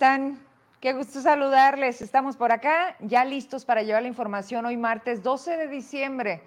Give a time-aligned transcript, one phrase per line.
[0.00, 0.42] están?
[0.80, 2.00] Qué gusto saludarles.
[2.00, 6.42] Estamos por acá, ya listos para llevar la información hoy martes 12 de diciembre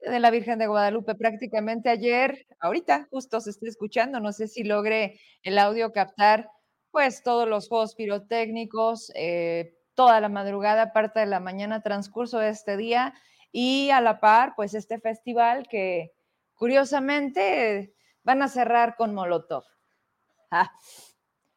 [0.00, 1.14] de la Virgen de Guadalupe.
[1.14, 6.50] Prácticamente ayer, ahorita justo se está escuchando, no sé si logre el audio captar,
[6.90, 12.48] pues todos los juegos pirotécnicos, eh, toda la madrugada, parte de la mañana, transcurso de
[12.48, 13.14] este día
[13.52, 16.10] y a la par, pues este festival que
[16.54, 19.62] curiosamente van a cerrar con Molotov.
[20.50, 20.72] Ah,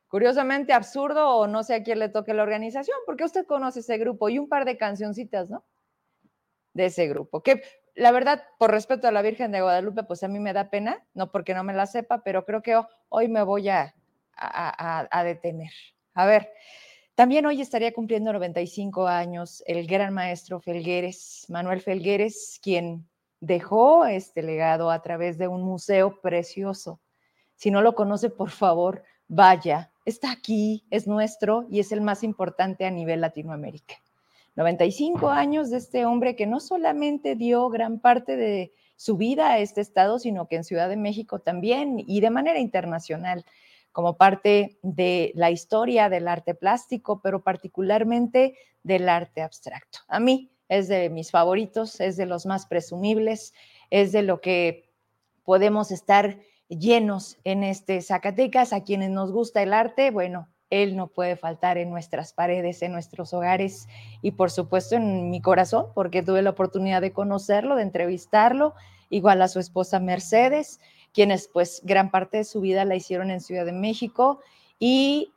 [0.09, 3.97] curiosamente absurdo o no sé a quién le toque la organización, porque usted conoce ese
[3.97, 5.63] grupo y un par de cancioncitas, ¿no?
[6.73, 7.61] De ese grupo, que
[7.95, 11.05] la verdad, por respeto a la Virgen de Guadalupe, pues a mí me da pena,
[11.13, 13.93] no porque no me la sepa, pero creo que hoy me voy a,
[14.35, 15.71] a, detener.
[16.13, 16.49] A ver,
[17.15, 23.09] también hoy estaría cumpliendo 95 años el gran maestro Felgueres, Manuel Felgueres, quien
[23.41, 27.01] dejó este legado a través de un museo precioso.
[27.55, 32.23] Si no lo conoce, por favor, vaya, está aquí, es nuestro y es el más
[32.23, 33.95] importante a nivel Latinoamérica.
[34.55, 39.59] 95 años de este hombre que no solamente dio gran parte de su vida a
[39.59, 43.45] este estado, sino que en Ciudad de México también y de manera internacional,
[43.91, 49.99] como parte de la historia del arte plástico, pero particularmente del arte abstracto.
[50.07, 53.53] A mí es de mis favoritos, es de los más presumibles,
[53.89, 54.89] es de lo que
[55.43, 56.37] podemos estar
[56.69, 58.73] llenos en este Zacatecas.
[58.73, 62.91] A quienes nos gusta el arte, bueno, él no puede faltar en nuestras paredes, en
[62.91, 63.87] nuestros hogares
[64.21, 68.75] y por supuesto en mi corazón, porque tuve la oportunidad de conocerlo, de entrevistarlo,
[69.09, 70.79] igual a su esposa Mercedes,
[71.11, 74.39] quienes pues gran parte de su vida la hicieron en Ciudad de México
[74.77, 75.33] y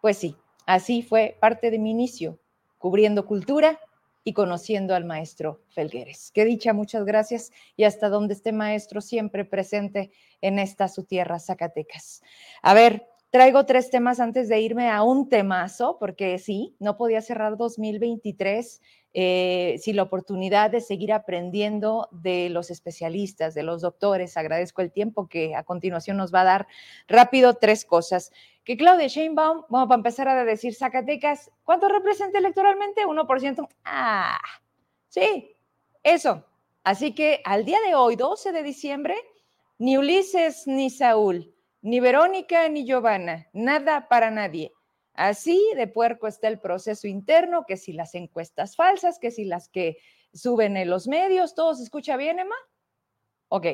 [0.00, 2.38] pues sí, así fue parte de mi inicio,
[2.78, 3.78] cubriendo cultura,
[4.24, 6.30] y conociendo al maestro Felgueres.
[6.32, 10.10] Qué dicha, muchas gracias y hasta donde esté maestro siempre presente
[10.40, 12.22] en esta su tierra, Zacatecas.
[12.62, 17.22] A ver, traigo tres temas antes de irme a un temazo, porque sí, no podía
[17.22, 18.80] cerrar 2023
[19.14, 24.38] eh, sin la oportunidad de seguir aprendiendo de los especialistas, de los doctores.
[24.38, 26.66] Agradezco el tiempo que a continuación nos va a dar
[27.08, 28.32] rápido tres cosas
[28.64, 33.04] que Claudia Sheinbaum, vamos a empezar a decir Zacatecas, ¿cuánto representa electoralmente?
[33.04, 33.68] 1%.
[33.84, 34.40] Ah,
[35.08, 35.56] sí,
[36.02, 36.44] eso.
[36.84, 39.16] Así que al día de hoy, 12 de diciembre,
[39.78, 44.72] ni Ulises ni Saúl, ni Verónica ni Giovanna, nada para nadie.
[45.14, 49.68] Así de puerco está el proceso interno, que si las encuestas falsas, que si las
[49.68, 49.98] que
[50.32, 52.54] suben en los medios, ¿todo se escucha bien, Emma?
[53.48, 53.66] Ok.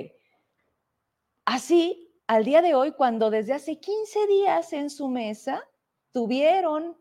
[1.44, 5.66] Así al día de hoy, cuando desde hace 15 días en su mesa
[6.12, 6.96] tuvieron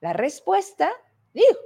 [0.00, 0.92] la respuesta,
[1.32, 1.58] digo,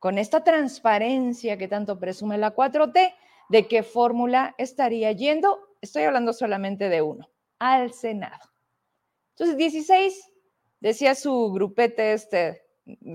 [0.00, 3.14] con esta transparencia que tanto presume la 4T,
[3.48, 7.30] de qué fórmula estaría yendo, estoy hablando solamente de uno,
[7.60, 8.50] al Senado.
[9.30, 10.32] Entonces, 16,
[10.80, 12.62] decía su grupete este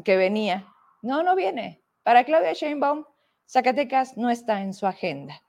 [0.05, 0.65] que venía,
[1.01, 1.83] no, no viene.
[2.03, 3.05] Para Claudia Sheinbaum,
[3.47, 5.43] Zacatecas no está en su agenda.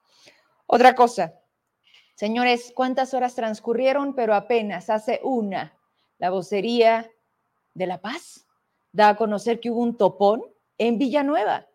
[0.67, 1.40] Otra cosa,
[2.21, 4.15] Señores, ¿cuántas horas transcurrieron?
[4.15, 5.75] Pero apenas hace una.
[6.19, 7.11] La vocería
[7.73, 8.47] de La Paz
[8.93, 10.43] da a conocer que hubo un topón
[10.77, 11.67] en Villanueva.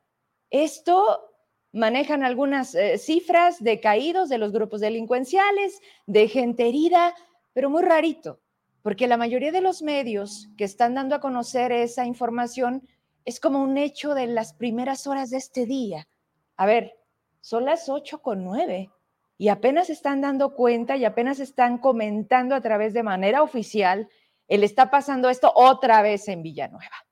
[0.51, 1.31] Esto
[1.71, 7.15] manejan algunas eh, cifras de caídos de los grupos delincuenciales, de gente herida,
[7.53, 8.39] pero muy rarito,
[8.83, 12.87] porque la mayoría de los medios que están dando a conocer esa información
[13.25, 16.07] es como un hecho de las primeras horas de este día.
[16.55, 16.93] A ver,
[17.41, 18.91] son las ocho con nueve
[19.37, 24.09] y apenas están dando cuenta y apenas están comentando a través de manera oficial,
[24.47, 27.05] él está pasando esto otra vez en Villanueva,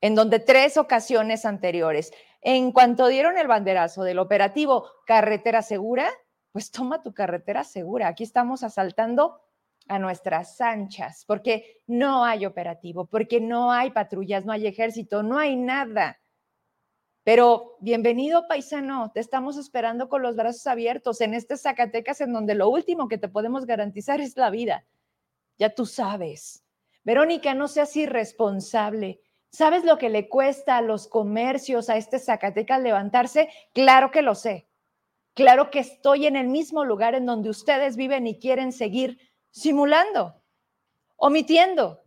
[0.00, 6.10] en donde tres ocasiones anteriores, en cuanto dieron el banderazo del operativo Carretera Segura,
[6.52, 8.08] pues toma tu carretera segura.
[8.08, 9.40] Aquí estamos asaltando
[9.88, 15.38] a nuestras anchas, porque no hay operativo, porque no hay patrullas, no hay ejército, no
[15.38, 16.20] hay nada.
[17.24, 22.56] Pero bienvenido, paisano, te estamos esperando con los brazos abiertos en este Zacatecas en donde
[22.56, 24.84] lo último que te podemos garantizar es la vida.
[25.56, 26.64] Ya tú sabes.
[27.04, 29.20] Verónica, no seas irresponsable.
[29.50, 33.48] ¿Sabes lo que le cuesta a los comercios, a este Zacatecas levantarse?
[33.72, 34.66] Claro que lo sé.
[35.34, 39.18] Claro que estoy en el mismo lugar en donde ustedes viven y quieren seguir
[39.50, 40.42] simulando,
[41.16, 42.02] omitiendo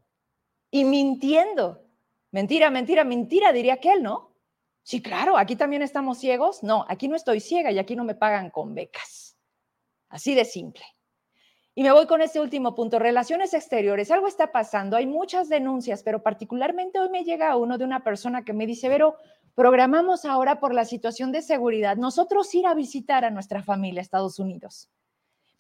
[0.71, 1.85] y mintiendo.
[2.31, 4.34] Mentira, mentira, mentira, diría aquel, ¿no?
[4.85, 6.61] Sí, claro, aquí también estamos ciegos.
[6.61, 9.35] No, aquí no estoy ciega y aquí no me pagan con becas.
[10.09, 10.83] Así de simple.
[11.73, 14.11] Y me voy con este último punto, relaciones exteriores.
[14.11, 18.45] Algo está pasando, hay muchas denuncias, pero particularmente hoy me llega uno de una persona
[18.45, 19.15] que me dice, Vero,
[19.55, 24.03] programamos ahora por la situación de seguridad nosotros ir a visitar a nuestra familia a
[24.03, 24.91] Estados Unidos.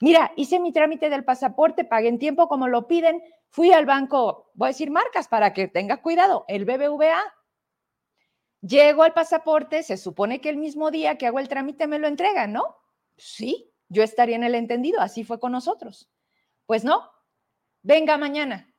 [0.01, 4.51] Mira, hice mi trámite del pasaporte, pagué en tiempo como lo piden, fui al banco,
[4.53, 7.23] voy a decir marcas para que tenga cuidado, el BBVA.
[8.65, 12.07] Llego al pasaporte, se supone que el mismo día que hago el trámite me lo
[12.07, 12.77] entregan, ¿no?
[13.15, 16.09] Sí, yo estaría en el entendido, así fue con nosotros.
[16.65, 17.11] Pues no,
[17.83, 18.73] venga mañana,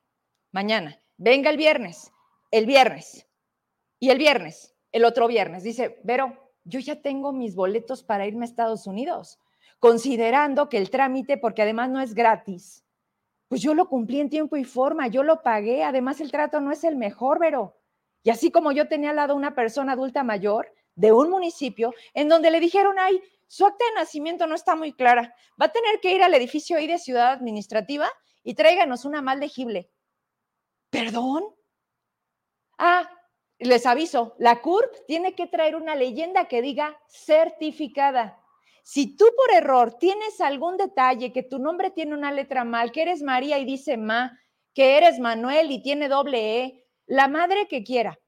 [0.51, 2.11] mañana, venga el viernes,
[2.51, 3.27] el viernes
[3.97, 5.63] y el viernes, el otro viernes.
[5.63, 9.39] Dice, Vero, yo ya tengo mis boletos para irme a Estados Unidos,
[9.79, 12.83] considerando que el trámite, porque además no es gratis,
[13.47, 16.73] pues yo lo cumplí en tiempo y forma, yo lo pagué, además el trato no
[16.73, 17.77] es el mejor, Vero.
[18.27, 22.27] Y así como yo tenía al lado una persona adulta mayor de un municipio en
[22.27, 26.01] donde le dijeron, ay, su acta de nacimiento no está muy clara, va a tener
[26.01, 28.09] que ir al edificio ahí de Ciudad Administrativa
[28.43, 29.89] y tráiganos una mal legible.
[30.89, 31.45] ¿Perdón?
[32.77, 33.09] Ah,
[33.59, 38.43] les aviso, la CURP tiene que traer una leyenda que diga certificada.
[38.83, 43.03] Si tú por error tienes algún detalle, que tu nombre tiene una letra mal, que
[43.03, 44.37] eres María y dice Ma,
[44.73, 48.19] que eres Manuel y tiene doble E, la madre que quiera.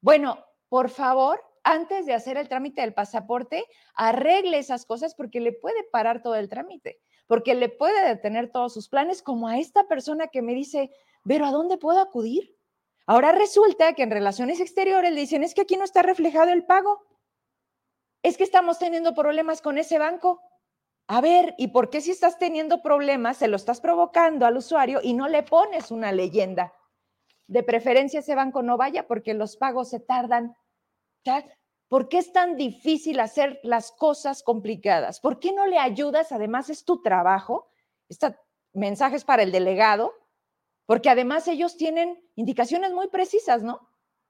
[0.00, 3.64] Bueno, por favor, antes de hacer el trámite del pasaporte,
[3.94, 8.72] arregle esas cosas porque le puede parar todo el trámite, porque le puede detener todos
[8.72, 10.90] sus planes, como a esta persona que me dice,
[11.24, 12.56] pero ¿a dónde puedo acudir?
[13.06, 16.64] Ahora resulta que en relaciones exteriores le dicen, es que aquí no está reflejado el
[16.64, 17.04] pago.
[18.22, 20.42] Es que estamos teniendo problemas con ese banco.
[21.08, 25.00] A ver, ¿y por qué si estás teniendo problemas se lo estás provocando al usuario
[25.02, 26.72] y no le pones una leyenda?
[27.50, 30.54] De preferencia ese banco no vaya porque los pagos se tardan.
[31.88, 35.18] ¿Por qué es tan difícil hacer las cosas complicadas?
[35.18, 36.30] ¿Por qué no le ayudas?
[36.30, 37.68] Además es tu trabajo.
[38.08, 38.36] Este
[38.72, 40.14] mensaje para el delegado,
[40.86, 43.80] porque además ellos tienen indicaciones muy precisas, ¿no?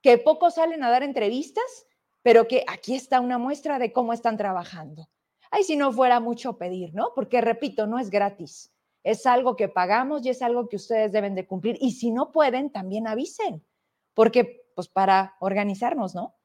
[0.00, 1.86] Que pocos salen a dar entrevistas,
[2.22, 5.10] pero que aquí está una muestra de cómo están trabajando.
[5.50, 7.12] Ay, si no fuera mucho pedir, ¿no?
[7.14, 8.72] Porque repito, no es gratis.
[9.02, 11.76] Es algo que pagamos y es algo que ustedes deben de cumplir.
[11.80, 13.64] Y si no pueden, también avisen,
[14.14, 16.36] porque pues para organizarnos, ¿no?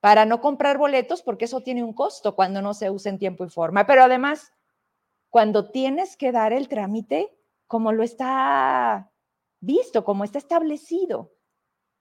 [0.00, 3.44] Para no comprar boletos, porque eso tiene un costo cuando no se usa en tiempo
[3.44, 3.86] y forma.
[3.86, 4.52] Pero además,
[5.30, 7.34] cuando tienes que dar el trámite,
[7.66, 9.10] como lo está
[9.60, 11.32] visto, como está establecido.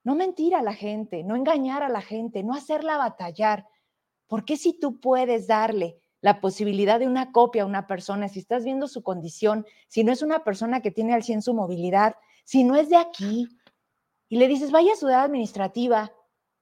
[0.03, 3.67] No mentir a la gente, no engañar a la gente, no hacerla batallar.
[4.27, 8.39] ¿Por qué si tú puedes darle la posibilidad de una copia a una persona, si
[8.39, 12.15] estás viendo su condición, si no es una persona que tiene al 100 su movilidad,
[12.43, 13.47] si no es de aquí,
[14.29, 16.13] y le dices, vaya a ciudad administrativa,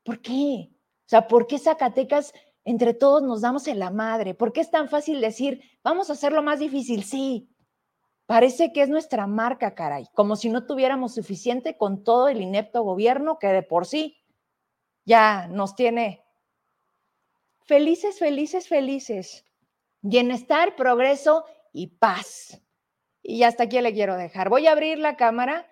[0.04, 0.70] ¿por qué?
[0.72, 2.34] O sea, ¿por qué Zacatecas
[2.64, 4.34] entre todos nos damos en la madre?
[4.34, 7.04] ¿Por qué es tan fácil decir, vamos a hacerlo más difícil?
[7.04, 7.50] Sí,
[8.30, 12.84] Parece que es nuestra marca, caray, como si no tuviéramos suficiente con todo el inepto
[12.84, 14.24] gobierno que de por sí
[15.04, 16.24] ya nos tiene
[17.66, 19.46] felices, felices, felices.
[20.02, 22.62] Bienestar, progreso y paz.
[23.22, 24.50] Y hasta aquí le quiero dejar.
[24.50, 25.68] Voy a abrir la cámara.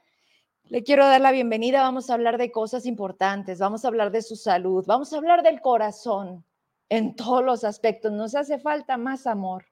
[0.66, 1.82] Le quiero dar la bienvenida.
[1.82, 3.60] Vamos a hablar de cosas importantes.
[3.60, 4.84] Vamos a hablar de su salud.
[4.86, 6.46] Vamos a hablar del corazón
[6.90, 8.12] en todos los aspectos.
[8.12, 9.66] Nos hace falta más amor.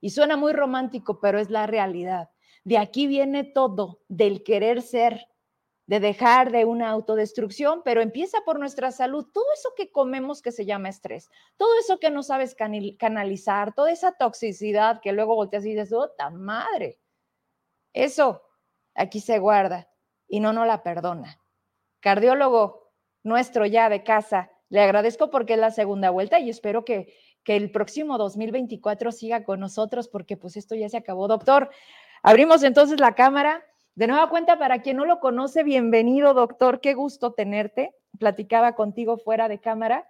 [0.00, 2.30] Y suena muy romántico, pero es la realidad.
[2.64, 5.28] De aquí viene todo, del querer ser,
[5.90, 9.26] de dejar de una autodestrucción, pero empieza por nuestra salud.
[9.34, 12.54] Todo eso que comemos que se llama estrés, todo eso que no sabes
[12.96, 17.00] canalizar, toda esa toxicidad que luego volteas y dices, ¡otra madre!
[17.92, 18.40] Eso
[18.94, 19.90] aquí se guarda
[20.28, 21.40] y no nos la perdona.
[21.98, 22.92] Cardiólogo
[23.24, 27.56] nuestro ya de casa, le agradezco porque es la segunda vuelta y espero que que
[27.56, 31.26] el próximo 2024 siga con nosotros porque pues esto ya se acabó.
[31.26, 31.70] Doctor,
[32.22, 33.64] abrimos entonces la cámara.
[33.94, 36.80] De nueva cuenta, para quien no lo conoce, bienvenido, doctor.
[36.80, 37.94] Qué gusto tenerte.
[38.18, 40.08] Platicaba contigo fuera de cámara,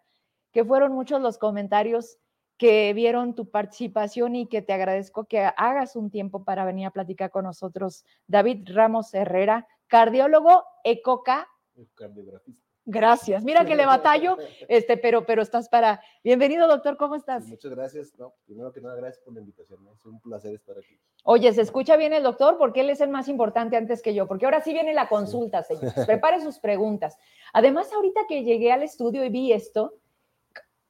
[0.53, 2.19] que fueron muchos los comentarios
[2.59, 6.91] que vieron tu participación y que te agradezco que hagas un tiempo para venir a
[6.91, 8.05] platicar con nosotros.
[8.27, 11.49] David Ramos Herrera, cardiólogo, ECOCA.
[11.95, 12.70] Cardiografista.
[12.87, 13.45] Gracias.
[13.45, 14.37] Mira que le batallo,
[14.69, 16.01] este, pero, pero estás para.
[16.25, 17.47] Bienvenido, doctor, ¿cómo estás?
[17.47, 18.19] muchas gracias.
[18.19, 19.87] No, primero que nada, gracias por la invitación.
[19.95, 20.99] Es un placer estar aquí.
[21.25, 22.57] Oye, ¿se escucha bien el doctor?
[22.57, 25.63] Porque él es el más importante antes que yo, porque ahora sí viene la consulta,
[25.65, 25.93] señor.
[26.07, 27.17] Prepare sus preguntas.
[27.53, 29.95] Además, ahorita que llegué al estudio y vi esto,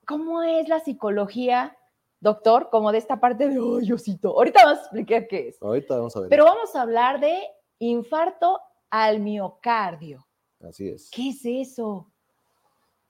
[0.07, 1.77] ¿cómo es la psicología,
[2.21, 2.71] doctor?
[2.71, 4.31] Como de esta parte de, osito.
[4.31, 5.61] Ahorita vamos a explicar qué es.
[5.61, 6.29] Ahorita vamos a ver.
[6.29, 7.37] Pero vamos a hablar de
[7.81, 10.27] infarto al miocardio.
[10.61, 11.11] Así es.
[11.11, 12.07] ¿Qué es eso?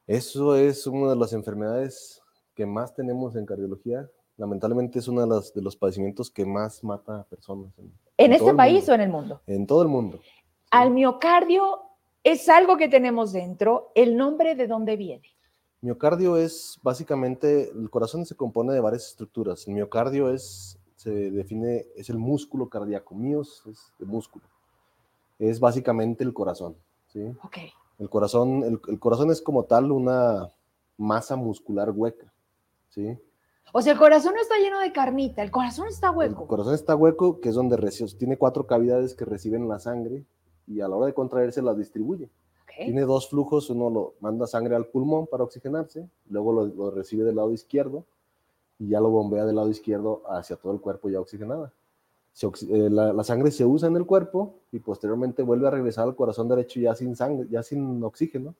[0.06, 2.20] Eso es una de las enfermedades
[2.54, 4.08] que más tenemos en cardiología.
[4.36, 7.72] Lamentablemente es uno de los, de los padecimientos que más mata a personas.
[8.16, 9.40] ¿En, este país o en el mundo?
[9.46, 10.20] En todo el mundo.
[10.70, 11.82] Al miocardio
[12.22, 13.92] es algo que tenemos dentro.
[13.94, 15.28] ¿El nombre de dónde viene?
[15.80, 19.66] Miocardio es básicamente, el corazón se compone de varias estructuras.
[19.66, 23.14] El miocardio es, se define, es el músculo cardíaco.
[23.14, 24.44] Míos es de músculo.
[25.38, 26.76] Es básicamente el corazón.
[27.12, 27.22] ¿Sí?
[27.44, 27.56] Ok.
[27.98, 30.50] El corazón, el, el corazón es como tal una
[30.96, 32.32] masa muscular hueca.
[32.88, 33.18] ¿sí?
[33.72, 36.46] O sea, el corazón no está lleno de carnita, el corazón está El hueco.
[36.46, 40.24] corazón está hueco, que es donde reci- tiene cuatro cavidades que reciben la sangre
[40.66, 42.28] y a la hora de contraerse las distribuye.
[42.76, 47.24] Tiene dos flujos, uno lo manda sangre al pulmón para oxigenarse, luego lo, lo recibe
[47.24, 48.04] del lado izquierdo
[48.78, 51.72] y ya lo bombea del lado izquierdo hacia todo el cuerpo ya oxigenada.
[52.32, 56.04] Se eh, la, la sangre se usa en el cuerpo y posteriormente vuelve a regresar
[56.04, 58.54] al corazón derecho ya sin sangre, ya sin oxígeno,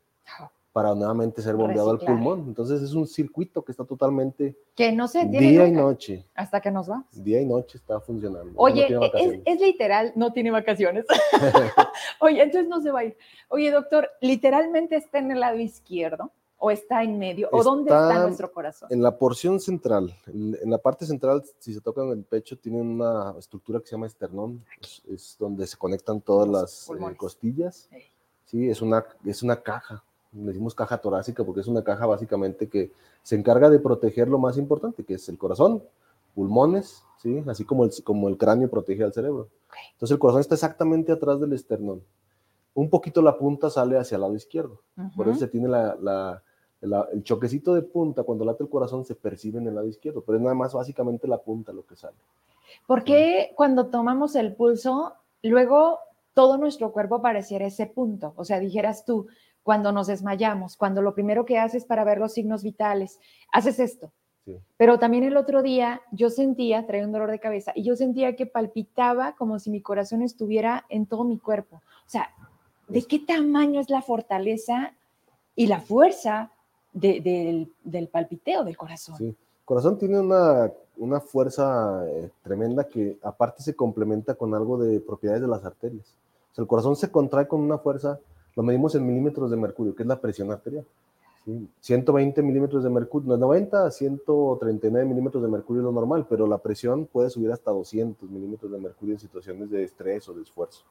[0.72, 2.44] para nuevamente ser bombeado al pulmón.
[2.46, 6.60] Entonces es un circuito que está totalmente Que no se tiene día y noche, hasta
[6.60, 7.04] que nos va.
[7.12, 8.52] día y noche está funcionando.
[8.56, 11.04] Oye, es, es literal, no tiene vacaciones.
[12.20, 13.16] Oye, entonces no se va a ir.
[13.48, 16.32] Oye, doctor, ¿literalmente está en el lado izquierdo?
[16.62, 17.49] ¿O está en medio?
[17.52, 18.88] ¿O dónde está Está nuestro corazón?
[18.93, 22.83] En la porción central, en la parte central, si se toca en el pecho, tiene
[22.83, 27.17] una estructura que se llama esternón, es, es donde se conectan todas Los las eh,
[27.17, 27.88] costillas.
[27.90, 27.97] Sí.
[28.45, 32.69] Sí, es una, es una caja, le decimos caja torácica porque es una caja básicamente
[32.69, 32.90] que
[33.23, 35.83] se encarga de proteger lo más importante, que es el corazón,
[36.35, 37.43] pulmones, ¿sí?
[37.47, 39.49] así como el, como el cráneo protege al cerebro.
[39.93, 42.02] Entonces el corazón está exactamente atrás del esternón.
[42.75, 44.81] Un poquito la punta sale hacia el lado izquierdo.
[45.17, 45.31] Por Ujú.
[45.31, 46.43] eso se tiene la, la-
[46.80, 50.22] la- el choquecito de punta cuando late el corazón se percibe en el lado izquierdo,
[50.22, 52.16] pero es nada más básicamente la punta lo que sale.
[52.87, 55.99] ¿Por qué cuando tomamos el pulso, luego
[56.34, 58.32] todo nuestro cuerpo pareciera ese punto?
[58.37, 59.26] O sea, dijeras tú,
[59.62, 63.20] cuando nos desmayamos, cuando lo primero que haces para ver los signos vitales,
[63.52, 64.10] haces esto.
[64.46, 64.56] Sí.
[64.78, 68.37] Pero también el otro día yo sentía, traía un dolor de cabeza, y yo sentía
[68.37, 71.76] que palpitaba como si mi corazón estuviera en todo mi cuerpo.
[71.76, 72.30] O sea,
[72.88, 74.94] ¿de qué tamaño es la fortaleza
[75.54, 76.52] y la fuerza
[76.92, 79.16] de- del, del palpiteo del corazón?
[79.16, 79.26] Sí.
[79.26, 85.00] El corazón tiene una, una fuerza eh, tremenda que aparte se complementa con algo de
[85.00, 86.16] propiedades de las arterias.
[86.52, 88.18] O sea, el corazón se contrae con una fuerza,
[88.56, 90.85] lo medimos en milímetros de mercurio, que es la presión arterial.
[91.44, 91.68] ¿sí?
[91.80, 96.47] 120 milímetros de mercurio, no, 90 a 139 milímetros de mercurio es lo normal, pero
[96.49, 100.42] la presión puede subir hasta 200 milímetros de mercurio en situaciones de estrés o de
[100.42, 100.85] esfuerzo.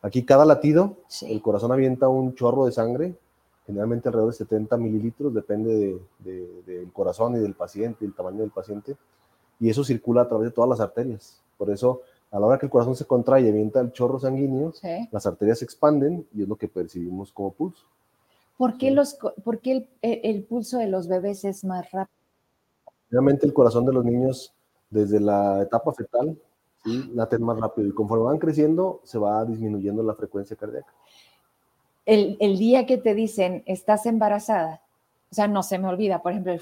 [0.00, 1.32] Aquí cada latido, Sí.
[1.32, 3.14] el corazón avienta un chorro de sangre,
[3.66, 8.14] generalmente alrededor de 70 mililitros, depende de- de- del corazón y del paciente, y el
[8.14, 8.96] tamaño del paciente,
[9.60, 11.42] y eso circula a través de todas las arterias.
[11.56, 14.72] Por eso, a la hora que el corazón se contrae y avienta el chorro sanguíneo,
[14.72, 15.08] Sí.
[15.10, 17.84] las arterias se expanden y es lo que percibimos como pulso.
[18.58, 18.94] ¿Por qué, Sí.
[18.94, 22.14] los, co- por qué el, pulso de los bebés es más rápido?
[23.10, 24.52] Realmente el corazón de los niños,
[24.90, 26.36] desde la etapa fetal,
[26.84, 27.10] ¿sí?
[27.40, 30.92] más rápido y conforme van creciendo, se va disminuyendo la frecuencia cardíaca.
[32.06, 34.82] El, el día que te dicen, estás embarazada,
[35.30, 36.60] o sea, no se me olvida, por ejemplo, el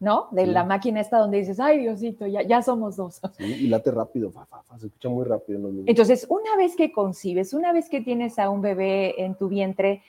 [0.00, 0.28] ¿no?
[0.32, 0.50] De Sí.
[0.50, 3.20] la máquina esta donde dices, ay Diosito, ya, ya somos dos.
[3.38, 3.44] ¿sí?
[3.44, 5.88] Y late rápido, fa, fa, fa, se escucha muy rápido en los.
[5.88, 10.02] Entonces, una vez que concibes, una vez que tienes a un bebé en tu vientre,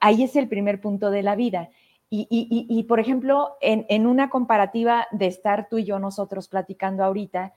[0.00, 1.70] ahí es el primer punto de la vida.
[2.10, 5.98] Y, y- y- y, por ejemplo, en, en una comparativa de estar tú y yo
[5.98, 7.54] nosotros platicando ahorita,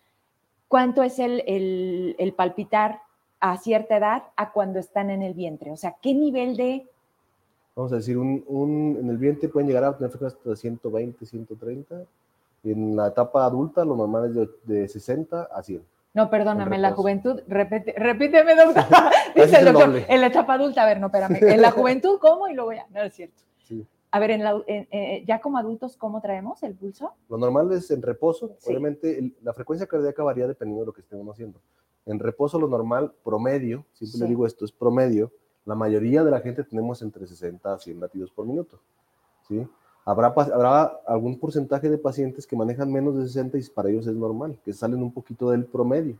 [0.67, 2.99] ¿cuánto es el, el- el palpitar
[3.41, 5.71] a cierta edad a cuando están en el vientre?
[5.71, 6.87] O sea, ¿qué nivel de...
[7.75, 12.03] Vamos a decir, un, un- en el vientre pueden llegar a tener hasta 120, 130.
[12.63, 14.49] Y en la etapa adulta, lo normal es de,
[14.81, 15.81] de 60 a 100.
[16.13, 17.01] No, perdóname, en la reposo.
[17.03, 18.83] juventud, repite, repíteme, doctor.
[19.35, 21.37] Dice el doctor, en la etapa adulta, a ver, no, espérame.
[21.41, 22.47] En la juventud, ¿cómo?
[22.49, 23.41] Y luego ya, no es cierto.
[23.63, 23.85] Sí.
[24.11, 27.13] A ver, en la- en- eh, ya como adultos, ¿cómo traemos el pulso?
[27.29, 28.51] Lo normal es en reposo.
[28.59, 28.69] Sí.
[28.69, 31.59] Obviamente, el- la frecuencia cardíaca varía dependiendo de lo que estemos haciendo.
[32.05, 34.23] En reposo, lo normal, promedio, siempre Sí.
[34.23, 35.31] le digo esto, es promedio.
[35.65, 38.79] La mayoría de la gente tenemos entre 60 a 100 latidos por minuto.
[39.47, 39.67] ¿sí?
[40.05, 44.15] Habrá, habrá algún porcentaje de pacientes que manejan menos de 60 y para ellos es
[44.15, 46.17] normal, que salen un poquito del promedio.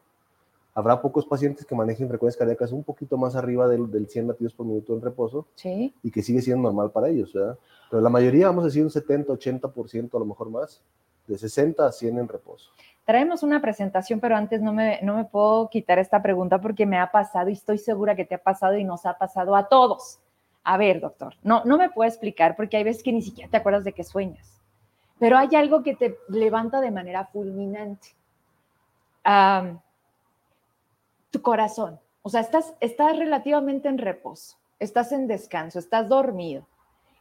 [0.74, 4.54] Habrá pocos pacientes que manejen frecuencias cardíacas un poquito más arriba del, del 100 latidos
[4.54, 5.94] por minuto en reposo Sí.
[6.04, 7.58] y que sigue siendo normal para ellos, ¿verdad?
[7.90, 10.82] Pero la mayoría, vamos a decir un 70, 80%, a lo mejor más,
[11.28, 12.72] de 60 a 100 en reposo.
[13.12, 16.98] Traemos una presentación, pero antes no me, no me puedo quitar esta pregunta porque me
[16.98, 20.22] ha pasado y estoy segura que te ha pasado y nos ha pasado a todos.
[20.64, 23.58] A ver, doctor, no, no me puedo explicar porque hay veces que ni siquiera te
[23.58, 24.62] acuerdas de que sueñas,
[25.20, 28.16] pero hay algo que te levanta de manera fulminante.
[31.32, 36.66] Tu corazón, o sea, estás, estás relativamente en reposo, estás en descanso, estás dormido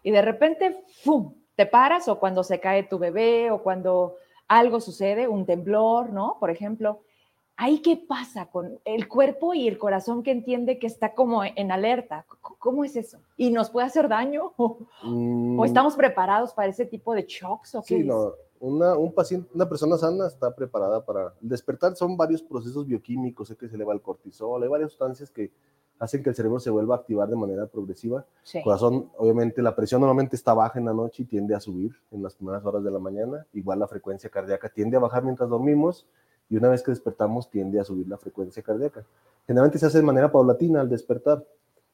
[0.04, 4.14] y de repente, ¡fum!, te paras o cuando se cae tu bebé o cuando
[4.50, 6.37] algo sucede, un temblor, ¿no?
[6.40, 7.02] Por ejemplo,
[7.57, 11.71] ¿ahí qué pasa con el cuerpo y el corazón que entiende que está como en
[11.71, 12.26] alerta?
[12.59, 13.21] ¿Cómo es eso?
[13.37, 14.52] ¿Y nos puede hacer daño?
[14.57, 17.76] ¿O, Mm, o estamos preparados para ese tipo de shocks?
[17.76, 21.95] ¿o qué Sí, no, Una, un paciente, una persona sana está preparada para despertar.
[21.95, 25.52] Son varios procesos bioquímicos, sé que se eleva el cortisol, hay varias sustancias que
[26.00, 28.25] hacen que el cerebro se vuelva a activar de manera progresiva.
[28.42, 28.61] Sí.
[28.64, 32.23] Corazón, obviamente, la presión normalmente está baja en la noche y tiende a subir en
[32.23, 33.47] las primeras horas de la mañana.
[33.52, 36.07] Igual la frecuencia cardíaca tiende a bajar mientras dormimos
[36.49, 39.04] y una vez que despertamos tiende a subir la frecuencia cardíaca.
[39.47, 41.45] Generalmente se hace de manera paulatina al despertar.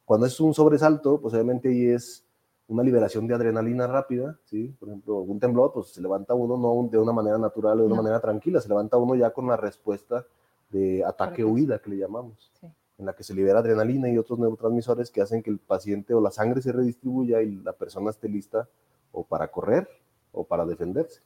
[0.04, 2.22] Cuando es un sobresalto, pues obviamente ahí es
[2.68, 4.74] una liberación de adrenalina rápida, ¿sí?
[4.78, 7.86] Por ejemplo, un temblor, pues se levanta uno no de una manera natural o de
[7.86, 8.02] una No.
[8.02, 10.24] manera tranquila, se levanta uno ya con la respuesta
[10.70, 12.66] de ataque-huida que le llamamos Sí.
[12.98, 16.20] En la que se libera adrenalina y otros neurotransmisores que hacen que el paciente o
[16.20, 18.68] la sangre se redistribuya y la persona esté lista
[19.12, 19.88] o para correr
[20.32, 21.20] o para defenderse.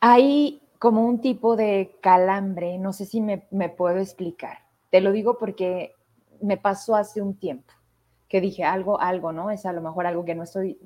[0.00, 4.58] Hay como un tipo de calambre, no sé si me, me puedo explicar.
[4.90, 5.94] Te lo digo porque
[6.40, 7.72] me pasó hace un tiempo,
[8.28, 9.50] que dije algo, algo, ¿no?
[9.50, 10.78] Es a lo mejor algo que no estoy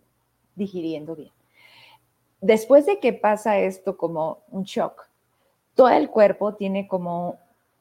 [0.55, 1.33] digiriendo bien.
[2.41, 5.09] Después de que pasa esto como un shock,
[5.75, 7.39] todo el cuerpo tiene como,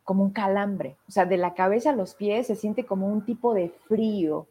[0.08, 3.26] como un calambre, o sea, de la cabeza a los pies se siente como un
[3.26, 4.48] tipo de frío,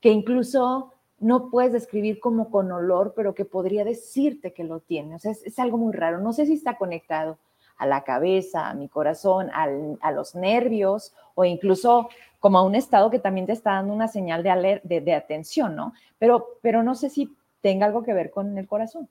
[0.00, 5.16] que incluso no puedes describir como con olor, pero que podría decirte que lo tiene.
[5.16, 6.20] O sea, es, algo muy raro.
[6.20, 7.38] No sé si está conectado
[7.76, 12.76] a la cabeza, a mi corazón, al- a los nervios o incluso como a un
[12.76, 15.92] estado que también te está dando una señal de, aler- de, de atención, ¿no?
[16.20, 19.08] Pero, pero no sé si tenga algo que ver con el corazón.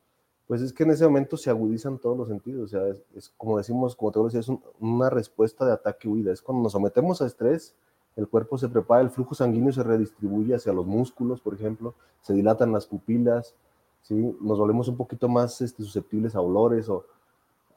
[0.49, 3.29] Pues es que en ese momento se agudizan todos los sentidos, o sea, es, es
[3.37, 6.33] como decimos, como te decía, es un- una respuesta de ataque-huida.
[6.33, 7.75] Es cuando nos sometemos a estrés,
[8.15, 12.33] el cuerpo se prepara, el flujo sanguíneo se redistribuye hacia los músculos, por ejemplo, se
[12.33, 13.53] dilatan las pupilas,
[14.01, 14.35] ¿sí?
[14.41, 17.05] nos volvemos un poquito más este, susceptibles a olores o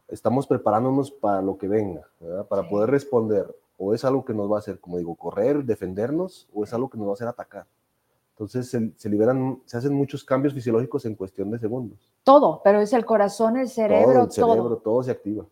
[0.09, 2.47] estamos preparándonos para lo que venga, ¿verdad?
[2.47, 2.69] para Sí.
[2.71, 3.55] poder responder.
[3.79, 6.89] O es algo que nos va a hacer, como digo, correr, defendernos, o es algo
[6.89, 7.67] que nos va a hacer atacar.
[8.33, 11.99] Entonces se, se liberan, se hacen muchos cambios fisiológicos en cuestión de segundos.
[12.25, 14.55] Todo, pero es el corazón, el cerebro, todo, el todo.
[14.55, 15.47] cerebro, todo se activa.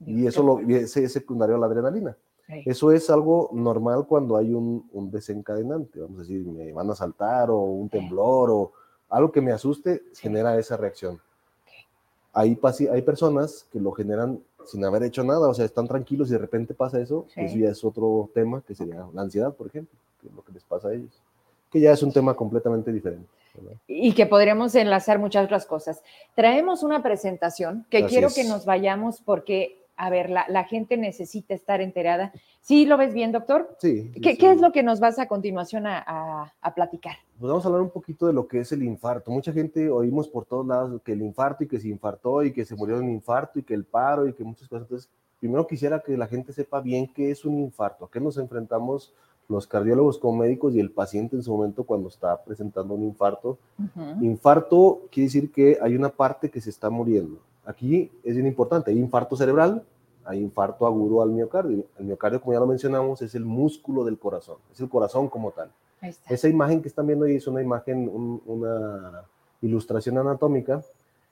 [0.00, 2.16] Y eso lo, y ese es secundario a la adrenalina.
[2.46, 2.62] Sí.
[2.66, 6.94] Eso es algo normal cuando hay un, un desencadenante, vamos a decir, me van a
[6.94, 8.72] saltar o un temblor o
[9.08, 10.22] algo que me asuste, Sí.
[10.22, 11.18] genera esa reacción.
[12.34, 12.58] Hay,
[12.92, 16.38] hay personas que lo generan sin haber hecho nada, o sea, están tranquilos y de
[16.38, 20.26] repente pasa eso, eso ya es otro tema, que sería la ansiedad, por ejemplo, que
[20.28, 21.22] es lo que les pasa a ellos,
[21.74, 23.26] que ya es un tema completamente diferente.
[23.56, 23.76] ¿verdad?
[23.86, 26.02] y que podríamos enlazar muchas otras cosas.
[26.34, 28.34] Traemos una presentación que Así quiero es.
[28.34, 32.32] que nos vayamos porque, a ver, la, la gente necesita estar enterada.
[32.60, 33.76] ¿Sí lo ves bien, doctor?
[33.78, 34.10] Sí.
[34.20, 34.38] ¿Qué, sí.
[34.38, 37.14] qué es lo que nos vas a continuación a, a- a platicar?
[37.38, 39.30] Pues vamos a hablar un poquito de lo que es el infarto.
[39.30, 42.64] Mucha gente oímos por todos lados que el infarto y que se infartó y que
[42.64, 44.82] se murió de un infarto y que el paro y que muchas cosas.
[44.86, 45.08] Entonces,
[45.38, 49.12] primero quisiera que la gente sepa bien qué es un infarto, a qué nos enfrentamos
[49.48, 53.58] los cardiólogos como médicos y el paciente en su momento cuando está presentando un infarto.
[54.20, 57.38] Infarto quiere decir que hay una parte que se está muriendo.
[57.66, 59.82] Aquí es bien importante, hay infarto cerebral,
[60.24, 61.84] hay infarto agudo al miocardio.
[61.98, 65.50] El miocardio, como ya lo mencionamos, es el músculo del corazón, es el corazón como
[65.50, 65.70] tal.
[66.28, 69.24] Esa imagen que están viendo ahí es una imagen, un- una
[69.62, 70.82] ilustración anatómica,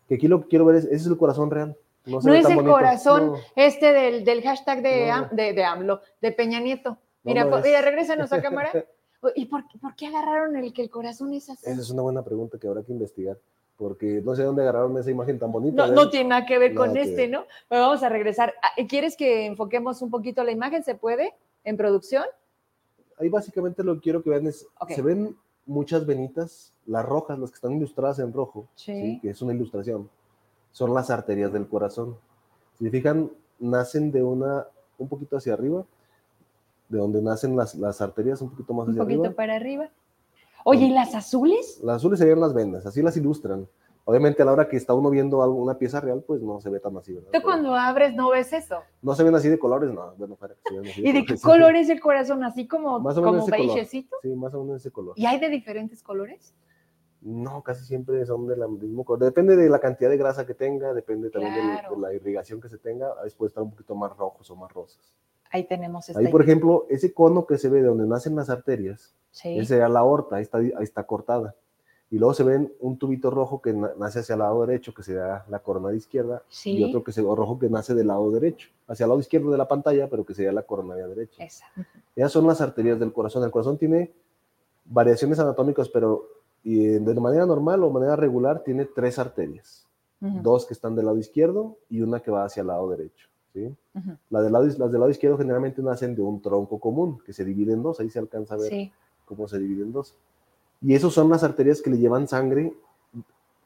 [0.09, 1.77] que aquí lo que quiero ver es, ese es el corazón real.
[2.07, 2.73] No, es el bonito.
[2.73, 5.13] corazón No, este del, del hashtag de, No.
[5.15, 6.97] Am- de, de AMLO, de Peña Nieto.
[7.25, 8.71] Mira, no mira, regrésanos a cámara.
[9.37, 11.71] ¿Y por, qué- por qué agarraron el que el corazón es así?
[11.71, 13.39] Esa es una buena pregunta que habrá que investigar,
[13.77, 15.87] porque no sé dónde agarraron esa imagen tan bonita.
[15.87, 15.95] No, ¿eh?
[15.95, 17.31] no tiene nada que ver Nada con que este, ver.
[17.31, 17.45] ¿no?
[17.69, 18.53] Pero vamos a regresar.
[18.63, 20.83] Ah, ¿Quieres que enfoquemos un poquito la imagen?
[20.83, 21.33] ¿Se puede?
[21.63, 22.25] ¿En producción?
[23.19, 24.91] Ahí básicamente lo que quiero que vean es, Ok.
[24.91, 29.21] se ven muchas venitas, las rojas, las que están ilustradas en rojo, Sí.
[29.23, 30.11] que es una ilustración,
[30.73, 32.17] son las arterias del corazón.
[32.77, 33.31] Si fijan,
[33.61, 34.67] nacen de una,
[34.99, 35.85] un poquito hacia arriba,
[36.93, 39.35] de donde nacen las, las arterias, un poquito más Un hacia poquito arriba.
[39.37, 39.89] para arriba.
[40.65, 41.81] Oye, ¿y las azules?
[41.83, 43.67] Las azules serían las venas, así las ilustran.
[44.05, 46.69] Obviamente a la hora que está uno viendo algo, una pieza real, pues no se
[46.69, 47.15] ve tan así.
[47.15, 47.31] ¿verdad?
[47.33, 48.81] Tú cuando abres no ves eso.
[49.01, 50.13] No se ven así de colores, no.
[50.19, 52.45] Bueno, para que se vean así ¿Y de qué color es el corazón?
[52.45, 54.17] ¿Así como, Más o menos como beigecito?
[54.21, 55.15] Sí, más o menos ese color.
[55.17, 56.53] ¿Y hay de diferentes colores?
[57.23, 59.21] No, casi siempre son del mismo color.
[59.25, 61.95] Depende de la cantidad de grasa que tenga, depende también Claro.
[61.95, 63.07] de la irrigación que se tenga.
[63.13, 65.15] A veces puede estar un poquito más rojos o más rosas.
[65.53, 66.19] Ahí tenemos esta.
[66.21, 69.59] Ahí, por ejemplo, ese cono que se ve de donde nacen las arterias, Sí.
[69.59, 71.55] esa la aorta, ahí está, ahí está cortada.
[72.11, 75.03] Y luego se ven un tubito rojo que na- nace hacia el lado derecho, que
[75.03, 76.77] sería la coronada izquierda, Sí.
[76.77, 79.57] y otro que se, rojo que nace del lado derecho, hacia el lado izquierdo de
[79.57, 81.43] la pantalla, pero que sería la coronaria derecha.
[81.43, 81.65] Esa.
[82.15, 83.43] Esas son las arterias del corazón.
[83.45, 84.13] El corazón tiene
[84.85, 86.27] variaciones anatómicas, pero
[86.65, 89.87] y, de manera normal o manera regular tiene tres arterias.
[90.21, 93.27] Dos que están del lado izquierdo y una que va hacia el lado derecho.
[93.53, 93.75] ¿Sí?
[94.31, 97.45] La del lado, las del lado izquierdo generalmente nacen de un tronco común, que se
[97.45, 98.01] divide en dos.
[98.01, 98.93] Ahí se alcanza a ver Sí.
[99.25, 100.15] cómo se divide en dos.
[100.81, 102.75] Y esas son las arterias que le llevan sangre.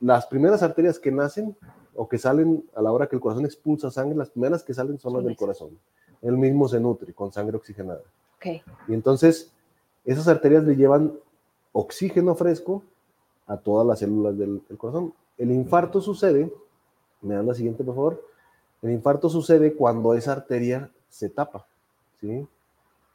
[0.00, 1.56] Las primeras arterias que nacen
[1.94, 4.98] o que salen a la hora que el corazón expulsa sangre, las primeras que salen
[4.98, 5.70] son las del corazón.
[6.20, 8.02] Él mismo se nutre con sangre oxigenada.
[8.36, 8.62] Ok.
[8.88, 9.52] Y entonces
[10.04, 11.14] esas arterias le llevan
[11.72, 12.82] oxígeno fresco
[13.46, 15.14] a todas las células del, del corazón.
[15.38, 16.52] El infarto sucede,
[17.22, 18.24] me dan la siguiente por favor,
[18.82, 21.66] el infarto sucede cuando esa arteria se tapa,
[22.20, 22.46] ¿sí?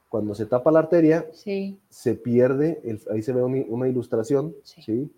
[0.09, 1.79] Cuando se tapa la arteria, Sí.
[1.89, 4.81] se pierde, el- ahí se ve una, una ilustración, Sí.
[4.81, 5.11] ¿sí?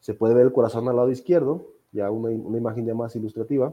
[0.00, 3.72] Se puede ver el corazón al lado izquierdo, ya una, una imagen ya más ilustrativa.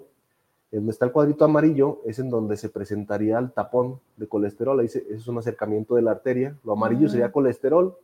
[0.71, 4.79] En donde está el cuadrito amarillo es en donde se presentaría el tapón de colesterol,
[4.79, 6.55] ahí se- es un acercamiento de la arteria.
[6.63, 7.09] Lo amarillo Mm.
[7.09, 7.95] sería colesterol,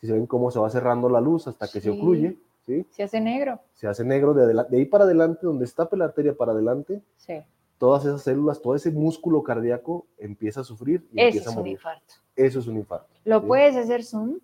[0.00, 2.86] si se ven cómo se va cerrando la luz hasta que se ocluye, ¿sí?
[2.90, 3.60] Se hace negro.
[3.74, 7.42] Se hace negro de, de ahí para adelante, donde está la arteria para adelante, Sí.
[7.78, 11.50] todas esas células, todo ese músculo cardíaco empieza a sufrir y Ese empieza es a
[11.50, 11.72] un morir.
[11.74, 12.14] infarto.
[12.36, 13.08] Eso es un infarto.
[13.24, 13.46] ¿Lo ¿sí?
[13.46, 14.38] puedes hacer zoom?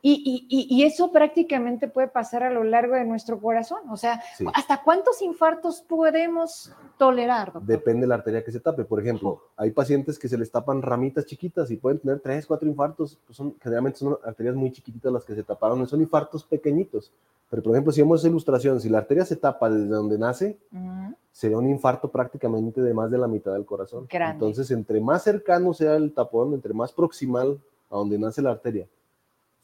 [0.00, 3.80] Y, y- y- y eso prácticamente puede pasar a lo largo de nuestro corazón.
[3.90, 4.44] O sea, Sí.
[4.54, 7.46] ¿hasta cuántos infartos podemos tolerar?
[7.52, 7.64] doctor?
[7.64, 8.84] Depende de la arteria que se tape.
[8.84, 12.68] Por ejemplo, hay pacientes que se les tapan ramitas chiquitas y pueden tener tres, cuatro
[12.68, 13.18] infartos.
[13.26, 15.84] Pues son, generalmente son arterias muy chiquititas las que se taparon.
[15.88, 17.10] Son infartos pequeñitos.
[17.50, 20.58] Pero, por ejemplo, si vemos esa ilustración, si la arteria se tapa desde donde nace,
[20.70, 21.14] Ujú.
[21.32, 24.06] sería un infarto prácticamente de más de la mitad del corazón.
[24.08, 24.34] Grande.
[24.34, 27.58] Entonces, entre más cercano sea el tapón, entre más proximal
[27.90, 28.86] a donde nace la arteria,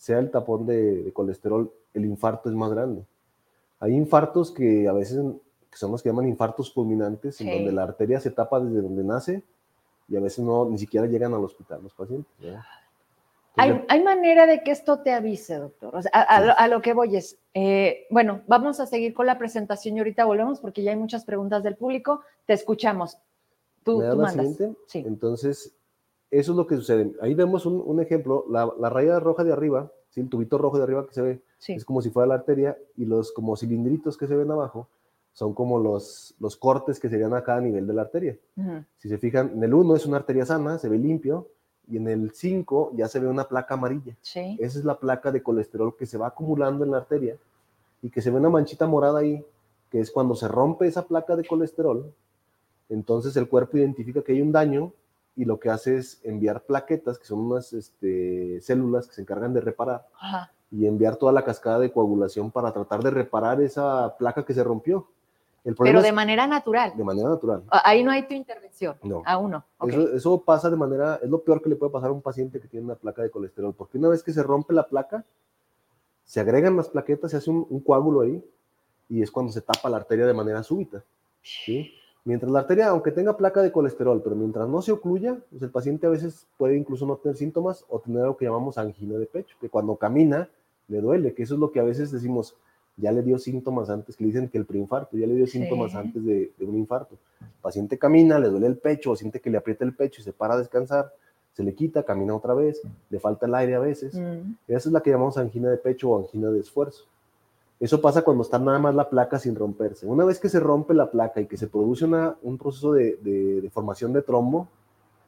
[0.04, 3.06] sea el tapón de, de colesterol, el infarto es más grande.
[3.80, 5.18] Hay infartos que a veces
[5.70, 9.02] que son los que llaman infartos fulminantes, en donde la arteria se tapa desde donde
[9.02, 9.42] nace
[10.06, 12.30] y a veces no ni siquiera llegan al hospital los pacientes.
[12.38, 12.60] ¿verdad?
[13.56, 15.96] ¿Hay, hay manera de que esto te avise, doctor.
[15.96, 19.14] O sea, a, a lo, a lo que voy es, eh, bueno, vamos a seguir
[19.14, 22.20] con la presentación y ahorita volvemos porque ya hay muchas preguntas del público.
[22.44, 23.16] Te escuchamos.
[23.84, 24.58] Tú, ¿Me tú mandas.
[24.86, 25.02] Sí.
[25.06, 25.74] Entonces,
[26.38, 27.12] eso es lo que sucede.
[27.20, 30.20] Ahí vemos un, un ejemplo, la, la raya roja de arriba, ¿sí?
[30.20, 31.72] el tubito rojo de arriba que se ve, Sí.
[31.72, 34.88] es como si fuera la arteria, y los como cilindritos que se ven abajo
[35.32, 38.36] son como los, los cortes que serían a cada nivel de la arteria.
[38.98, 41.48] Si se fijan, en el 1 es una arteria sana, se ve limpio,
[41.88, 44.14] y en el 5 ya se ve una placa amarilla.
[44.22, 44.56] Sí.
[44.60, 47.36] Esa es la placa de colesterol que se va acumulando en la arteria
[48.02, 49.44] y que se ve una manchita morada ahí,
[49.90, 52.12] que es cuando se rompe esa placa de colesterol,
[52.88, 54.92] entonces el cuerpo identifica que hay un daño
[55.36, 59.52] y lo que hace es enviar plaquetas, que son unas este, células que se encargan
[59.52, 60.52] de reparar, Ajá.
[60.70, 64.62] y enviar toda la cascada de coagulación para tratar de reparar esa placa que se
[64.62, 65.08] rompió.
[65.64, 66.92] El Pero de es manera natural.
[66.94, 67.62] de manera natural.
[67.70, 68.96] Ah, Ahí no hay tu intervención.
[69.02, 69.22] No.
[69.24, 69.64] Aún no.
[69.78, 69.88] Ok.
[69.90, 72.60] Eso, eso pasa de manera, es lo peor que le puede pasar a un paciente
[72.60, 75.24] que tiene una placa de colesterol, porque una vez que se rompe la placa,
[76.24, 78.44] se agregan las plaquetas, se hace un, un coágulo ahí,
[79.08, 81.02] y es cuando se tapa la arteria de manera súbita.
[81.42, 81.94] ¿sí?
[82.26, 85.70] Mientras la arteria, aunque tenga placa de colesterol, pero mientras no se ocluya, pues el
[85.70, 89.26] paciente a veces puede incluso no tener síntomas o tener lo que llamamos angina de
[89.26, 90.48] pecho, que cuando camina
[90.88, 92.56] le duele, que eso es lo que a veces decimos,
[92.96, 95.58] ya le dio síntomas antes, que le dicen que el preinfarto, ya le dio Sí.
[95.58, 97.16] síntomas antes de, de un infarto.
[97.42, 100.24] El paciente camina, le duele el pecho, o siente que le aprieta el pecho y
[100.24, 101.12] se para a descansar,
[101.52, 104.14] se le quita, camina otra vez, le falta el aire a veces.
[104.14, 104.54] Mm.
[104.66, 107.04] Esa es la que llamamos angina de pecho o angina de esfuerzo.
[107.80, 110.06] Eso pasa cuando está nada más la placa sin romperse.
[110.06, 113.16] Una vez que se rompe la placa y que se produce una- un proceso de,
[113.16, 114.68] de- de formación de trombo,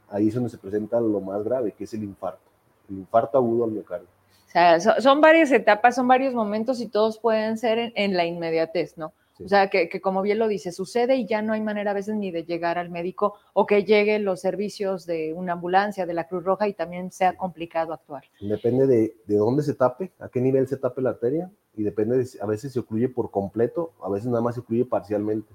[0.08, 2.40] ahí es donde se presenta lo más grave, que es el infarto.
[2.88, 4.06] El infarto agudo al miocardio.
[4.46, 8.24] O sea, so- son varias etapas, son varios momentos y todos pueden ser en la
[8.24, 9.12] inmediatez, ¿no?
[9.36, 9.44] Sí.
[9.44, 11.94] O sea, que, que como bien lo dice, sucede y ya no hay manera a
[11.94, 16.14] veces ni de llegar al médico o que lleguen los servicios de una ambulancia, de
[16.14, 18.24] la Cruz Roja y también sea complicado actuar.
[18.40, 22.16] Depende de, de dónde se tape, a qué nivel se tape la arteria, y depende
[22.16, 25.52] de si a veces se ocluye por completo, a veces nada más se ocluye parcialmente.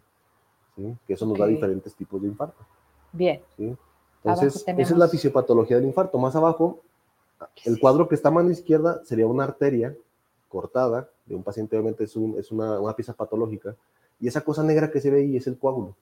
[0.76, 0.96] ¿sí?
[1.08, 2.64] Que eso nos da diferentes tipos de infarto.
[3.12, 3.76] Bien, ¿sí?
[4.24, 6.20] Entonces, esa es la fisiopatología del infarto.
[6.20, 6.82] Más abajo,
[7.66, 9.96] el cuadro que está a mano izquierda sería una arteria
[10.52, 13.76] cortada de un paciente, obviamente es, un- es una, una pieza patológica,
[14.20, 15.96] y esa cosa negra que se ve ahí es el coágulo.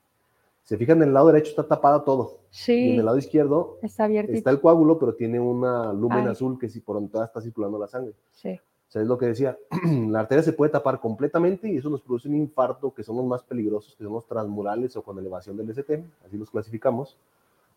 [0.63, 3.77] Se fijan, en el lado derecho está tapada todo, y sí, en el lado izquierdo
[3.81, 4.33] está abierto.
[4.33, 6.31] está el coágulo, pero tiene una lumen Ay.
[6.31, 8.13] azul que si por donde está circulando la sangre.
[8.33, 8.59] Sí,
[8.89, 9.57] O sea, es lo que decía,
[10.09, 13.25] la arteria se puede tapar completamente y eso nos produce un infarto que son los
[13.25, 17.17] más peligrosos, que son los transmurales o con elevación del ST, así los clasificamos,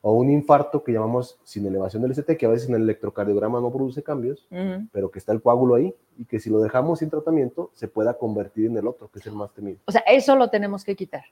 [0.02, 3.60] o un infarto que llamamos sin elevación del ST, que a veces en el electrocardiograma
[3.60, 4.46] no produce cambios,
[4.90, 8.14] pero que está el coágulo ahí y que si lo dejamos sin tratamiento se pueda
[8.14, 9.78] convertir en el otro, que es el más temido.
[9.86, 11.22] O sea, eso lo tenemos que quitar.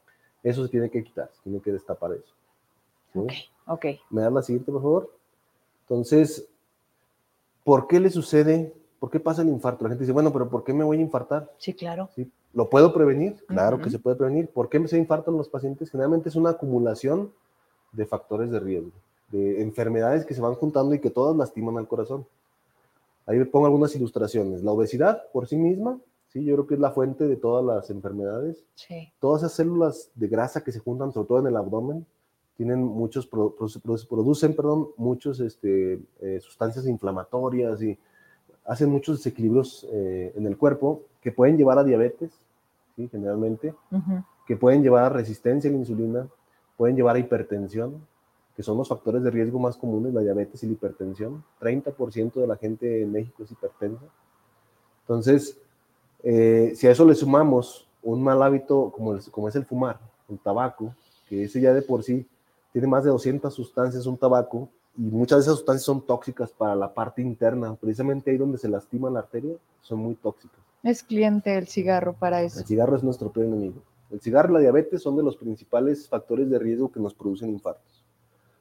[0.42, 2.32] Eso se tiene que quitar, se tiene que destapar eso.
[3.12, 3.18] ¿sí?
[3.18, 3.32] Ok,
[3.66, 3.86] ok.
[4.10, 5.10] ¿Me das la siguiente, por favor?
[5.82, 6.48] Entonces,
[7.64, 8.72] ¿por qué le sucede?
[9.00, 9.82] ¿Por qué pasa el infarto?
[9.84, 11.50] La gente dice, bueno, pero ¿por qué me voy a infartar?
[11.58, 12.08] Sí, claro.
[12.14, 12.30] ¿Sí?
[12.52, 13.44] ¿Lo puedo prevenir?
[13.46, 14.48] Claro que se puede prevenir.
[14.48, 15.90] ¿Por qué se infartan los pacientes?
[15.90, 17.32] Generalmente es una acumulación
[17.92, 18.92] de factores de riesgo,
[19.30, 22.26] de enfermedades que se van juntando y que todas lastiman al corazón.
[23.26, 24.62] Ahí pongo algunas ilustraciones.
[24.62, 25.98] La obesidad por sí misma
[26.32, 26.44] ¿sí?
[26.44, 28.64] Yo creo que es la fuente de todas las enfermedades.
[28.74, 29.12] Sí.
[29.20, 32.06] Todas esas células de grasa que se juntan, sobre todo en el abdomen,
[32.56, 37.98] tienen muchos, producen, perdón, muchos este, eh, sustancias inflamatorias y
[38.66, 42.30] hacen muchos desequilibrios eh, en el cuerpo que pueden llevar a diabetes,
[42.96, 43.08] ¿sí?
[43.08, 43.74] generalmente,
[44.46, 46.28] que pueden llevar a resistencia a la insulina,
[46.80, 48.00] pueden llevar a hipertensión,
[48.56, 51.44] que son los factores de riesgo más comunes, la diabetes y la hipertensión.
[51.60, 54.06] 30% de la gente en México es hipertensa.
[55.02, 55.58] Entonces,
[56.22, 60.38] eh, si a eso le sumamos un mal hábito como, como es el fumar, el
[60.38, 60.94] tabaco,
[61.28, 62.26] que ese ya de por sí
[62.72, 66.74] tiene más de 200 sustancias, un tabaco, y muchas de esas sustancias son tóxicas para
[66.74, 70.58] la parte interna, precisamente ahí donde se lastima la arteria, son muy tóxicas.
[70.82, 72.58] Es cliente el cigarro para eso.
[72.58, 73.82] El cigarro es nuestro peor enemigo.
[74.10, 77.50] El cigarro y la diabetes son de los principales factores de riesgo que nos producen
[77.50, 78.04] infartos.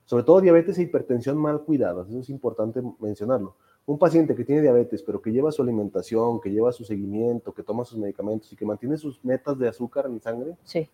[0.05, 3.55] Sobre todo diabetes e hipertensión mal cuidadas, eso es importante mencionarlo.
[3.85, 7.63] Un paciente que tiene diabetes, pero que lleva su alimentación, que lleva su seguimiento, que
[7.63, 10.88] toma sus medicamentos y que mantiene sus metas de azúcar en sangre, sí.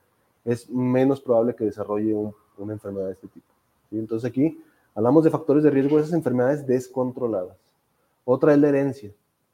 [0.45, 2.15] es menos probable que desarrolle
[2.57, 3.47] una enfermedad de este tipo.
[3.91, 4.61] Entonces aquí
[4.93, 7.57] hablamos de factores de riesgo de esas enfermedades descontroladas.
[8.23, 9.11] Otra es la herencia.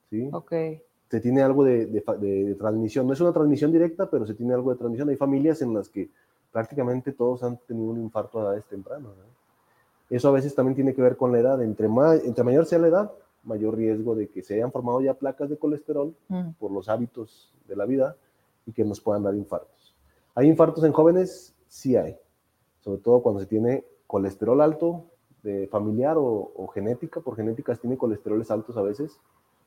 [0.09, 0.29] ¿sí?
[0.31, 3.05] Okay se tiene algo de, transmisión.
[3.05, 5.09] No es una transmisión directa, pero se tiene algo de transmisión.
[5.09, 6.09] Hay familias en las que
[6.53, 9.11] prácticamente todos han tenido un infarto a edades tempranas.
[10.09, 11.61] Eso a veces también tiene que ver con la edad.
[11.61, 11.89] Entre,
[12.23, 13.11] entre mayor sea la edad,
[13.43, 16.51] mayor riesgo de que se hayan formado ya placas de colesterol mm.
[16.51, 18.15] por los hábitos de la vida
[18.65, 19.93] y que nos puedan dar infartos.
[20.33, 21.53] ¿Hay infartos en jóvenes?
[21.67, 22.15] Sí hay.
[22.79, 25.07] Sobre todo cuando se tiene colesterol alto,
[25.43, 29.19] de familiar o, o genética, por genéticas tiene colesteroles altos a veces.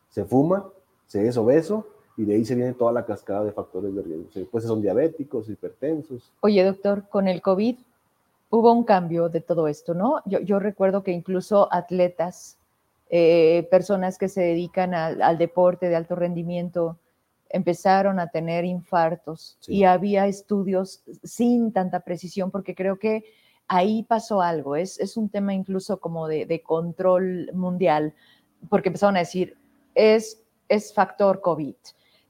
[0.09, 0.71] Se fuma,
[1.07, 1.87] se es obeso
[2.17, 4.29] y de ahí se viene toda la cascada de factores de riesgo.
[4.35, 6.33] Después son diabéticos, hipertensos.
[6.41, 7.77] Oye, doctor, con el COVID
[8.51, 10.23] hubo un cambio de todo esto, ¿no?
[10.27, 12.57] Yo, recuerdo que incluso atletas,
[13.11, 16.99] eh, personas que se dedican al, deporte de alto rendimiento,
[17.51, 23.25] empezaron a tener infartos y había estudios sin tanta precisión, porque creo que
[23.67, 28.15] ahí pasó algo, es, es un tema incluso como de, control mundial,
[28.69, 29.57] porque empezaron a decir,
[29.95, 31.75] es es factor COVID.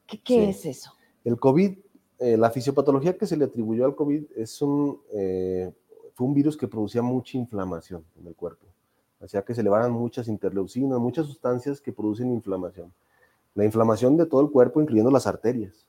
[0.07, 0.93] ¿Qué, es eso?
[1.25, 1.79] El COVID,
[2.19, 5.73] eh, la fisiopatología que se le atribuyó al COVID es un, eh,
[6.13, 8.67] fue un virus que producía mucha inflamación en el cuerpo.
[9.21, 12.93] Hacía que se elevaran muchas interleucinas, muchas sustancias que producen inflamación.
[13.55, 15.87] La inflamación de todo el cuerpo, incluyendo las arterias.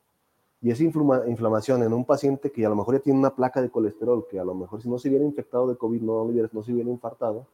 [0.61, 3.69] Y esa inflamación en un paciente que a lo mejor ya tiene una placa de
[3.69, 6.73] colesterol, que a lo mejor si no se hubiera infectado de COVID, no, no se
[6.73, 7.45] hubiera infartado,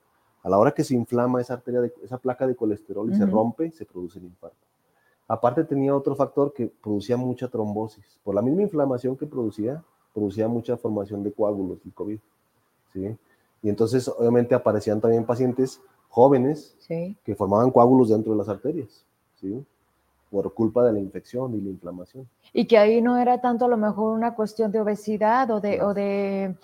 [0.44, 3.26] a la hora que se inflama esa arteria, de, esa placa de colesterol y se
[3.26, 4.66] rompe, se produce el infarto.
[5.32, 8.20] Aparte tenía otro factor que producía mucha trombosis.
[8.22, 9.82] Por la misma inflamación que producía,
[10.14, 12.20] producía mucha formación de coágulos el COVID.
[12.92, 13.18] ¿sí?
[13.64, 16.76] Y entonces obviamente aparecían también pacientes jóvenes
[17.24, 19.06] que formaban coágulos dentro de las arterias.
[19.40, 19.66] ¿sí?
[20.30, 22.28] por culpa de la infección y la inflamación.
[22.52, 25.82] Y que ahí no era tanto a lo mejor una cuestión de obesidad o de,
[25.82, 26.56] o de,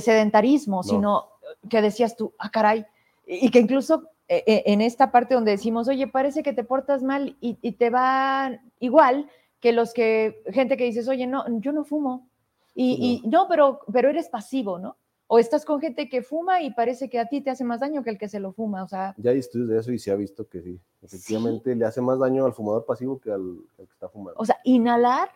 [0.00, 1.26] sedentarismo, sino
[1.68, 2.84] que decías tú, ah, caray,
[3.26, 7.72] y que incluso en esta parte donde decimos, oye, parece que te portas mal y,
[7.72, 9.28] te va igual
[9.60, 12.28] que los que, gente que dices, oye, no, yo no fumo.
[12.74, 14.96] Y no, pero, pero eres pasivo, ¿no?
[15.34, 18.02] O estás con gente que fuma y parece que a ti te hace más daño
[18.02, 19.14] que el que se lo fuma, o sea.
[19.16, 20.78] Ya hay estudios de eso y se ha visto que sí.
[21.00, 24.38] Efectivamente, le hace más daño al fumador pasivo que al, que está fumando.
[24.38, 25.30] O sea, inhalar.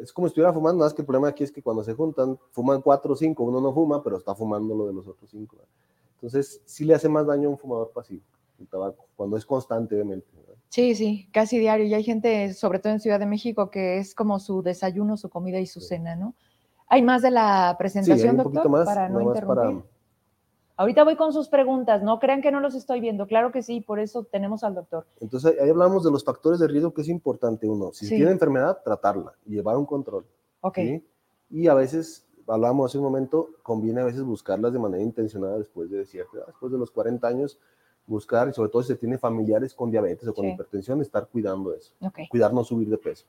[0.00, 1.92] Es como si estuviera fumando, nada más que el problema aquí es que cuando se
[1.92, 5.28] juntan, fuman cuatro o cinco, uno no fuma, pero está fumando lo de los otros
[5.28, 5.56] cinco.
[6.22, 8.22] Entonces, sí le hace más daño a un fumador pasivo
[8.60, 10.28] el tabaco, cuando es constante, obviamente.
[10.68, 11.84] Sí, sí, casi diario.
[11.84, 15.28] Y hay gente, sobre todo en Ciudad de México, que es como su desayuno, su
[15.28, 16.34] comida y su cena, ¿no?
[16.86, 19.84] Hay más de la presentación, doctor, para no interrumpir.
[20.76, 23.82] Ahorita voy con sus preguntas, no crean que no los estoy viendo, claro que sí,
[23.82, 25.06] por eso tenemos al doctor.
[25.20, 27.92] Entonces ahí hablamos de los factores de riesgo que es importante uno.
[27.92, 30.26] Si tiene enfermedad, tratarla llevar un control.
[30.60, 30.78] Ok.
[31.50, 35.90] Y a veces, hablamos hace un momento, conviene a veces buscarlas de manera intencionada después
[35.90, 37.58] de cierta después de los 40 años,
[38.06, 41.72] buscar, y sobre todo si se tiene familiares con diabetes o con hipertensión, estar cuidando
[41.72, 41.94] eso,
[42.28, 43.24] cuidar no subir de peso.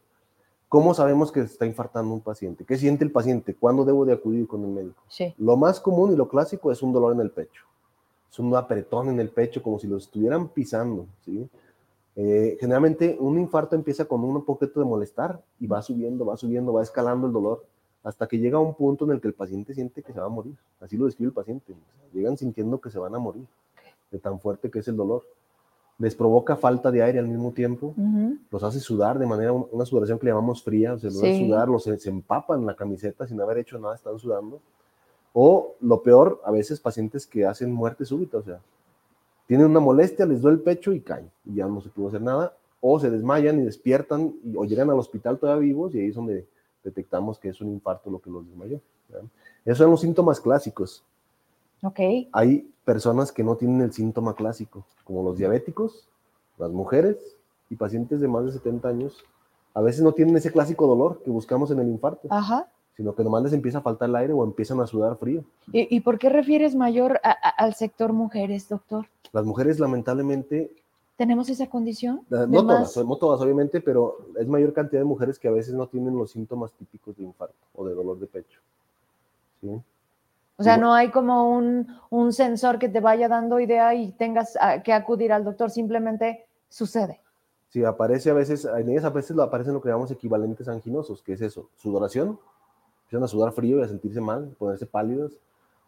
[0.67, 2.65] ¿Cómo sabemos que se está infartando un paciente?
[2.65, 3.55] ¿Qué siente el paciente?
[3.55, 5.03] ¿Cuándo debo de acudir con el médico?
[5.37, 7.63] Lo más común y lo clásico es un dolor en el pecho.
[8.31, 11.05] Es un apretón en el pecho, como si lo estuvieran pisando.
[11.23, 11.47] ¿sí?
[12.15, 16.73] Eh, generalmente un infarto empieza con un poquito de molestar y va subiendo, va subiendo,
[16.73, 17.63] va escalando el dolor
[18.03, 20.25] hasta que llega a un punto en el que el paciente siente que se va
[20.25, 20.55] a morir.
[20.81, 21.73] Así lo describe el paciente.
[22.13, 23.45] Llegan sintiendo que se van a morir
[24.11, 25.23] de tan fuerte que es el dolor.
[25.99, 27.93] Les provoca falta de aire al mismo tiempo,
[28.51, 31.37] los hace sudar de manera, una sudoración que le llamamos fría, o sea, los hace
[31.47, 34.59] sudar, los se, empapan la camiseta sin haber hecho nada, están sudando.
[35.33, 38.59] O lo peor, a veces pacientes que hacen muerte súbita, o sea,
[39.47, 42.21] tienen una molestia, les duele el pecho y caen, y ya no se pudo hacer
[42.21, 46.07] nada, o se desmayan y despiertan y- o llegan al hospital todavía vivos y ahí
[46.09, 46.45] es donde
[46.83, 48.79] detectamos que es un infarto lo que los desmayó.
[49.09, 49.27] ¿verdad?
[49.65, 51.03] Esos son los síntomas clásicos.
[51.81, 51.99] Ok.
[52.31, 56.07] Hay personas que no tienen el síntoma clásico, como los diabéticos,
[56.57, 57.17] las mujeres
[57.69, 59.23] y pacientes de más de 70 años.
[59.73, 62.67] A veces no tienen ese clásico dolor que buscamos en el infarto, Ajá.
[62.95, 65.43] sino que nomás les empieza a faltar el aire o empiezan a sudar frío.
[65.71, 69.07] ¿Y, y por qué refieres mayor a- a- al sector mujeres, doctor?
[69.31, 70.71] Las mujeres lamentablemente
[71.15, 72.21] ¿Tenemos esa condición?
[72.29, 75.51] De No más- todas, no todas, obviamente, pero es mayor cantidad de mujeres que a
[75.51, 78.59] veces no tienen los síntomas típicos de infarto o de dolor de pecho.
[79.61, 79.69] ¿sí?
[80.57, 84.57] O sea, no hay como un, un sensor que te vaya dando idea y tengas
[84.59, 87.19] ah, que acudir al doctor, simplemente sucede.
[87.69, 91.33] Sí, aparece a veces, en ellas a veces aparecen lo que llamamos equivalentes anginosos, que
[91.33, 92.39] es eso, sudoración,
[93.05, 95.33] empiezan a sudar frío y a sentirse mal, ponerse pálidos,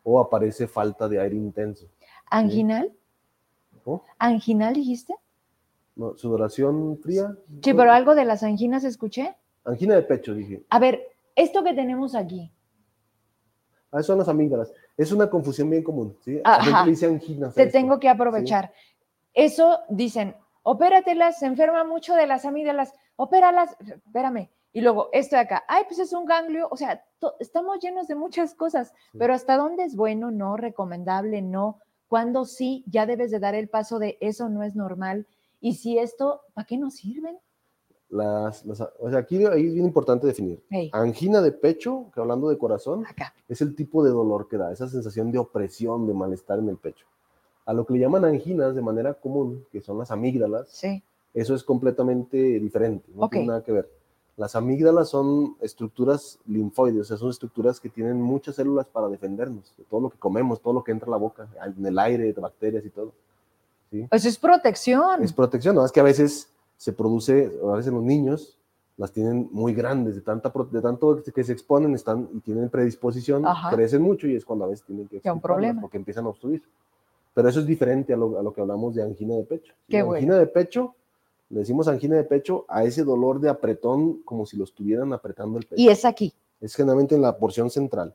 [0.04, 1.86] o aparece falta de aire intenso.
[2.30, 2.92] ¿Anginal?
[3.86, 4.04] ¿No?
[4.19, 5.15] ¿Anginal dijiste?
[5.95, 6.17] ¿No?
[6.17, 7.36] Sudoración fría.
[7.63, 9.36] Sí, pero algo de las anginas escuché.
[9.63, 10.63] Angina de pecho, dije.
[10.69, 11.02] A ver,
[11.36, 12.52] esto que tenemos aquí,
[13.91, 14.74] Ah, son las amígdalas.
[14.98, 16.41] Es una confusión bien común, ¿sí?
[16.43, 16.58] Ajá.
[16.58, 17.52] La gente le dice anginas.
[17.52, 17.71] a te esto.
[17.78, 18.74] tengo que aprovechar.
[19.34, 24.50] Eso dicen, opératelas, se enferma mucho de las amígdalas, opéralas, espérame.
[24.74, 27.06] Y luego, esto de acá, ay, pues es un ganglio, o sea,
[27.39, 29.17] estamos llenos de muchas cosas, Sí.
[29.17, 31.80] pero ¿hasta dónde es bueno, no, recomendable, no?
[32.08, 35.26] Cuando sí, ya debes de dar el paso de eso no es normal.
[35.62, 37.38] Y si esto, ¿para qué nos sirven?
[38.10, 40.63] Las, las- o sea, aquí ahí es bien importante definir.
[40.70, 43.34] Hey, Angina de pecho, que hablando de corazón, acá.
[43.50, 46.78] es el tipo de dolor que da, esa sensación de opresión, de malestar en el
[46.78, 47.06] pecho.
[47.65, 51.02] A lo que le llaman anginas de manera común, que son las amígdalas, Sí,
[51.34, 53.89] eso es completamente diferente, no tiene nada que ver.
[54.38, 59.74] Las amígdalas son estructuras linfoides, o sea, son estructuras que tienen muchas células para defendernos
[59.78, 62.34] de todo lo que comemos, todo lo que entra a la boca, en el aire,
[62.34, 63.13] de bacterias y todo.
[63.91, 64.06] ¿sí?
[64.10, 65.24] pues es protección.
[65.24, 68.58] Es protección, no es que a veces se produce, a veces los niños
[68.98, 73.45] las tienen muy grandes, de, tanta, de tanto que se exponen están, y tienen predisposición,
[73.45, 73.76] Ajá.
[73.76, 75.82] crecen mucho y es cuando a veces tienen que un problema.
[75.82, 76.62] porque empiezan a obstruir.
[77.34, 79.74] Pero eso es diferente a lo, a lo que hablamos de angina de pecho.
[79.89, 80.17] Qué La bueno.
[80.17, 80.95] angina de pecho,
[81.56, 85.58] le decimos angina de pecho a ese dolor de apretón como si lo estuvieran apretando
[85.58, 85.82] el pecho.
[85.82, 86.34] Y es aquí.
[86.60, 88.13] Es generalmente en la porción central.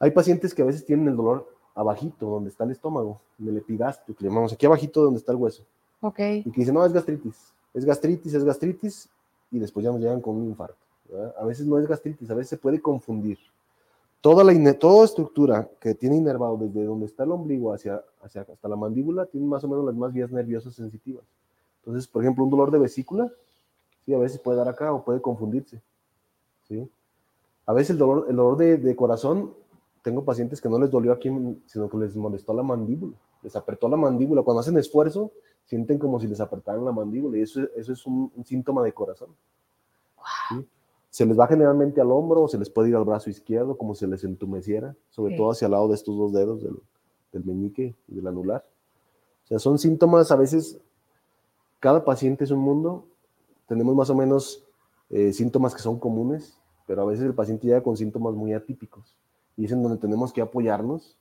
[0.00, 3.58] Hay pacientes que a veces tienen el dolor abajito, donde está el estómago, en el
[3.58, 5.62] epigastrio, que llamamos aquí abajito donde está el hueso
[6.00, 6.18] Ok.
[6.18, 9.08] y que dicen, no, es gastritis, es gastritis, es gastritis,
[9.52, 10.82] y después ya nos llegan con un infarto.
[11.08, 11.36] ¿verdad?
[11.38, 13.38] A veces no es gastritis, a veces se puede confundir.
[14.20, 18.68] Toda, la toda estructura que tiene inervado desde donde está el ombligo hacia, hacia hasta
[18.68, 21.22] la mandíbula tiene más o menos las más vías nerviosas sensitivas.
[21.86, 23.30] Entonces, por ejemplo, un dolor de vesícula,
[24.04, 25.82] sí, a veces puede dar acá o puede confundirse.
[26.68, 26.88] ¿sí?
[27.66, 29.54] A veces el dolor, el dolor de, de corazón,
[30.02, 31.30] tengo pacientes que no les dolió aquí,
[31.66, 34.42] sino que les molestó la mandíbula, les apretó la mandíbula.
[34.42, 35.32] Cuando hacen esfuerzo,
[35.64, 38.92] sienten como si les apretaran la mandíbula y eso, eso es un, un síntoma de
[38.92, 39.30] corazón.
[40.50, 40.66] ¿sí?
[41.10, 43.94] Se les va generalmente al hombro o se les puede ir al brazo izquierdo como
[43.94, 45.38] si se les entumeciera, sobre Sí.
[45.38, 46.76] todo hacia el lado de estos dos dedos del,
[47.32, 48.64] del meñique y del anular.
[49.44, 50.78] O sea, son síntomas a veces,
[51.84, 53.06] cada paciente es un mundo,
[53.68, 54.64] tenemos más o menos
[55.10, 59.18] eh, síntomas que son comunes, pero a veces el paciente llega con síntomas muy atípicos
[59.54, 61.18] y es en donde tenemos que apoyarnos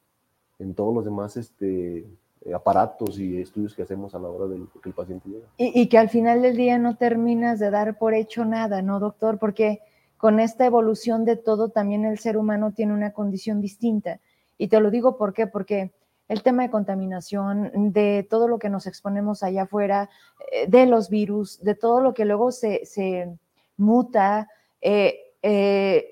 [0.59, 2.07] en todos los demás este,
[2.45, 5.47] eh, aparatos y estudios que hacemos a la hora del que el paciente llega.
[5.57, 9.01] Y, y que al final del día no terminas de dar por hecho nada, ¿no,
[9.01, 9.39] doctor?
[9.39, 9.81] Porque
[10.15, 14.21] con esta evolución de todo, también el ser humano tiene una condición distinta.
[14.57, 15.91] Y te lo digo por qué, porque
[16.27, 20.09] el tema de contaminación, de todo lo que nos exponemos allá afuera,
[20.51, 23.37] eh, de los virus, de todo lo que luego se, se
[23.77, 24.49] muta,
[24.81, 26.07] eh, eh,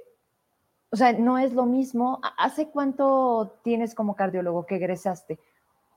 [0.91, 2.19] o sea, no es lo mismo.
[2.37, 5.39] ¿Hace cuánto tienes como cardiólogo que egresaste?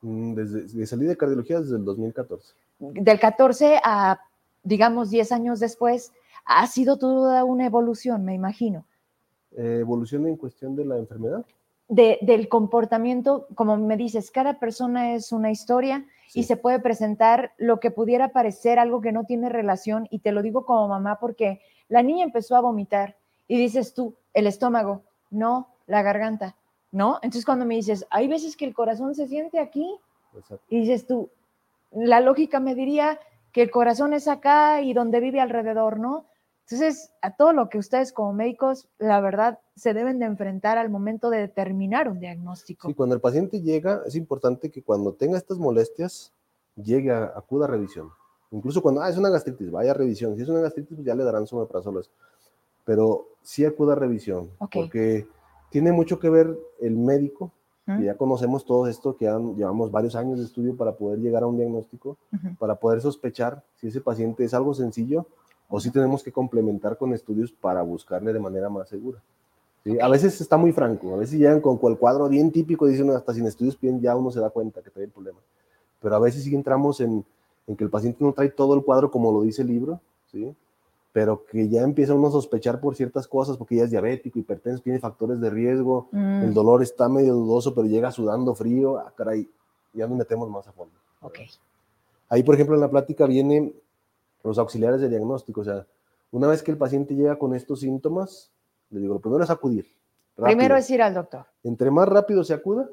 [0.02, 2.54] Mm, Desde, de salí de cardiología desde el 2014.
[2.78, 4.20] del 14 a,
[4.62, 6.12] digamos, 10 años después,
[6.44, 8.84] ha sido toda una evolución, me imagino,
[9.56, 11.44] Eh, evolución en cuestión de la enfermedad.
[11.88, 17.52] De, del comportamiento, como me dices, cada persona es una historia y se puede presentar
[17.58, 21.18] lo que pudiera parecer algo que no tiene relación, y te lo digo como mamá
[21.20, 23.16] porque la niña empezó a vomitar
[23.46, 26.56] y dices tú, el estómago, no, la garganta,
[26.90, 27.16] ¿no?
[27.16, 29.98] Entonces cuando me dices, hay veces que el corazón se siente aquí,
[30.36, 30.64] Exacto.
[30.68, 31.30] Y dices tú,
[31.92, 33.20] la lógica me diría
[33.52, 36.26] que el corazón es acá y donde vive alrededor, ¿no?
[36.66, 40.88] Entonces, a todo lo que ustedes como médicos, la verdad, se deben de enfrentar al
[40.88, 42.88] momento de determinar un diagnóstico.
[42.88, 46.32] Sí, cuando el paciente llega, es importante que cuando tenga estas molestias,
[46.76, 48.08] llegue a, acuda a revisión.
[48.50, 50.36] Incluso cuando, ah, es una gastritis, vaya a revisión.
[50.36, 52.02] Si es una gastritis, pues ya le darán su omeprazol.
[52.84, 54.70] Pero sí acuda a revisión, Ok.
[54.74, 55.26] porque
[55.70, 57.52] tiene mucho que ver el médico
[57.86, 61.46] que ya conocemos todo esto, que llevamos varios años de estudio para poder llegar a
[61.46, 62.16] un diagnóstico,
[62.58, 65.26] para poder sospechar si ese paciente es algo sencillo
[65.68, 69.20] o si tenemos que complementar con estudios para buscarle de manera más segura.
[70.00, 73.34] A veces está muy franco, a veces llegan con el cuadro bien típico, dicen hasta
[73.34, 75.38] sin estudios bien ya uno se da cuenta que trae el problema.
[76.00, 77.24] Pero a veces sí entramos en,
[77.66, 80.00] en que el paciente no trae todo el cuadro como lo dice el libro,
[80.32, 80.54] ¿sí?
[81.14, 84.82] pero que ya empieza uno a sospechar por ciertas cosas, porque ya es diabético, hipertenso,
[84.82, 86.52] tiene factores de riesgo, el mm.
[86.52, 89.48] dolor está medio dudoso, pero llega sudando frío, ah, caray,
[89.92, 90.92] ya nos metemos más a fondo.
[91.20, 91.38] Ok.
[92.30, 93.72] Ahí, por ejemplo, en la plática vienen
[94.44, 95.86] los auxiliares de diagnóstico, o sea,
[96.30, 98.52] una vez que el paciente llega con estos síntomas,
[98.90, 99.86] le digo, lo primero es acudir.
[100.36, 101.46] Primero es ir al doctor.
[101.62, 102.88] Entre más rápido se acuda,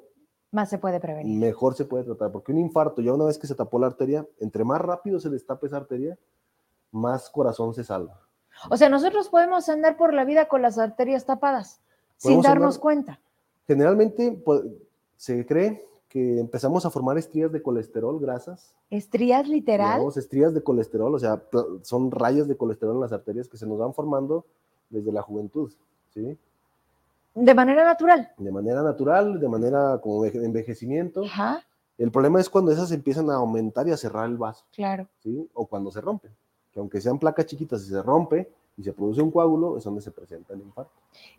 [0.51, 1.39] más se puede prevenir.
[1.39, 4.27] Mejor se puede tratar, porque un infarto, ya una vez que se tapó la arteria,
[4.39, 6.17] entre más rápido se destape esa arteria,
[6.91, 8.19] más corazón se salva.
[8.69, 11.81] O sea, nosotros podemos andar por la vida con las arterias tapadas
[12.17, 13.19] sin darnos cuenta.
[13.65, 14.61] Generalmente pues,
[15.15, 18.75] se cree que empezamos a formar estrías de colesterol, grasas.
[18.89, 20.01] ¿Estrías literal?
[20.15, 21.41] estrías de colesterol, o sea,
[21.83, 24.45] son rayas de colesterol en las arterias que se nos van formando
[24.89, 25.71] desde la juventud,
[26.13, 26.37] ¿sí?
[27.33, 28.33] De manera natural.
[28.37, 31.23] De manera natural, de manera como de envejecimiento.
[31.23, 31.63] Ajá.
[31.97, 34.65] El problema es cuando esas empiezan a aumentar y a cerrar el vaso.
[34.75, 35.07] Claro.
[35.23, 35.49] ¿sí?
[35.53, 36.31] O cuando se rompen
[36.73, 40.01] que aunque sean placas chiquitas y se rompe y se produce un coágulo, es donde
[40.01, 40.93] se presenta el infarto.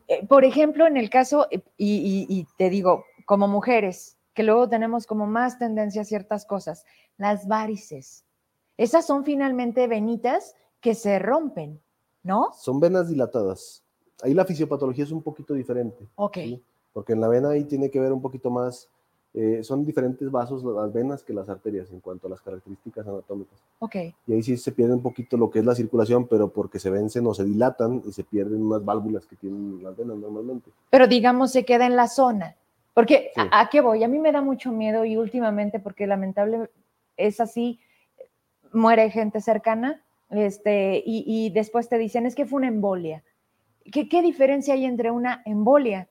[0.06, 5.06] Eh, por ejemplo, en el caso, eh, y, te digo, como mujeres, que luego tenemos
[5.06, 6.84] como más tendencia a ciertas cosas,
[7.18, 8.24] las varices.
[8.76, 11.80] Esas son finalmente venitas que se rompen,
[12.22, 12.50] ¿no?
[12.54, 13.82] Son venas dilatadas.
[14.22, 16.06] Ahí la fisiopatología es un poquito diferente.
[16.16, 16.38] Ok.
[16.92, 18.88] Porque en la vena ahí tiene que ver un poquito más
[19.34, 23.58] eh, son diferentes vasos las venas que las arterias en cuanto a las características anatómicas.
[23.78, 23.96] Ok.
[24.26, 26.90] Y ahí sí se pierde un poquito lo que es la circulación, pero porque se
[26.90, 30.70] vencen o se dilatan y se pierden unas válvulas que tienen las venas normalmente.
[30.90, 32.56] Pero digamos se queda en la zona.
[32.94, 34.04] Porque, ¿a, qué voy?
[34.04, 36.70] A mí me da mucho miedo y últimamente, porque lamentable
[37.16, 37.80] es así,
[38.72, 43.22] muere gente cercana este, y, después te dicen, es que fue una embolia.
[43.90, 46.08] ¿Qué, ¿Qué diferencia hay entre una embolia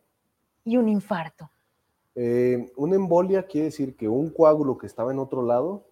[0.63, 1.49] y un infarto?
[2.15, 5.87] Eh, una embolia quiere decir que un coágulo que estaba en otro lado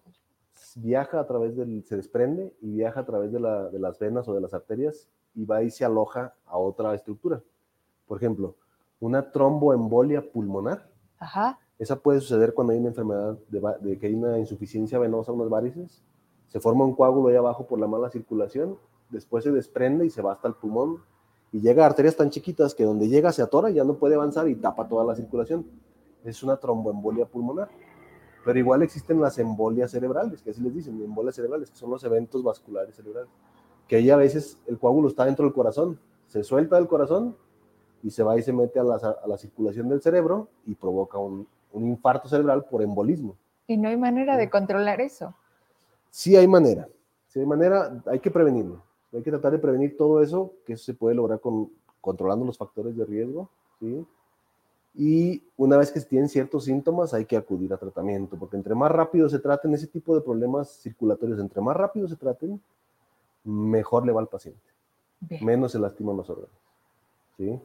[0.76, 4.40] viaja a través del, se desprende y viaja a través de, las venas o de
[4.40, 7.42] las arterias y va y se aloja a otra estructura.
[8.06, 8.56] Por ejemplo,
[9.00, 10.88] una tromboembolia pulmonar.
[11.78, 16.02] Esa puede suceder cuando hay una enfermedad de, que hay una insuficiencia venosa, unas varices.
[16.48, 18.76] Se forma un coágulo ahí abajo por la mala circulación,
[19.08, 20.98] después se desprende y se va hasta el pulmón
[21.52, 24.14] y llega a arterias tan chiquitas que donde llega se atora, y ya no puede
[24.14, 25.66] avanzar y tapa toda la circulación
[26.24, 27.68] es una tromboembolia pulmonar.
[28.44, 32.02] Pero igual existen las embolias cerebrales, que así les dicen, embolias cerebrales, que son los
[32.04, 33.30] eventos vasculares cerebrales.
[33.86, 37.36] Que ahí a veces el coágulo está dentro del corazón, se suelta del corazón
[38.02, 42.28] y se va y se mete a la, circulación del cerebro y provoca un, infarto
[42.28, 43.36] cerebral por embolismo.
[43.66, 45.34] Y no hay manera de controlar eso.
[46.10, 46.88] Sí hay manera,
[47.28, 48.82] sí hay manera, hay que prevenirlo.
[49.12, 51.70] Hay que tratar de prevenir todo eso, que eso se puede lograr con,
[52.00, 53.48] controlando los factores de riesgo,
[53.78, 54.06] ¿sí?
[54.94, 58.90] y una vez que tienen ciertos síntomas hay que acudir a tratamiento, porque entre más
[58.90, 62.60] rápido se traten ese tipo de problemas circulatorios, entre más rápido se traten,
[63.44, 64.60] mejor le va al paciente,
[65.40, 66.50] menos se lastiman los órganos.
[67.40, 67.58] ¿Sí?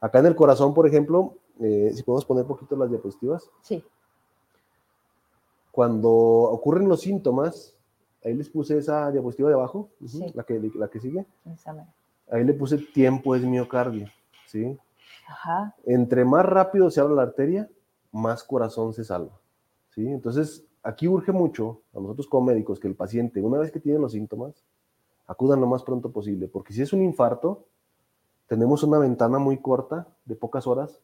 [0.00, 3.48] Acá en el corazón, por ejemplo, eh, si podemos poner poquito las diapositivas.
[3.62, 3.84] Sí.
[5.70, 7.76] Cuando ocurren los síntomas,
[8.24, 9.88] ahí les puse esa diapositiva de abajo,
[10.34, 11.26] la, que, la que sigue.
[12.30, 14.08] Ahí le puse tiempo es miocardio,
[14.46, 14.76] ¿sí?
[15.86, 17.70] Entre más rápido se abre la arteria,
[18.10, 19.38] más corazón se salva.
[19.90, 20.04] ¿sí?
[20.08, 24.00] Entonces, aquí urge mucho a nosotros como médicos que el paciente, una vez que tiene
[24.00, 24.64] los síntomas,
[25.28, 27.64] acudan lo más pronto posible, porque si es un infarto,
[28.50, 30.98] tenemos una ventana muy corta de pocas horas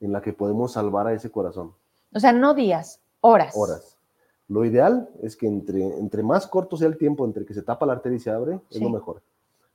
[0.00, 1.72] en la que podemos salvar a ese corazón.
[2.12, 3.54] O sea, no días, horas.
[3.56, 3.96] Horas.
[4.48, 7.86] Lo ideal es que entre, entre más corto sea el tiempo entre que se tapa
[7.86, 9.22] la arteria y se abre, es lo mejor.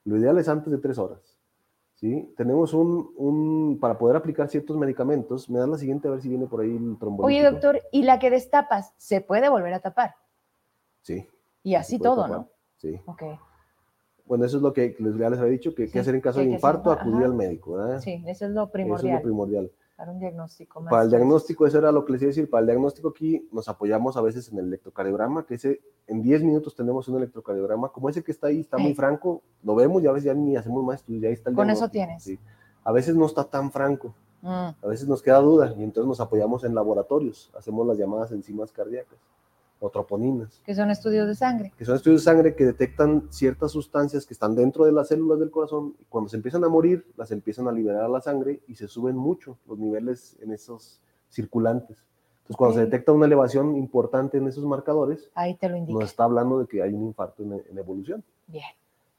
[0.03, 1.37] Lo ideal es antes de tres horas.
[1.95, 2.29] ¿sí?
[2.35, 6.45] Tenemos un, para poder aplicar ciertos medicamentos, me da la siguiente a ver si viene
[6.47, 7.23] por ahí el trombolítico.
[7.23, 10.15] Oye, doctor, ¿y la que destapas, se puede volver a tapar?
[11.03, 11.25] Sí.
[11.63, 12.49] Y así todo, ¿no?
[12.79, 12.99] Sí.
[13.05, 13.23] Ok.
[14.25, 16.45] Bueno, eso es lo que les, les había dicho, que, que hacer en caso de
[16.45, 17.99] infarto, acudir al médico, ¿verdad?
[17.99, 18.99] Sí, eso es lo primordial.
[18.99, 19.71] Eso es lo primordial.
[19.95, 20.89] Para un diagnóstico más.
[20.89, 22.49] Para el diagnóstico, eso era lo que les iba a decir.
[22.49, 26.43] Para el diagnóstico aquí nos apoyamos a veces en el electrocardiograma, que ese, en 10
[26.43, 27.89] minutos tenemos un electrocardiograma.
[27.89, 30.55] Como ese que está ahí, está muy franco, lo vemos y a veces ya ni
[30.55, 32.23] hacemos más estudios, ya está el Con eso tienes.
[32.23, 32.39] Sí.
[32.83, 34.47] A veces no está tan franco, mm.
[34.47, 38.71] a veces nos queda duda y entonces nos apoyamos en laboratorios, hacemos las llamadas enzimas
[38.73, 39.17] cardíacas
[39.85, 40.61] o troponinas.
[40.65, 41.73] Que son estudios de sangre.
[41.77, 45.39] Que son estudios de sangre que detectan ciertas sustancias que están dentro de las células
[45.39, 48.61] del corazón y cuando se empiezan a morir, las empiezan a liberar a la sangre
[48.67, 51.97] y se suben mucho los niveles en esos circulantes.
[52.37, 55.99] Entonces, cuando se detecta una elevación importante en esos marcadores, Ahí te lo indica.
[55.99, 58.23] nos está hablando de que hay un infarto en, en evolución.
[58.47, 58.63] Bien.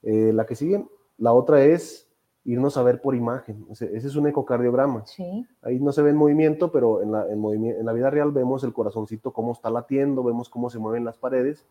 [0.02, 0.82] Eh, la que sigue,
[1.18, 2.03] la otra es
[2.44, 3.64] irnos a ver por imagen.
[3.70, 5.06] Ese, ese es un ecocardiograma.
[5.06, 5.46] Sí.
[5.62, 8.64] Ahí no se ve en movimiento, pero en la, en, en la vida real vemos
[8.64, 11.64] el corazoncito cómo está latiendo, vemos cómo se mueven las paredes.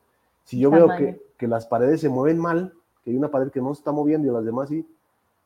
[0.45, 3.61] Si yo veo que, que las paredes se mueven mal, que hay una pared que
[3.61, 4.86] no se está moviendo y las demás sí,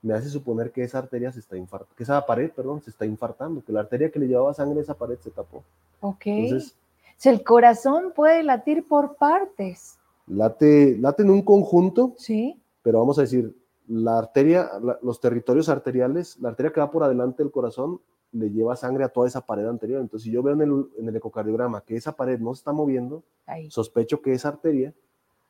[0.02, 3.06] me hace suponer que esa arteria se está infartando, que esa pared, perdón, se está
[3.06, 5.64] infartando, que la arteria que le llevaba sangre a esa pared se tapó.
[6.02, 6.22] Ok.
[6.28, 6.76] Entonces,
[7.18, 9.98] Si el corazón puede latir por partes.
[10.28, 12.62] late, late en un conjunto, Sí.
[12.84, 13.56] pero vamos a decir,
[13.88, 18.00] la arteria, la- los territorios arteriales, la arteria que va por adelante del corazón
[18.34, 20.02] le lleva sangre a toda esa pared anterior.
[20.02, 22.74] Entonces, si yo veo en el, en el ecocardiograma que esa pared no se está
[22.74, 23.72] moviendo, Ahí.
[23.72, 24.94] sospecho que esa arteria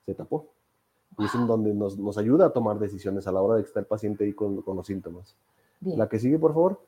[0.06, 0.46] se tapó.
[1.18, 3.80] Y es en donde nos, nos ayuda a tomar decisiones a la hora de está
[3.80, 5.36] el paciente ahí con, con los síntomas.
[5.80, 5.98] Bien.
[5.98, 6.80] La que sigue, por favor.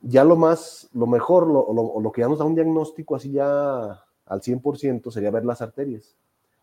[0.00, 3.32] Ya lo más, lo mejor, lo, lo, lo que ya nos da un diagnóstico así
[3.32, 6.14] ya al 100% sería ver las arterias.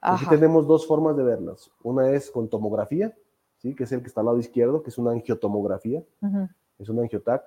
[0.01, 0.29] Aquí Ajá.
[0.29, 1.69] tenemos dos formas de verlas.
[1.83, 3.13] Una es con tomografía,
[3.59, 3.75] ¿sí?
[3.75, 6.03] que es el que está al lado izquierdo, que es una angiotomografía,
[6.77, 7.43] es un angiotac.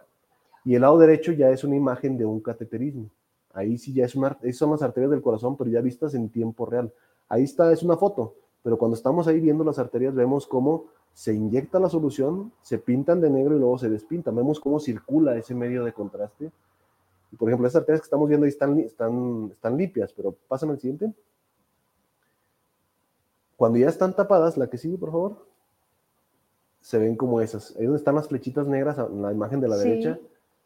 [0.65, 3.11] Y el lado derecho ya es una imagen de un cateterismo.
[3.53, 6.65] Ahí sí ya es una, son las arterias del corazón, pero ya vistas en tiempo
[6.65, 6.93] real.
[7.29, 11.35] Ahí está, es una foto, pero cuando estamos ahí viendo las arterias vemos cómo se
[11.35, 14.35] inyecta la solución, se pintan de negro y luego se despintan.
[14.35, 16.51] Vemos cómo circula ese medio de contraste.
[17.31, 20.73] Y por ejemplo, esas arterias que estamos viendo ahí están, están, están limpias, pero pásame
[20.73, 21.13] al siguiente.
[23.57, 25.52] Cuando ya están tapadas, la que sigue, por favor,
[26.83, 27.75] se ven como esas.
[27.77, 29.89] Ahí donde están las flechitas negras en la imagen de la Sí.
[29.89, 30.19] derecha,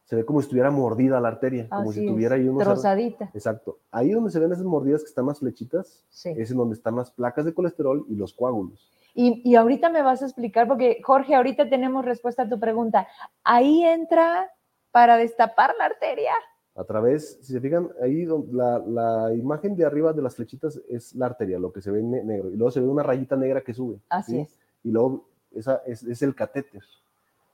[0.05, 2.13] se ve como si estuviera mordida la arteria, como Así si es.
[2.13, 2.65] tuviera ahí unos...
[2.65, 3.31] Trozadita.
[3.35, 3.79] Exacto.
[3.91, 6.31] Ahí donde se ven esas mordidas que están las flechitas, Sí.
[6.37, 8.91] es en donde están las placas de colesterol y los coágulos.
[9.15, 13.07] Y, y ahorita me vas a explicar, porque Jorge, ahorita tenemos respuesta a tu pregunta.
[13.45, 14.51] Ahí entra
[14.93, 16.33] para destapar la arteria.
[16.75, 21.15] A través, si se fijan, ahí la, la imagen de arriba de las flechitas es
[21.15, 22.51] la arteria, lo que se ve en ne- negro.
[22.51, 23.99] Y luego se ve una rayita negra que sube.
[24.11, 24.39] Así ¿sí?
[24.41, 24.59] es.
[24.85, 25.25] Y luego
[25.57, 26.83] esa es, es el catéter.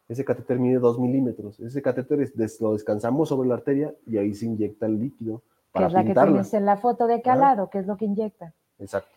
[0.09, 1.59] Ese catéter mide 2 milímetros.
[1.61, 5.39] Ese catéter es- des- lo descansamos sobre la arteria y ahí se inyecta el líquido
[5.39, 7.55] Que para es la que tienes en la foto de acá al Ajá.
[7.55, 8.53] lado, que es lo que inyectan.
[8.79, 9.09] Exacto.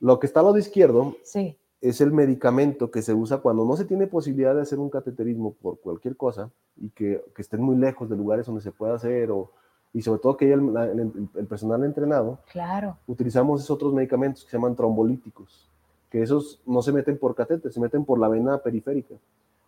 [0.00, 1.56] Lo que está al lado izquierdo Sí.
[1.80, 5.52] es el medicamento que se usa cuando no se tiene posibilidad de hacer un cateterismo
[5.52, 9.30] por cualquier cosa y que, que estén muy lejos de lugares donde se pueda hacer
[9.30, 9.50] o,
[9.92, 12.96] y sobre todo que haya el- el personal entrenado, Claro.
[13.06, 15.70] utilizamos esos otros medicamentos que se llaman trombolíticos,
[16.14, 19.16] que esos no se meten por catéter, se meten por la vena periférica,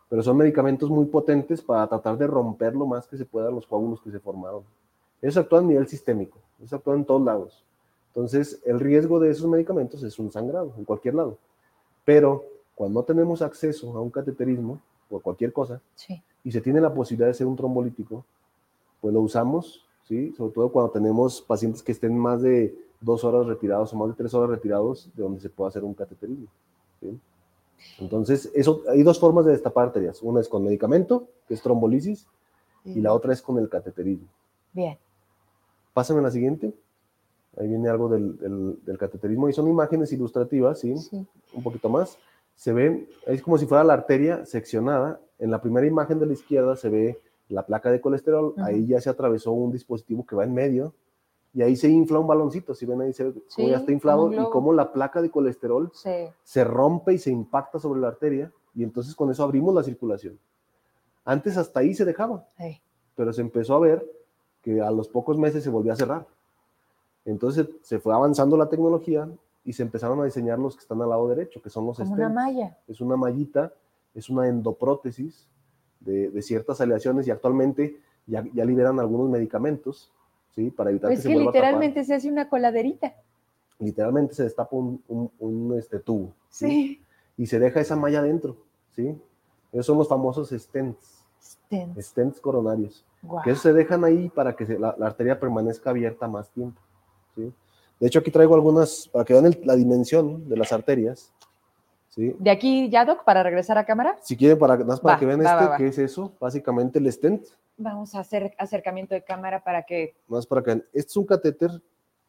[0.08, 3.66] pero son medicamentos muy potentes para tratar de romper lo más que se pueda los
[3.66, 4.62] coágulos que se formaron.
[5.20, 7.64] Eso actúa a nivel sistémico, eso actúa en todos lados.
[8.10, 11.36] Entonces, el riesgo de esos medicamentos es un sangrado en cualquier lado.
[12.04, 12.44] Pero
[12.76, 14.78] cuando no tenemos acceso a un cateterismo
[15.08, 16.22] por cualquier cosa Sí.
[16.44, 18.24] y se tiene la posibilidad de ser un trombolítico,
[19.00, 20.32] pues lo usamos, ¿sí?
[20.36, 24.14] Sobre todo cuando tenemos pacientes que estén más de dos horas retirados o más de
[24.14, 26.46] tres horas retirados de donde se pueda hacer un cateterismo.
[27.00, 27.18] ¿sí?
[27.98, 30.22] Entonces, eso, hay dos formas de destapar arterias.
[30.22, 32.26] Una es con medicamento, que es trombolisis,
[32.84, 34.28] y la otra es con el cateterismo.
[34.72, 34.96] Bien.
[35.92, 36.72] Pásame a la siguiente.
[37.58, 40.96] Ahí viene algo del, del, del cateterismo y son imágenes ilustrativas, ¿sí?
[40.98, 41.26] Sí.
[41.54, 42.18] un poquito más,
[42.54, 45.20] se ve, es como si fuera la arteria seccionada.
[45.38, 47.18] En la primera imagen de la izquierda se ve
[47.48, 50.94] la placa de colesterol, ahí ya se atravesó un dispositivo que va en medio
[51.54, 53.92] y ahí se infla un baloncito, si ven ahí se ve cómo Sí, ya está
[53.92, 56.10] inflado y cómo la placa de colesterol Sí.
[56.42, 60.38] se rompe y se impacta sobre la arteria y entonces con eso abrimos la circulación.
[61.24, 62.80] Antes hasta ahí se dejaba, Sí.
[63.14, 64.06] pero se empezó a ver
[64.62, 66.26] que a los pocos meses se volvió a cerrar.
[67.24, 69.28] Entonces se fue avanzando la tecnología
[69.64, 72.12] y se empezaron a diseñar los que están al lado derecho, que son los Como
[72.14, 72.78] una malla.
[72.86, 73.72] Es una mallita,
[74.14, 75.48] es una endoprótesis
[76.00, 80.12] de, de ciertas aleaciones y actualmente ya, ya liberan algunos medicamentos,
[80.56, 80.70] ¿sí?
[80.70, 81.62] Para evitar Es que se que vuelva a tapar.
[81.68, 83.14] literalmente se hace una coladerita.
[83.78, 86.66] Literalmente se destapa un, un- un, este, tubo, ¿sí?
[86.66, 87.02] Sí.
[87.36, 88.56] Y se deja esa malla dentro,
[88.94, 89.14] ¿sí?
[89.70, 92.06] Esos son los famosos stents, Stents.
[92.06, 93.04] stents coronarios.
[93.22, 93.42] Guau.
[93.42, 96.80] que esos se dejan ahí para que se- la, la arteria permanezca abierta más tiempo.
[97.34, 97.52] ¿sí?
[97.98, 101.32] De hecho, aquí traigo algunas, para que vean el- la dimensión de las arterias.
[102.16, 102.34] ¿Sí?
[102.38, 105.40] De aquí ya, Doc, para regresar a cámara, Si quieren, para, para Va, que vean
[105.40, 105.76] va, este, va.
[105.76, 106.32] ¿qué es eso?
[106.40, 107.44] Básicamente el stent,
[107.76, 110.14] vamos a hacer acercamiento de cámara para que.
[110.26, 110.84] más para que vean.
[110.92, 111.70] Este es un catéter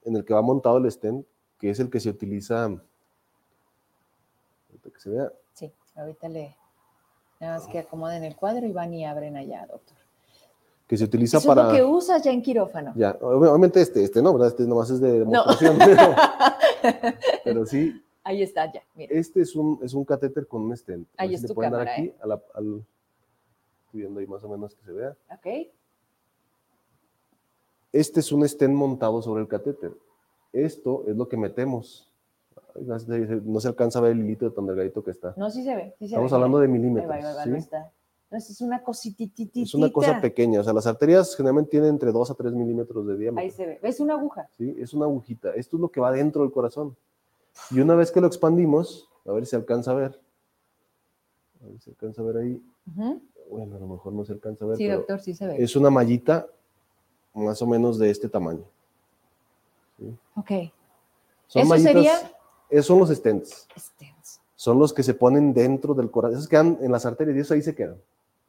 [0.03, 1.25] en el que va montado el stent,
[1.57, 2.83] que es el que se utiliza, ahorita
[4.93, 6.55] que se vea, Sí, ahorita le.
[7.39, 9.95] Nada más que acomoden el cuadro y van y abren allá, doctor.
[10.87, 11.67] que se utiliza Eso es para...
[11.69, 12.93] lo que usas ya en quirófano.
[12.95, 14.47] Ya, ob- obviamente este, este no, ¿verdad?
[14.49, 15.45] Este nomás es de No.
[15.45, 15.77] demostración.
[17.43, 18.81] Pero sí, Ahí está, ya.
[18.93, 19.15] Mira.
[19.17, 21.07] Este es un, es un catéter con un stent.
[21.17, 22.15] A Ahí es si tu pueden dar cámara, aquí ¿eh?
[22.21, 22.83] a la- al,
[23.85, 25.15] estoy viendo ahí más o menos que se vea.
[25.31, 25.47] Ok.
[27.93, 29.93] Este es un estén montado sobre el catéter.
[30.51, 32.11] Esto es lo que metemos.
[33.45, 35.33] No se alcanza a ver el hilito de tan delgadito que está.
[35.37, 35.91] No, sí se ve.
[35.97, 36.35] Sí se Estamos ve.
[36.35, 37.09] hablando de Ahí milímetros.
[37.09, 37.49] va, ahí va, ¿sí?
[37.49, 37.91] no está.
[38.29, 39.63] No, es una cositititita.
[39.63, 40.59] Es una cosa pequeña.
[40.59, 43.51] O sea, las arterias generalmente tienen entre 2 a 3 milímetros de Ahí diámetro.
[43.55, 43.79] se ve.
[43.81, 44.49] Es una aguja.
[44.57, 44.75] ¿sí?
[44.77, 45.53] Es una agujita.
[45.55, 46.95] Esto es lo que va dentro del corazón.
[47.71, 50.19] Y una vez que lo expandimos, a ver si alcanza a ver.
[51.63, 52.61] A ver si alcanza a ver ahí.
[52.95, 53.21] Ujú.
[53.49, 54.77] Bueno, a lo mejor no se alcanza a ver.
[54.77, 55.61] Sí, pero doctor, sí se ve.
[55.63, 56.47] Es una mallita
[57.33, 58.63] más o menos de este tamaño.
[60.35, 60.51] Ok.
[61.47, 62.31] Son Eso mallitas- sería-
[62.69, 63.67] esos son los stents.
[63.77, 64.41] Stents.
[64.55, 66.37] Son los que se ponen dentro del corazón.
[66.37, 67.97] Esos quedan en las arterias y esos ahí se quedan.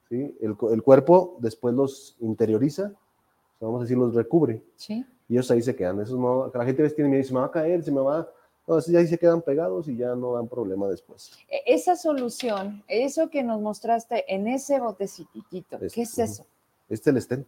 [0.08, 0.36] ¿sí?
[0.40, 2.92] El, el cuerpo después los interioriza,
[3.60, 4.62] vamos a decir, los recubre.
[4.76, 5.04] Sí.
[5.28, 6.00] Y ellos ahí se quedan.
[6.00, 7.92] Esos no, la gente a veces tiene miedo y se me va a caer, se
[7.92, 8.28] me va.
[8.68, 11.32] No, esos ya ahí se quedan pegados y ya no dan problema después.
[11.48, 16.22] E- Esa solución, eso que nos mostraste en ese botecitito, ¿qué es ujú.
[16.22, 16.46] eso?
[16.90, 17.46] Este es el.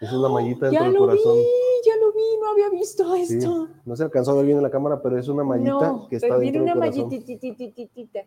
[0.00, 1.34] Esa es la mallita Ya dentro del lo corazón.
[1.38, 1.44] vi,
[1.84, 3.68] ya lo vi, no había visto Sí, esto.
[3.84, 6.16] No se alcanzó a ver bien en la cámara, pero es una mallita no, que
[6.16, 7.04] está pero dentro una del corazón.
[7.08, 8.20] mallitititititita.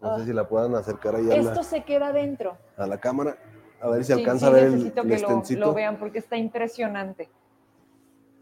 [0.00, 0.24] No sé Ah.
[0.24, 2.56] si la puedan acercar ahí a Esto la, se queda dentro.
[2.78, 3.36] a la cámara.
[3.82, 6.20] A ver si Sí, alcanza sí, a ver el, necesito el que lo vean porque
[6.20, 7.28] está impresionante.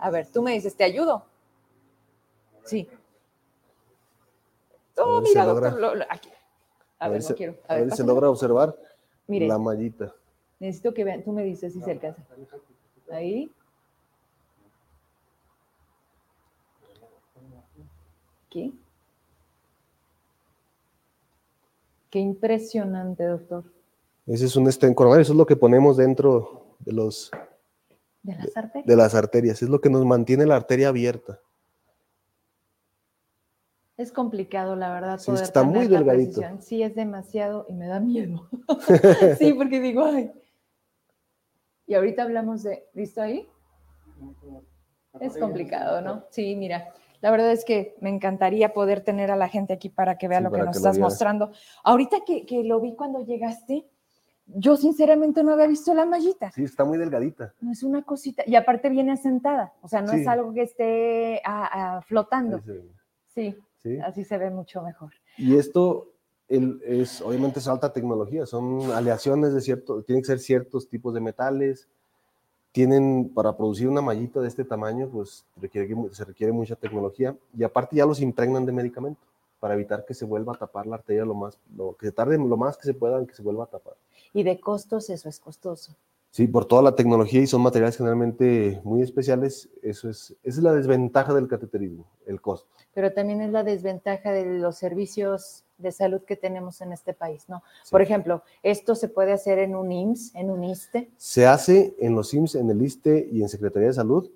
[0.02, 1.24] A ver, tú me dices, ¿te ayudo?
[2.64, 2.88] Sí.
[4.96, 6.28] Oh, ver mira, doctor, lo- lo- aquí.
[6.98, 7.54] A, ver, no quiero.
[7.68, 8.76] a A ver, se logra observar
[9.28, 10.12] Mire, la mallita.
[10.58, 12.20] necesito que vean, tú me dices si se alcanza.
[13.12, 13.48] Ahí.
[18.46, 18.76] Aquí.
[22.10, 23.64] Qué impresionante, doctor.
[24.26, 27.30] Ese es un stent coronario, eso es lo que ponemos dentro de, los,
[28.22, 28.86] ¿De las arterias?
[28.86, 31.40] de las arterias, es lo que nos mantiene la arteria abierta.
[33.96, 36.40] Es complicado, la verdad, Sí, poder está muy delgadito.
[36.40, 36.62] precisión.
[36.62, 38.48] Sí, es demasiado y me da miedo.
[39.38, 40.32] sí, porque digo, ay.
[41.86, 43.48] Y ahorita hablamos de, ¿listo ahí?
[45.20, 46.24] Es complicado, ¿no?
[46.30, 46.88] Sí, mira,
[47.20, 50.38] la verdad es que me encantaría poder tener a la gente aquí para que vea
[50.38, 51.52] Sí, lo que nos que estás mostrando.
[51.84, 53.86] Ahorita que, que lo vi cuando llegaste,
[54.46, 56.50] yo sinceramente no había visto la mallita.
[56.52, 57.54] Sí, está muy delgadita.
[57.60, 58.42] No es una cosita.
[58.46, 61.42] Y aparte viene asentada, o sea, no es algo que esté
[62.06, 62.60] flotando.
[63.34, 63.98] Sí, sí.
[63.98, 65.12] así se ve mucho mejor.
[65.38, 66.08] Y esto
[66.48, 71.14] el- es, obviamente es alta tecnología, son aleaciones de cierto, tienen que ser ciertos tipos
[71.14, 71.88] de metales,
[72.72, 77.62] tienen, para producir una mallita de este tamaño, pues requiere, se requiere mucha tecnología, y
[77.64, 79.20] aparte ya los impregnan de medicamento,
[79.60, 82.36] para evitar que se vuelva a tapar la arteria lo más, lo que se tarde
[82.36, 83.94] lo más que se pueda en que se vuelva a tapar.
[84.32, 85.96] Y de costos eso es costoso.
[86.32, 90.62] Sí, por toda la tecnología y son materiales generalmente muy especiales, eso es, esa es
[90.62, 92.70] la desventaja del cateterismo, el costo.
[92.94, 97.50] Pero también es la desventaja de los servicios de salud que tenemos en este país,
[97.50, 97.62] ¿no?
[97.82, 97.90] Sí.
[97.90, 101.10] Por ejemplo, esto se puede hacer en un IMSS, en un ISTE.
[101.18, 104.30] Se hace en los IMSS, en el ISTE y en Secretaría de Salud.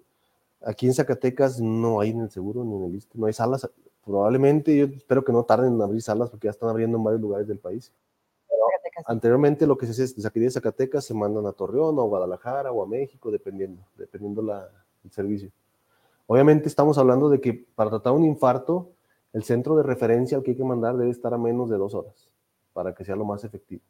[0.66, 3.70] Aquí en Zacatecas no hay en el seguro ni en el ISTE, no hay salas.
[4.04, 7.22] Probablemente, yo espero que no tarden en abrir salas porque ya están abriendo en varios
[7.22, 7.90] lugares del país.
[9.06, 12.02] Anteriormente lo que se hacía es desde aquí de Zacatecas se mandan a Torreón o
[12.02, 14.68] a Guadalajara o a México, dependiendo, dependiendo la,
[15.04, 15.50] el servicio.
[16.26, 18.90] Obviamente estamos hablando de que para tratar un infarto,
[19.32, 21.94] el centro de referencia al que hay que mandar debe estar a menos de dos
[21.94, 22.28] horas
[22.72, 23.82] para que sea lo más efectivo.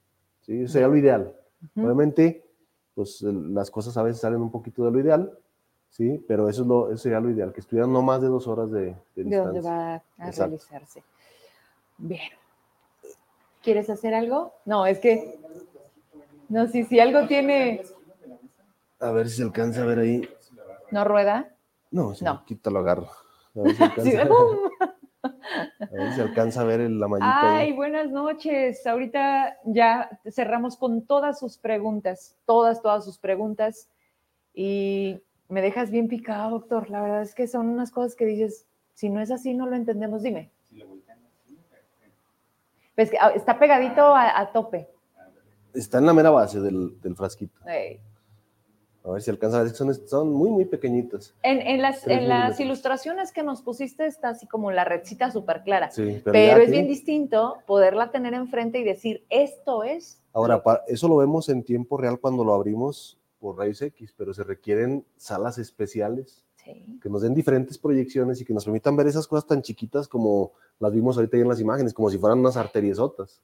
[0.43, 0.63] ¿sí?
[0.63, 1.35] Eso sería lo ideal.
[1.77, 2.45] Obviamente,
[2.95, 5.39] pues las cosas a veces salen un poquito de lo ideal,
[5.89, 6.23] ¿sí?
[6.29, 8.71] Pero eso, es lo, eso sería lo ideal, que estuvieran no más de dos horas
[8.71, 9.71] de, de ¿De dónde distancia.
[9.71, 10.43] va a Exacto.
[10.51, 11.03] realizarse?
[11.99, 12.31] Bien.
[13.67, 14.55] ¿Quieres hacer algo?
[14.65, 15.41] No, es que.
[16.49, 17.83] No, si, si algo tiene.
[19.01, 20.29] A ver si se alcanza a ver ahí.
[20.93, 21.53] ¿No rueda?
[21.91, 22.45] No, si No.
[22.45, 23.09] quita lo agarro.
[23.57, 24.23] A ver si alcanza,
[25.23, 27.41] a ver si alcanza a ver la mallita.
[27.41, 27.67] ahí.
[27.67, 28.87] Ay, buenas noches.
[28.87, 33.89] Ahorita ya cerramos con todas sus preguntas, todas, todas sus preguntas.
[34.55, 36.89] Y me dejas bien picado, doctor.
[36.89, 38.65] La verdad es que son unas cosas que dices,
[38.95, 40.23] si no es así, no lo entendemos.
[40.23, 40.53] Dime.
[42.97, 44.89] Pues ah, está pegadito a, a tope.
[45.75, 47.61] Está en la mera base del, del frasquito.
[49.05, 49.71] A ver si alcanza a ver.
[49.73, 51.35] Son, son muy, muy pequeñitas.
[51.43, 55.63] En, en las, en las ilustraciones que nos pusiste está así como la redcita súper
[55.63, 55.91] clara.
[55.91, 60.23] Sí, pero ya es bien distinto poderla tener enfrente y decir, esto es.
[60.33, 64.43] Ahora, eso lo vemos en tiempo real cuando lo abrimos por rayos X, pero se
[64.43, 66.99] requieren salas especiales Sí.
[67.01, 70.53] que nos den diferentes proyecciones y que nos permitan ver esas cosas tan chiquitas como
[70.81, 73.41] las vimos ahorita ahí en las imágenes, como si fueran unas arteriesotas.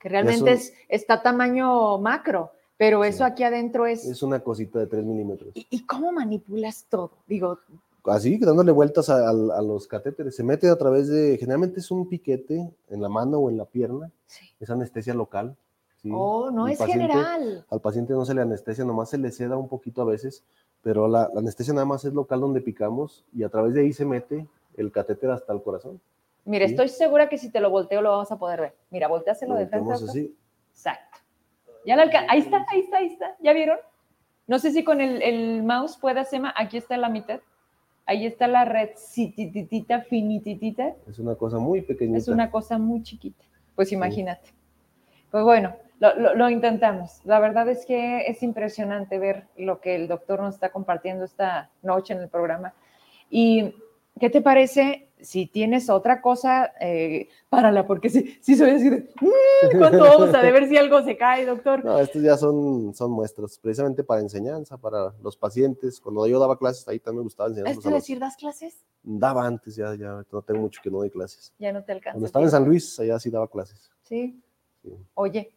[0.00, 3.22] Que realmente Eso- es, está tamaño macro, pero eso Sí.
[3.24, 4.04] aquí adentro es...
[4.04, 5.52] Es una cosita de 3 milímetros.
[5.54, 7.12] ¿Y, y cómo manipulas todo?
[7.26, 7.58] Digo,
[8.04, 10.36] Así, dándole vueltas a, a- a los catéteres.
[10.36, 13.64] Se mete a través de, generalmente es un piquete en la mano o en la
[13.64, 14.44] pierna, sí.
[14.60, 15.56] es anestesia local.
[16.02, 16.10] ¿sí?
[16.14, 17.66] Oh, no es paciente- general.
[17.68, 20.44] Al paciente no se le anestesia, nomás se le seda un poquito a veces,
[20.86, 23.92] pero la, la anestesia nada más es local donde picamos y a través de ahí
[23.92, 26.00] se mete el catéter hasta el corazón.
[26.44, 26.74] Mira, Sí.
[26.74, 28.74] estoy segura que si te lo volteo lo vamos a poder ver.
[28.90, 29.92] Mira, volteáselo Lo de frente.
[29.92, 30.36] así.
[30.70, 31.18] Exacto.
[31.84, 33.36] Ya la Ahí está, ahí está, ahí está.
[33.40, 33.78] ¿Ya vieron?
[34.46, 36.54] No sé si con el, el mouse puedas, Emma.
[36.56, 37.40] Aquí está la mitad.
[38.04, 40.94] Ahí está la red citititita, finititita.
[41.08, 42.18] Es una cosa muy pequeñita.
[42.18, 43.42] Es una cosa muy chiquita.
[43.74, 44.50] Pues imagínate.
[45.32, 47.20] Pues bueno, lo, lo- lo intentamos.
[47.24, 51.70] La verdad es que es impresionante ver lo que el doctor nos está compartiendo esta
[51.82, 52.74] noche en el programa.
[53.30, 53.74] ¿Y
[54.20, 57.86] qué te parece si tienes otra cosa eh, párala?
[57.86, 61.02] Porque sí, sí soy así de, "Mm", con todo, o sea, de ver si algo
[61.02, 61.84] se cae, doctor.
[61.84, 66.00] No, estos ya son, son muestras, precisamente para enseñanza, para los pacientes.
[66.00, 67.94] Cuando yo daba clases, ahí también me gustaba ¿Es a que los...
[67.94, 68.84] decir, das clases?
[69.02, 71.52] Daba antes, ya, ya no tengo mucho que no doy clases.
[71.58, 72.12] Ya no te alcanza.
[72.14, 72.50] Cuando estaba en.
[72.50, 73.90] San Luis, allá sí daba clases.
[74.02, 74.40] Sí.
[74.82, 74.90] Sí.
[75.14, 75.52] Oye,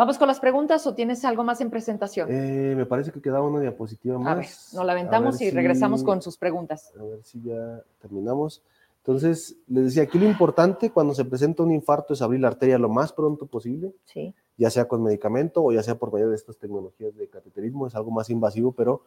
[0.00, 2.28] ¿vamos con las preguntas o tienes algo más en presentación?
[2.30, 4.28] Eh, me parece que quedaba una diapositiva más.
[4.32, 6.92] a ver, nos la aventamos y regresamos si- con sus preguntas.
[6.98, 8.62] A ver si ya terminamos.
[8.98, 12.78] Entonces, les decía, aquí lo importante cuando se presenta un infarto es abrir la arteria
[12.78, 14.34] lo más pronto posible, Sí.
[14.58, 17.94] ya sea con medicamento o ya sea por medio de estas tecnologías de cateterismo, es
[17.94, 19.02] algo más invasivo, pero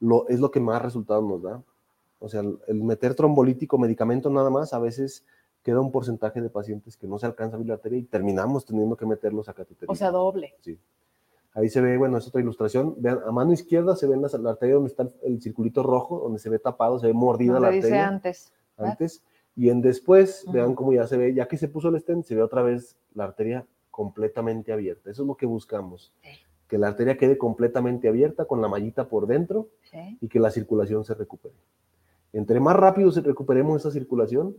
[0.00, 1.62] lo, es lo que más resultados nos da.
[2.20, 5.24] O sea, el, el meter trombolítico, medicamento nada más, a veces
[5.62, 8.64] queda un porcentaje de pacientes que no se alcanza a abrir la arteria y terminamos
[8.64, 9.92] teniendo que meterlos a cateterismo.
[9.92, 10.54] O sea, doble.
[10.60, 10.78] Sí.
[11.54, 12.94] Ahí se ve, bueno, es otra ilustración.
[12.98, 16.18] Vean, a mano izquierda se ve la, la arteria donde está el, el circulito rojo,
[16.20, 18.52] donde se ve tapado, se ve mordida Donde la dice arteria antes.
[18.76, 18.92] ¿verdad?
[18.92, 19.22] antes.
[19.54, 20.52] Y en después, Ujú.
[20.52, 22.96] vean cómo ya se ve, ya que se puso el stent, se ve otra vez
[23.14, 25.10] la arteria completamente abierta.
[25.10, 26.10] Eso es lo que buscamos.
[26.22, 26.30] Sí.
[26.66, 30.16] Que la arteria quede completamente abierta con la mallita por dentro Sí.
[30.22, 31.54] y que la circulación se recupere.
[32.32, 34.56] Entre más rápido se recuperemos esa circulación,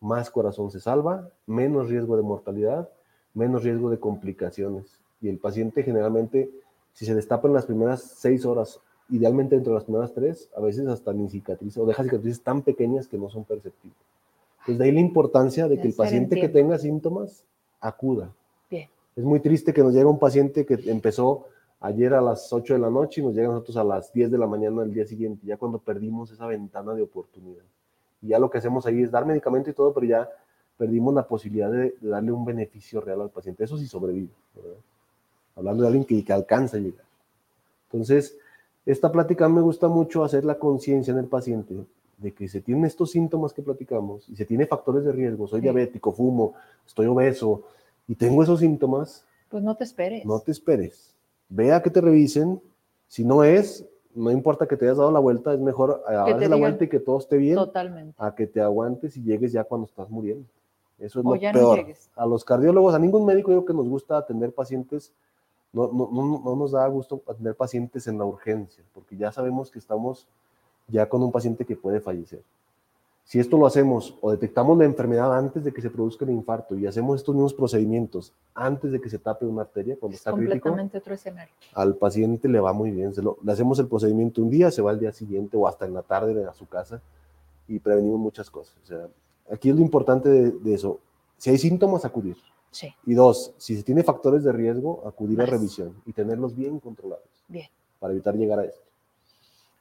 [0.00, 2.88] más corazón se salva, menos riesgo de mortalidad,
[3.34, 5.00] menos riesgo de complicaciones.
[5.20, 6.50] Y el paciente generalmente,
[6.92, 10.60] si se destapa en las primeras seis horas, idealmente dentro de las primeras tres, a
[10.60, 13.98] veces hasta ni cicatriza o deja cicatrices tan pequeñas que no son perceptibles.
[14.60, 17.44] Entonces de ahí la importancia de que el paciente que tenga síntomas
[17.80, 18.32] acuda.
[18.68, 18.88] Bien.
[19.14, 21.46] Es muy triste que nos llegue un paciente que empezó
[21.80, 24.30] ayer a las 8 de la noche y nos llega a nosotros a las 10
[24.30, 27.62] de la mañana del día siguiente, ya cuando perdimos esa ventana de oportunidad.
[28.22, 30.28] Y ya lo que hacemos ahí es dar medicamento y todo, pero ya
[30.76, 33.64] perdimos la posibilidad de, de darle un beneficio real al paciente.
[33.64, 34.78] Eso sí sobrevive, ¿verdad?
[35.56, 37.04] Hablando de alguien que, que alcanza a llegar.
[37.90, 38.36] Entonces,
[38.84, 41.74] esta plática me gusta mucho hacer la conciencia en el paciente
[42.18, 45.46] de que se tienen estos síntomas que platicamos y se tiene factores de riesgo.
[45.46, 45.64] Soy Sí.
[45.64, 46.54] diabético, fumo,
[46.86, 47.62] estoy obeso
[48.08, 49.24] y tengo esos síntomas.
[49.48, 50.24] Pues no te esperes.
[50.24, 51.14] No te esperes.
[51.48, 52.60] Vea que te revisen.
[53.08, 53.86] Si no es,
[54.16, 56.88] no importa que te hayas dado la vuelta, es mejor darse la digan- vuelta y
[56.88, 58.14] que todo esté bien Totalmente.
[58.18, 60.44] a que te aguantes y llegues ya cuando estás muriendo.
[60.98, 61.76] Eso es O lo ya no peor.
[61.78, 62.10] llegues.
[62.16, 65.12] a los cardiólogos, a ningún médico digo que nos gusta atender pacientes,
[65.72, 69.70] no, no, no, no nos da gusto atender pacientes en la urgencia, porque ya sabemos
[69.70, 70.26] que estamos
[70.88, 72.42] ya con un paciente que puede fallecer.
[73.28, 76.76] Si esto lo hacemos o detectamos la enfermedad antes de que se produzca el infarto
[76.76, 80.30] y hacemos estos mismos procedimientos antes de que se tape una arteria, cuando Es está
[80.32, 81.52] crítico, completamente otro escenario.
[81.74, 83.12] al paciente le va muy bien.
[83.12, 85.86] Se lo- le hacemos el procedimiento un día, se va al día siguiente o hasta
[85.86, 87.02] en la tarde a su casa
[87.66, 88.76] y prevenimos muchas cosas.
[88.84, 89.08] O sea,
[89.50, 91.00] aquí es lo importante de, de eso.
[91.36, 92.36] Si hay síntomas, acudir.
[92.70, 92.94] Sí.
[93.06, 95.50] Y dos, si se tiene factores de riesgo, acudir a Más.
[95.50, 97.66] revisión y tenerlos bien controlados Bien.
[97.98, 98.82] para evitar llegar a esto.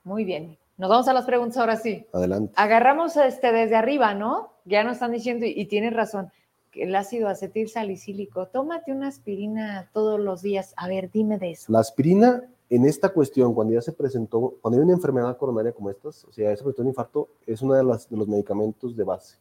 [0.03, 0.57] Muy bien.
[0.77, 2.05] Nos vamos a las preguntas ahora sí.
[2.11, 2.53] Adelante.
[2.57, 4.51] Agarramos este desde arriba, ¿no?
[4.65, 6.31] Ya nos están diciendo, y, y tienes razón,
[6.71, 10.73] que el ácido acetil salicílico, tómate una aspirina todos los días.
[10.75, 11.71] A ver, dime de eso.
[11.71, 15.89] La aspirina, en esta cuestión, cuando ya se presentó, cuando hay una enfermedad coronaria como
[15.89, 19.03] estas, o sea, se presentó un infarto, es uno de, las- de los medicamentos de
[19.03, 19.37] base.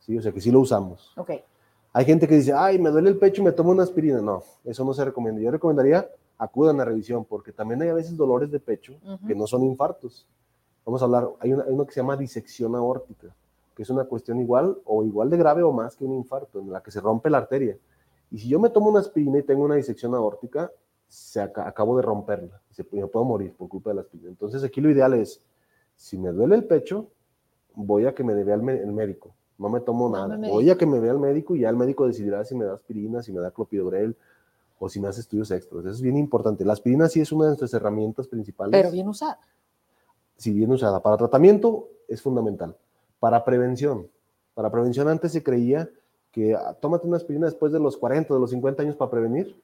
[0.00, 0.18] ¿sí?
[0.18, 1.12] O sea, que sí lo usamos.
[1.16, 1.30] Ok.
[1.94, 4.20] Hay gente que dice, ay, me duele el pecho y me tomo una aspirina.
[4.20, 5.40] No, eso no se recomienda.
[5.40, 6.06] Yo recomendaría
[6.38, 8.92] acudan a revisión, porque también hay a veces dolores de pecho
[9.26, 10.26] que no son infartos.
[10.86, 13.34] Vamos a hablar, hay una, hay uno que se llama disección aórtica,
[13.74, 16.70] que es una cuestión igual o igual de grave o más que un infarto, en
[16.72, 17.76] la que se rompe la arteria.
[18.30, 20.70] Y si yo me tomo una aspirina y tengo una disección aórtica,
[21.08, 24.30] se aca- acabo de romperla, se, me puedo morir por culpa de la aspirina.
[24.30, 25.42] Entonces aquí lo ideal es,
[25.96, 27.08] si me duele el pecho,
[27.74, 30.48] voy a que me vea el, me- el médico, no me tomo No nada, me
[30.48, 32.74] voy a que me vea el médico y ya el médico decidirá si me da
[32.74, 34.16] aspirina, si me da clopidogrel
[34.78, 35.80] o si me hace estudios extras.
[35.84, 36.64] Eso es bien importante.
[36.64, 39.38] La aspirina sí es una de nuestras herramientas principales Pero bien usada.
[40.36, 42.76] Si bien usada para tratamiento, es fundamental.
[43.20, 44.08] Para prevención,
[44.54, 45.88] para prevención antes se creía
[46.32, 49.60] que ah, tómate una aspirina después de los 40, de los 50 años para prevenir.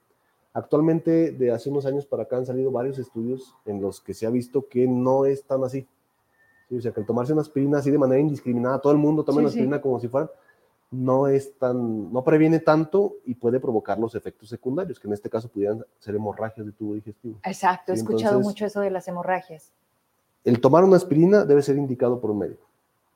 [0.55, 4.27] Actualmente, de hace unos años para acá, han salido varios estudios en los que se
[4.27, 5.87] ha visto que no es tan así.
[6.69, 9.25] Sí, o sea, que el tomarse una aspirina así de manera indiscriminada, todo el mundo
[9.25, 9.59] toma Sí, una sí.
[9.59, 10.31] aspirina como si fuera,
[10.91, 15.31] no es tan, no previene tanto y puede provocar los efectos secundarios, que en este
[15.31, 17.39] caso pudieran ser hemorragias de tubo digestivo.
[17.45, 19.73] Exacto, he escuchado mucho eso de las hemorragias.
[20.45, 22.67] El tomar una aspirina debe ser indicado por un médico.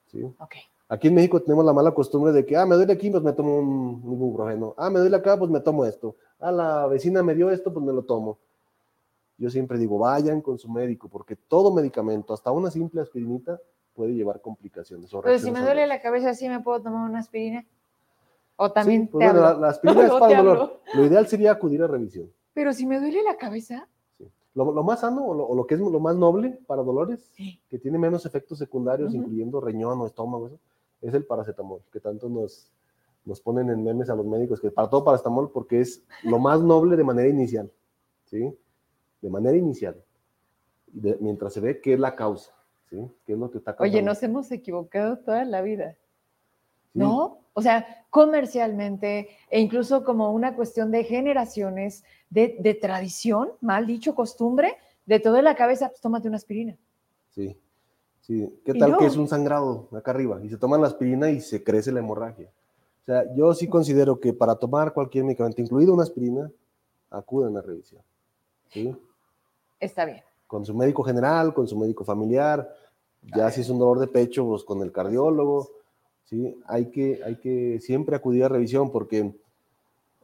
[0.07, 0.23] ¿sí?
[0.39, 0.63] Okay.
[0.89, 3.33] Aquí en México tenemos la mala costumbre de que, ah, me duele aquí, pues me
[3.33, 4.75] tomo un, ibuprofeno.
[4.77, 6.15] Ah, me duele acá, pues me tomo esto.
[6.39, 8.39] Ah, la vecina me dio esto, pues me lo tomo.
[9.39, 13.61] Yo siempre digo, vayan con su médico, porque todo medicamento, hasta una simple aspirinita,
[13.95, 15.11] puede llevar complicaciones.
[15.23, 17.67] Pero si me duele la cabeza, ¿sí me puedo tomar una aspirina?
[18.55, 20.81] O también sí, pues La, aspirina es para el dolor.
[20.95, 22.31] Lo ideal sería acudir a revisión.
[22.55, 23.89] Pero si me duele la cabeza.
[24.57, 27.31] Lo, lo, más sano o lo, que es lo más noble para dolores,
[27.69, 30.59] que tiene menos efectos secundarios, incluyendo riñón o estómago, eso,
[31.03, 32.73] es el paracetamol, que tanto nos,
[33.27, 36.63] nos ponen en memes a los médicos, que para todo paracetamol, porque es lo más
[36.63, 37.71] noble de manera inicial,
[38.25, 38.51] ¿sí?
[39.21, 40.03] De manera inicial,
[41.21, 42.53] mientras se ve qué es la causa,
[42.89, 42.97] ¿sí?
[43.27, 43.95] ¿Qué es lo que está causando?
[43.95, 45.97] Oye, nos hemos equivocado toda la vida,
[46.97, 47.39] ¿no?
[47.53, 54.15] O sea, comercialmente e incluso como una cuestión de generaciones, de, de tradición, mal dicho,
[54.15, 54.77] costumbre,
[55.07, 56.77] de todo en la cabeza, pues tómate una aspirina.
[57.31, 57.57] Sí.
[58.27, 60.41] Sí, ¿qué tal que es un sangrado acá arriba?
[60.43, 62.51] Y se toma la aspirina y se crece la hemorragia.
[63.03, 66.51] O sea, yo sí considero que para tomar cualquier medicamento, incluido una aspirina,
[67.09, 68.03] acuden a revisión.
[68.69, 68.97] ¿sí?
[69.79, 70.25] Está bien.
[70.49, 72.69] Con su médico general, con su médico familiar,
[73.23, 75.71] ya si es un dolor de pecho, pues con el cardiólogo,
[76.27, 76.57] ¿sí?
[76.67, 79.33] Hay que, hay que siempre acudir a revisión porque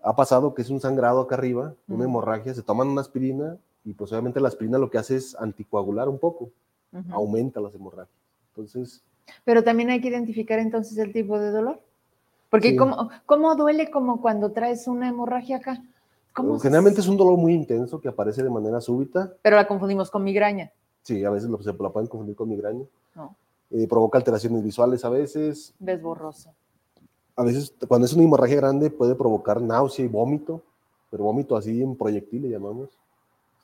[0.02, 3.94] ha pasado que es un sangrado acá arriba, una hemorragia, se toman una aspirina y
[3.94, 6.50] pues obviamente la aspirina lo que hace es anticoagular un poco
[7.10, 8.16] aumenta las hemorragias.
[8.48, 9.02] Entonces.
[9.44, 11.80] Pero también hay que identificar entonces el tipo de dolor.
[12.50, 15.82] Porque ¿cómo, duele como cuando traes una hemorragia acá?
[16.60, 19.32] Generalmente es un dolor muy intenso que aparece de manera súbita.
[19.40, 20.70] Pero la confundimos con migraña.
[21.02, 22.84] Sí, a veces lo, se la pueden confundir con migraña.
[23.14, 23.34] No.
[23.72, 25.74] Eh, provoca alteraciones visuales a veces.
[25.78, 26.50] Ves borroso.
[27.36, 30.62] A veces, cuando es una hemorragia grande, puede provocar náusea y vómito,
[31.10, 32.90] pero vómito así en proyectil le llamamos.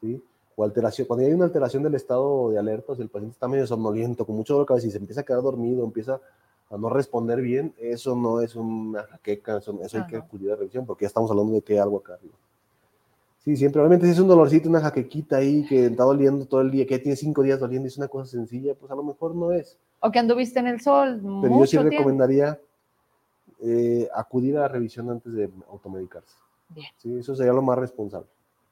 [0.01, 0.23] ¿sí?
[0.59, 3.65] o alteración, cuando hay una alteración del estado de alerta, si el paciente está medio
[3.65, 6.21] somnoliento, con mucho dolor de cabeza y se empieza a quedar dormido, empieza
[6.69, 10.85] a no responder bien, eso no es una jaqueca, eso, hay que acudir a revisión,
[10.85, 12.35] porque ya estamos hablando de que hay algo acá arriba.
[13.45, 16.73] Sí, siempre, obviamente si es un dolorcito, una jaquequita ahí que está doliendo todo el
[16.73, 19.53] día, que tiene cinco días doliendo es una cosa sencilla, pues a lo mejor no
[19.53, 19.77] es.
[20.01, 21.21] O que anduviste en el sol.
[21.43, 22.59] Pero yo sí recomendaría
[23.61, 26.37] eh, acudir a la revisión antes de automedicarse.
[26.69, 26.89] Bien.
[26.97, 28.29] Sí, eso sería lo más responsable.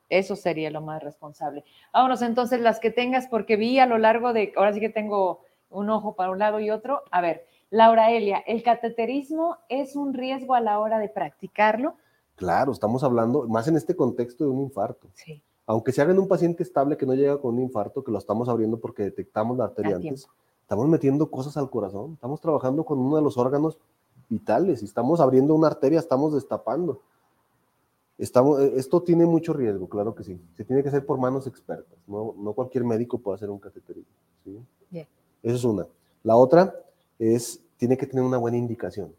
[0.09, 1.65] Eso sería lo más responsable.
[1.93, 5.41] Vámonos entonces las que tengas, porque vi a lo largo de, ahora sí que tengo
[5.71, 7.03] un ojo para un lado y otro.
[7.11, 11.97] A ver, Laura Elia, ¿el cateterismo es un riesgo a la hora de practicarlo?
[12.37, 15.09] Claro, estamos hablando más en este contexto de un infarto.
[15.15, 15.43] Sí.
[15.67, 18.19] Aunque se haga en un paciente estable que no llega con un infarto, que lo
[18.19, 20.29] estamos abriendo porque detectamos la arteria antes,
[20.67, 23.79] estamos metiendo cosas al corazón, estamos trabajando con uno de los órganos
[24.29, 27.01] vitales y estamos abriendo una arteria, estamos destapando.
[28.19, 30.41] Estamos, eh, esto tiene mucho riesgo, claro que sí.
[30.57, 31.97] Se tiene que hacer por manos expertas.
[32.09, 34.11] No, no cualquier médico puede hacer un cateterismo.
[34.43, 34.59] ¿sí?
[35.45, 35.87] Eso es una.
[36.25, 36.75] La otra
[37.21, 39.15] es, tiene que tener una buena indicación.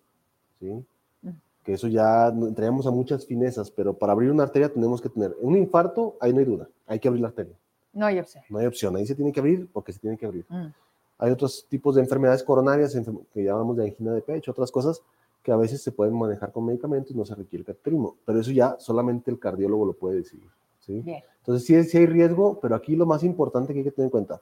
[0.59, 0.85] ¿sí?
[1.21, 1.29] Mm.
[1.63, 5.33] Que eso ya entraríamos a muchas finezas, pero para abrir una arteria tenemos que tener
[5.39, 7.55] un infarto, ahí no hay duda, hay que abrir la arteria.
[7.93, 8.43] No hay opción.
[8.49, 10.45] No hay opción, ahí se tiene que abrir porque se tiene que abrir.
[10.49, 10.73] Mm.
[11.17, 12.95] Hay otros tipos de enfermedades coronarias
[13.33, 15.01] que llamamos de angina de pecho, otras cosas
[15.41, 18.51] que a veces se pueden manejar con medicamentos y no se requiere cateterismo, pero eso
[18.51, 20.41] ya solamente el cardiólogo lo puede decir.
[20.79, 21.03] ¿sí?
[21.39, 24.11] Entonces sí, sí hay riesgo, pero aquí lo más importante que hay que tener en
[24.11, 24.41] cuenta,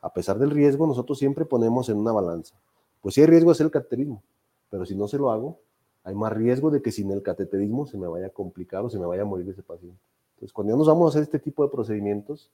[0.00, 2.54] a pesar del riesgo, nosotros siempre ponemos en una balanza.
[3.00, 4.22] Pues sí hay riesgo hacer el cateterismo,
[4.70, 5.58] pero si no se lo hago,
[6.04, 8.98] hay más riesgo de que sin el cateterismo se me vaya a complicar o se
[8.98, 9.98] me vaya a morir ese paciente.
[10.36, 12.50] Entonces, cuando ya nos vamos a hacer este tipo de procedimientos,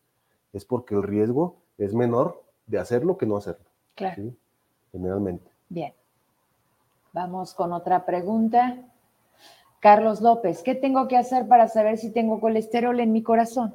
[0.55, 3.65] es porque el riesgo es menor de hacerlo que no hacerlo.
[3.95, 4.33] Claro.
[4.93, 5.51] Generalmente.
[5.69, 5.93] Bien.
[7.13, 8.79] Vamos con otra pregunta.
[9.81, 13.75] Carlos López, ¿qué tengo que hacer para saber si tengo colesterol en mi corazón?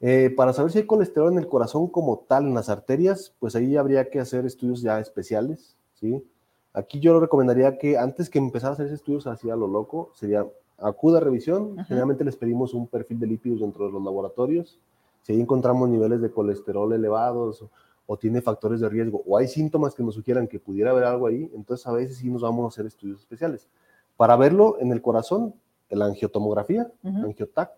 [0.00, 3.54] Eh, para saber si hay colesterol en el corazón como tal, en las arterias, pues
[3.54, 6.24] ahí habría que hacer estudios ya especiales, ¿sí?
[6.72, 10.10] Aquí yo lo recomendaría que antes que empezar a hacer estudios así a lo loco,
[10.14, 10.46] sería
[10.80, 11.76] acuda a revisión.
[11.84, 14.78] Generalmente les pedimos un perfil de lípidos dentro de los laboratorios.
[15.22, 17.64] Si ahí encontramos niveles de colesterol elevados
[18.12, 21.28] o tiene factores de riesgo o hay síntomas que nos sugieran que pudiera haber algo
[21.28, 23.68] ahí, entonces a veces sí nos vamos a hacer estudios especiales.
[24.16, 25.54] Para verlo en el corazón,
[25.90, 27.70] la angiotomografía, angiotac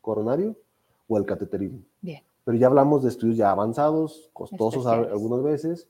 [0.00, 0.54] coronario
[1.08, 1.80] o el cateterismo.
[2.00, 2.22] Bien.
[2.44, 5.88] Pero ya hablamos de estudios ya avanzados, costosos algunas veces,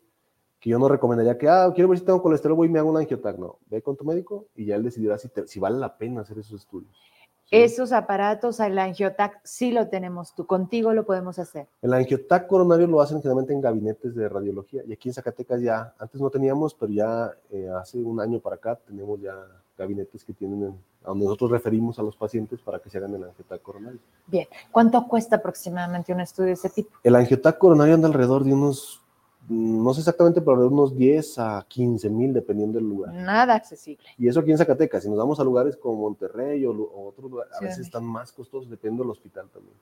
[0.59, 2.89] que yo no recomendaría que, ah, quiero ver si tengo colesterol, voy y me hago
[2.89, 3.37] un angiotac.
[3.37, 6.39] No, ve con tu médico y ya él decidirá si, si vale la pena hacer
[6.39, 6.99] esos estudios.
[7.53, 11.67] Esos aparatos, el angiotac, sí lo tenemos tú, contigo lo podemos hacer.
[11.83, 15.93] El angiotac coronario lo hacen generalmente en gabinetes de radiología y aquí en Zacatecas ya,
[15.99, 19.35] antes no teníamos, pero ya eh, hace un año para acá tenemos ya
[19.77, 20.75] gabinetes que tienen,
[21.05, 24.01] a donde nosotros referimos a los pacientes para que se hagan el angiotac coronario.
[24.27, 26.97] Bien, ¿cuánto cuesta aproximadamente un estudio de ese tipo?
[27.03, 29.02] El angiotac coronario anda alrededor de unos
[29.53, 33.13] no sé exactamente, pero de unos 10 a 15 mil, dependiendo del lugar.
[33.13, 34.09] Nada accesible.
[34.19, 35.03] Y eso aquí en Zacatecas.
[35.03, 36.73] Si nos vamos a lugares como Monterrey o,
[37.09, 39.77] otros lugares, a veces están más costosos, depende del hospital también.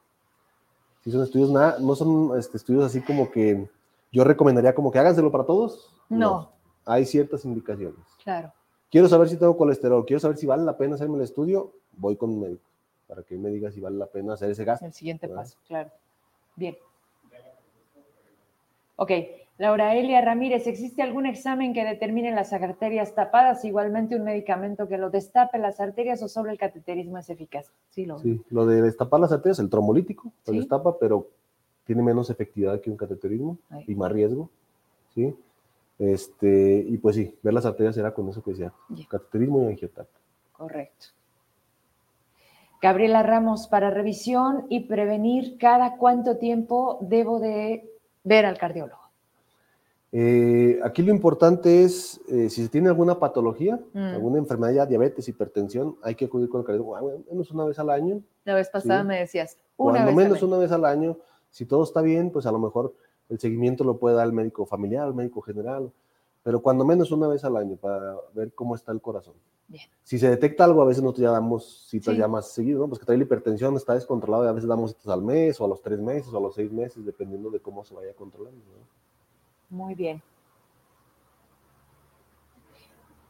[1.05, 3.69] Si son estudios, nada, no son este, estudios así como que
[4.13, 5.95] yo recomendaría como que háganselo para todos.
[6.09, 6.51] No.
[6.85, 8.05] Hay ciertas indicaciones.
[8.23, 8.53] Claro.
[8.91, 12.17] Quiero saber si tengo colesterol, quiero saber si vale la pena hacerme el estudio, voy
[12.17, 12.71] con un médico
[13.11, 14.87] para que me diga si vale la pena hacer ese gasto.
[14.87, 15.91] El siguiente paso, claro.
[16.55, 16.77] Bien.
[18.95, 19.11] Ok,
[19.61, 23.63] Laura Elia Ramírez, ¿existe algún examen que determine las arterias tapadas?
[23.63, 27.71] Igualmente un medicamento que lo destape las arterias o solo el cateterismo es eficaz.
[27.91, 31.29] Sí, lo, sí, lo de destapar las arterias, el trombolítico, lo destapa, pero
[31.85, 34.49] tiene menos efectividad que un cateterismo y más riesgo.
[35.15, 35.37] ¿sí?
[35.99, 38.73] Este, y pues sí, ver las arterias era con eso que decía,
[39.11, 40.09] cateterismo y angiotac.
[40.53, 41.09] Correcto.
[42.81, 47.91] Gabriela Ramos, para revisión y prevenir, ¿cada cuánto tiempo debo de
[48.25, 49.00] ver al cardiólogo?
[50.13, 53.99] Eh, aquí lo importante es, eh, si se tiene alguna patología, mm.
[53.99, 57.79] alguna enfermedad ya, diabetes, hipertensión, hay que acudir con el cardiólogo, ah, menos una vez
[57.79, 58.21] al año.
[58.45, 61.17] La vez pasada me decías, una Cuando menos una vez al año,
[61.51, 62.93] si todo está bien, pues a lo mejor
[63.29, 65.93] el seguimiento lo puede dar el médico familiar, el médico general,
[66.43, 69.35] pero cuando menos una vez al año para ver cómo está el corazón.
[70.03, 72.89] Si se detecta algo, a veces nosotros ya damos citas ya más seguido, ¿no?
[72.89, 75.65] Pues que trae la hipertensión, está descontrolado y a veces damos citas al mes o
[75.65, 78.59] a los tres meses o a los seis meses, dependiendo de cómo se vaya controlando.
[78.59, 79.01] ¿no?
[79.71, 80.23] Muy bien.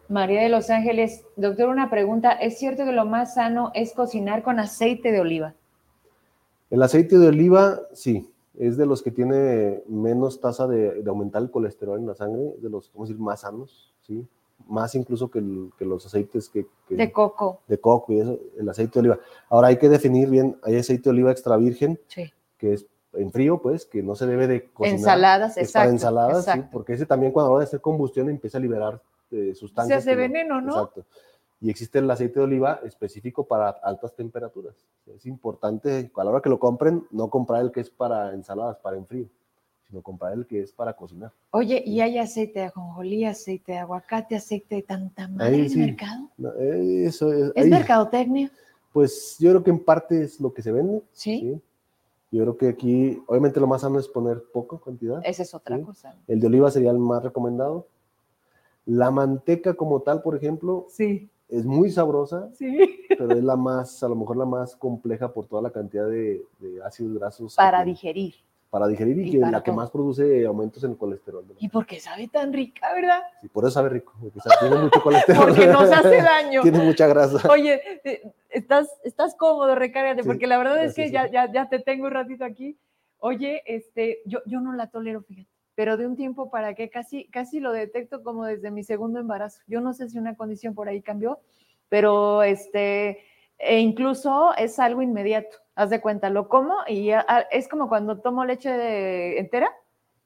[0.09, 2.33] María de Los Ángeles, doctor, una pregunta.
[2.33, 5.55] ¿Es cierto que lo más sano es cocinar con aceite de oliva?
[6.69, 11.51] El aceite de oliva, sí, es de los que tiene menos tasa de, aumentar el
[11.51, 14.27] colesterol en la sangre, de los, ¿cómo decir?, más sanos, ¿sí?
[14.69, 17.61] Más incluso que, los aceites que, De coco.
[17.69, 19.19] De coco y eso, el aceite de oliva.
[19.49, 22.01] Ahora hay que definir bien, hay aceite de oliva extra virgen,
[22.59, 24.99] que es en frío, pues, que no se debe de cocinar.
[24.99, 25.79] Ensaladas, exacto.
[25.79, 29.01] Para ensaladas, sí, porque ese también cuando va a hacer combustión empieza a liberar
[29.31, 30.05] eh, sustancias.
[30.05, 30.73] Se hace veneno, ¿no?
[30.73, 31.05] Exacto.
[31.63, 34.75] Y existe el aceite de oliva específico para altas temperaturas.
[35.07, 38.79] Es importante, a la hora que lo compren, no comprar el que es para ensaladas,
[38.79, 39.27] para en frío,
[39.87, 41.33] sino comprar el que es para cocinar.
[41.51, 45.77] Oye, ¿y hay aceite de ajonjolí, aceite de aguacate, aceite de tanta madre en el
[45.77, 46.31] mercado?
[46.59, 47.53] Eh, eso es.
[47.55, 48.51] ¿Es mercadotecnia?
[48.93, 51.03] Pues yo creo que en parte es lo que se vende.
[51.13, 51.41] ¿Sí?
[51.41, 51.61] ¿sí?
[52.31, 55.21] Yo creo que aquí, obviamente lo más sano es poner poca cantidad.
[55.25, 56.15] Esa es otra cosa.
[56.29, 57.89] El de oliva sería el más recomendado.
[58.87, 61.29] La manteca como tal, por ejemplo, sí.
[61.49, 62.79] es muy sabrosa, sí.
[63.09, 66.45] pero es la más, a lo mejor la más compleja por toda la cantidad de,
[66.61, 67.57] de ácidos grasos.
[67.57, 68.35] Para digerir
[68.71, 71.45] para digerir y, que la que más produce aumentos en el colesterol.
[71.59, 73.21] ¿Y por qué sabe tan rica, verdad?
[73.41, 75.49] Sí, por eso sabe rico, porque tiene mucho colesterol.
[75.49, 76.63] porque nos hace daño.
[76.63, 77.49] tiene mucha grasa.
[77.51, 81.81] Oye, eh, estás, estás cómodo, recárgate, porque la verdad es que ya, ya, ya, te
[81.81, 82.79] tengo un ratito aquí.
[83.19, 87.27] Oye, este, yo, yo no la tolero, fíjate, pero de un tiempo para que casi,
[87.27, 89.61] casi lo detecto como desde mi segundo embarazo.
[89.67, 91.41] Yo no sé si una condición por ahí cambió,
[91.89, 93.19] pero este,
[93.59, 97.11] e incluso es algo inmediato haz de cuenta, lo como y
[97.51, 99.75] es como cuando tomo leche entera,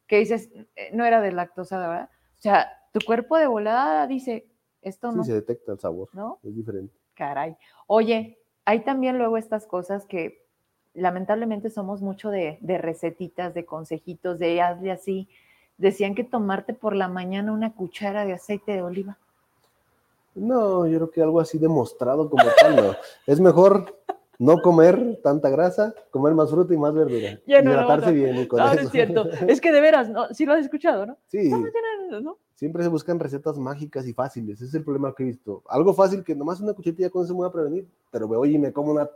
[0.09, 2.11] que dices, eh, no era de lactosa, ¿verdad?
[2.37, 4.49] O sea, tu cuerpo de volada dice,
[4.83, 5.23] esto no.
[5.23, 6.41] Sí, se detecta el sabor, ¿no?
[6.43, 6.93] Es diferente.
[7.15, 7.57] Caray.
[7.87, 10.45] Oye, hay también luego estas cosas que
[10.93, 15.29] lamentablemente somos mucho de, de recetitas, de consejitos, de hazle así.
[15.79, 19.19] Decían que tomarte por la mañana una cuchara de aceite de oliva.
[20.35, 22.97] No, yo creo que algo así demostrado como tal, no.
[23.25, 24.01] Es mejor
[24.39, 27.41] no comer tanta grasa, comer más fruta y más verdura.
[27.47, 28.81] Ya no, hidratarse bien con no, eso.
[28.81, 29.31] es cierto.
[29.47, 30.27] Es que de veras, ¿no?
[30.33, 31.19] sí lo has escuchado, ¿no?
[31.29, 31.51] Sí.
[32.55, 34.57] Siempre se buscan recetas mágicas y fáciles.
[34.57, 35.63] Ese es el problema que he visto.
[35.69, 37.89] Algo fácil que nomás una cuchetilla con eso me voy a prevenir.
[38.11, 39.09] Pero voy y me como una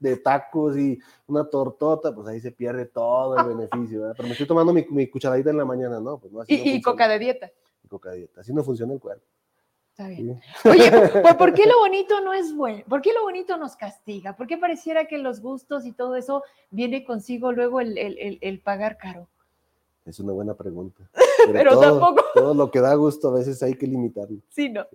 [0.00, 4.00] de tacos y una tortota, pues ahí se pierde todo el beneficio.
[4.00, 4.14] ¿verdad?
[4.16, 6.18] Pero me estoy tomando mi, mi, cucharadita en la mañana, ¿no?
[6.18, 7.50] Pues así y, y coca de dieta.
[7.84, 8.40] Y coca de dieta.
[8.40, 9.24] Así no funciona el cuerpo.
[10.00, 10.38] Oye,
[11.38, 12.84] ¿por, qué lo bonito no es bueno?
[12.88, 14.36] ¿Por qué lo bonito nos castiga?
[14.36, 19.28] ¿Por qué pareciera que los gustos y todo eso viene consigo luego el, pagar caro?
[20.06, 21.08] Es una buena pregunta.
[21.52, 22.24] Pero, tampoco.
[22.34, 24.38] Todo lo que da gusto a veces hay que limitarlo.
[24.48, 24.86] Sí, ¿no?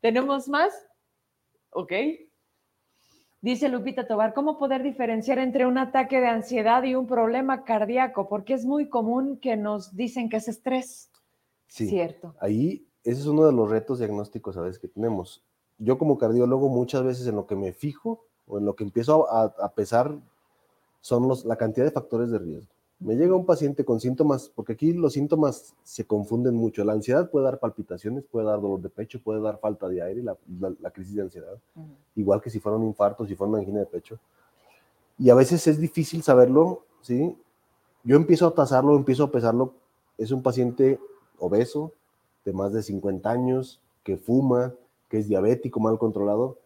[0.00, 0.72] ¿Tenemos más?
[1.70, 1.92] Ok.
[3.40, 8.28] Dice Lupita Tobar, ¿cómo poder diferenciar entre un ataque de ansiedad y un problema cardíaco?
[8.28, 11.10] Porque es muy común que nos dicen que es estrés.
[11.68, 11.88] Sí.
[11.88, 12.34] Cierto.
[12.40, 15.42] Ahí ese es uno de los retos diagnósticos a veces que tenemos.
[15.78, 19.30] Yo como cardiólogo muchas veces en lo que me fijo o en lo que empiezo
[19.30, 20.16] a, a pesar
[21.00, 22.72] son los, la cantidad de factores de riesgo.
[23.00, 26.82] Me llega un paciente con síntomas, porque aquí los síntomas se confunden mucho.
[26.84, 30.20] La ansiedad puede dar palpitaciones, puede dar dolor de pecho, puede dar falta de aire,
[30.22, 30.36] la,
[30.80, 31.56] la, crisis de ansiedad,
[32.16, 34.18] igual que si fuera un infarto, si fuera una angina de pecho.
[35.16, 37.36] Y a veces es difícil saberlo, ¿sí?
[38.02, 39.74] Yo empiezo a tasarlo, empiezo a pesarlo.
[40.16, 40.98] Es un paciente
[41.38, 41.92] obeso,
[42.48, 44.74] de más de 50 años, que fuma,
[45.08, 46.56] que es diabético, mal controlado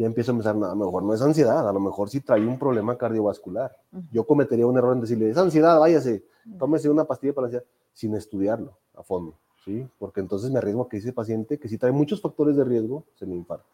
[0.00, 2.22] ya empiezo a pensar, no, a lo mejor no es ansiedad, a lo mejor sí
[2.22, 3.76] trae un problema cardiovascular.
[4.10, 6.24] Yo cometería un error en decirle, es ansiedad, váyase,
[6.58, 9.86] tómese una pastilla para la ansiedad, sin estudiarlo a fondo, ¿sí?
[9.98, 13.04] Porque entonces me arriesgo a que ese paciente, que sí trae muchos factores de riesgo,
[13.14, 13.66] se me infarta.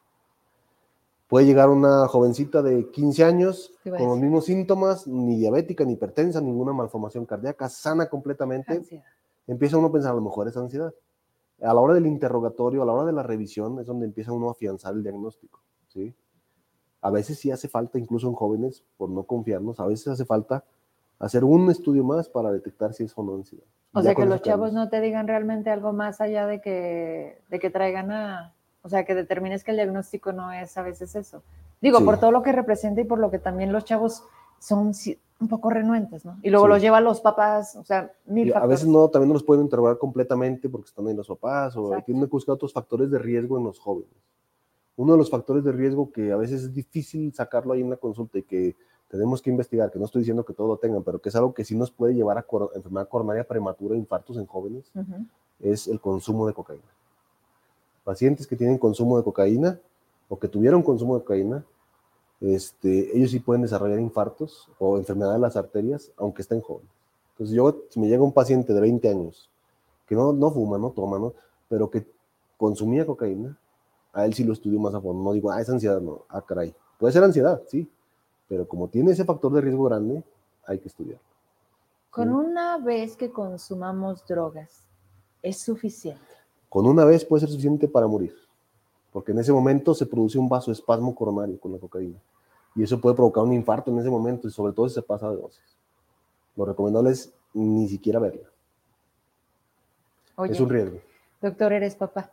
[1.29, 6.41] Puede llegar una jovencita de 15 años con los mismos síntomas, ni diabética, ni hipertensa,
[6.41, 8.73] ninguna malformación cardíaca, sana completamente.
[8.73, 9.05] Ansiedad.
[9.47, 10.93] Empieza uno a pensar, a lo mejor es ansiedad.
[11.63, 14.49] A la hora del interrogatorio, a la hora de la revisión, es donde empieza uno
[14.49, 15.61] a afianzar el diagnóstico.
[17.01, 20.65] A veces sí hace falta, incluso en jóvenes, por no confiarnos, a veces hace falta
[21.19, 23.65] hacer un estudio más para detectar si es o no ansiedad.
[23.93, 27.59] O sea, que los chavos no te digan realmente algo más allá de que, de
[27.59, 31.43] que traigan a, o sea, que determines que el diagnóstico no es a veces eso.
[31.81, 34.25] Digo, por todo lo que representa y por lo que también los chavos
[34.59, 34.93] son
[35.39, 36.39] un poco renuentes, ¿no?
[36.43, 39.43] Y luego los lleva los papás, o sea, mil A veces no, también no los
[39.43, 43.19] pueden interrogar completamente porque están ahí los papás o tienen que buscar otros factores de
[43.19, 44.11] riesgo en los jóvenes.
[44.97, 47.97] Uno de los factores de riesgo que a veces es difícil sacarlo ahí en la
[47.97, 48.75] consulta y que
[49.09, 51.53] tenemos que investigar, que no estoy diciendo que todo lo tengan, pero que es algo
[51.53, 54.91] que sí nos puede llevar a enfermedad coronaria prematura, infartos en jóvenes,
[55.61, 56.83] es el consumo de cocaína.
[58.05, 59.79] Pacientes que tienen consumo de cocaína
[60.29, 61.65] o que tuvieron consumo de cocaína,
[62.41, 66.91] este, ellos sí pueden desarrollar infartos o enfermedad de las arterias, aunque estén jóvenes.
[67.33, 69.51] Entonces, yo, si me llega un paciente de 20 años
[70.07, 71.35] que no, no fuma, no toma, ¿no?
[71.69, 72.07] pero que
[72.57, 73.57] consumía cocaína,
[74.13, 75.23] a él sí lo estudio más a fondo.
[75.23, 76.23] No digo, ah, es ansiedad, no.
[76.29, 76.75] Ah, caray.
[76.99, 77.89] Puede ser ansiedad, sí.
[78.49, 80.23] Pero como tiene ese factor de riesgo grande,
[80.67, 81.21] hay que estudiarlo.
[82.11, 84.87] Con una vez que consumamos drogas,
[85.43, 86.23] ¿es suficiente?
[86.69, 88.35] Con una vez puede ser suficiente para morir.
[89.17, 92.19] Porque en ese momento se produce un vasoespasmo coronario con la cocaína.
[92.75, 95.31] Y eso puede provocar un infarto en ese momento, y sobre todo si se pasa
[95.31, 95.79] de dosis.
[96.55, 98.47] Lo recomendable es ni siquiera verla.
[100.51, 100.99] es un riesgo.
[101.41, 102.31] Doctor, ¿eres papá?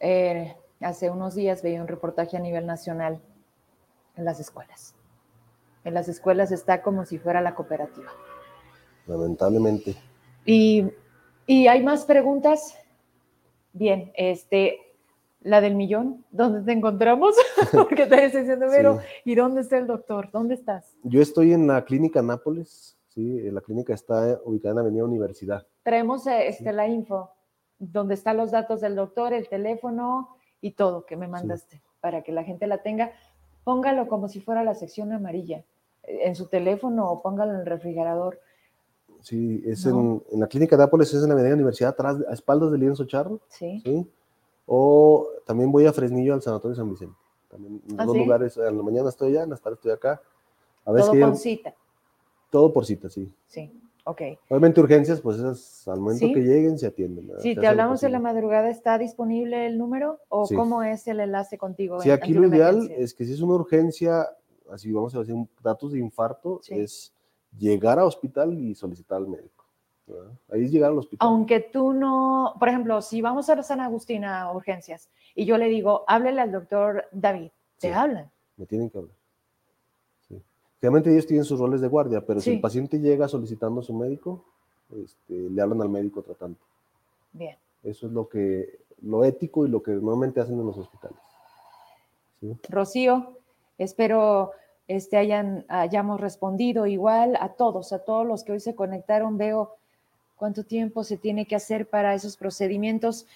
[0.00, 3.20] Eh, hace unos días veía un reportaje a nivel nacional
[4.16, 4.96] en las escuelas.
[5.84, 8.10] En las escuelas está como si fuera la cooperativa.
[9.06, 9.94] Lamentablemente.
[10.44, 10.90] Y,
[11.46, 12.81] hay más preguntas.
[13.72, 14.78] Bien, este,
[15.40, 17.34] la del millón, ¿dónde te encontramos?
[17.72, 20.30] Porque te estoy diciendo, pero, ¿y dónde está el doctor?
[20.30, 20.94] ¿Dónde estás?
[21.02, 25.66] Yo estoy en la clínica Nápoles, sí, la clínica está ubicada en la Avenida Universidad.
[25.82, 27.30] Traemos este, la info
[27.78, 32.32] donde están los datos del doctor, el teléfono y todo que me mandaste, para que
[32.32, 33.12] la gente la tenga.
[33.64, 35.64] Póngalo como si fuera la sección amarilla
[36.04, 38.40] eh, en su teléfono o póngalo en el refrigerador.
[39.22, 42.70] Sí, es en, la clínica de Nápoles, es en la Avenida Universidad, atrás, a espaldas
[42.72, 43.40] del lienzo charro.
[43.48, 44.06] Sí.
[44.66, 47.16] O también voy a Fresnillo al Sanatorio San Vicente.
[47.48, 50.20] También en ¿Ah, dos lugares, en la mañana estoy allá, en las tardes estoy acá.
[50.84, 51.74] A veces todo por cita.
[52.50, 53.32] Todo por cita, sí.
[53.46, 53.72] Sí.
[54.04, 54.20] Ok.
[54.48, 57.30] Obviamente urgencias, pues esas al momento que lleguen se atienden.
[57.38, 61.56] Si te hablamos en la madrugada, ¿está disponible el número o cómo es el enlace
[61.58, 62.00] contigo?
[62.00, 64.28] Sí, aquí lo ideal es que si es una urgencia,
[64.70, 67.12] así vamos a decir, datos de infarto, es
[67.58, 69.64] llegar a hospital y solicitar al médico.
[70.50, 71.26] Ahí es llegar al hospital.
[71.26, 75.68] Aunque tú no, por ejemplo, si vamos a San Agustín a urgencias y yo le
[75.68, 78.30] digo, háblele al doctor David, ¿te hablan?
[78.56, 79.14] Me tienen que hablar.
[80.80, 83.94] Realmente ellos tienen sus roles de guardia, pero si el paciente llega solicitando a su
[83.94, 84.44] médico,
[84.90, 86.60] este, le hablan al médico tratante.
[87.32, 87.56] Bien.
[87.84, 91.18] Eso es lo que, lo ético y lo que normalmente hacen en los hospitales.
[92.68, 93.38] Rocío,
[93.78, 94.50] espero
[94.88, 99.38] este, hayan, hayamos respondido igual a todos, a todos los que hoy se conectaron.
[99.38, 99.76] Veo
[100.36, 103.26] cuánto tiempo se tiene que hacer para esos procedimientos.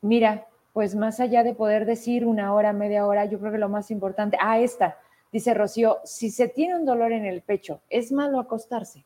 [0.00, 3.68] Mira, pues más allá de poder decir una hora, media hora, yo creo que lo
[3.68, 4.98] más importante, ah, esta,
[5.32, 9.04] Dice Rocío, si se tiene un dolor en el pecho, ¿es malo acostarse?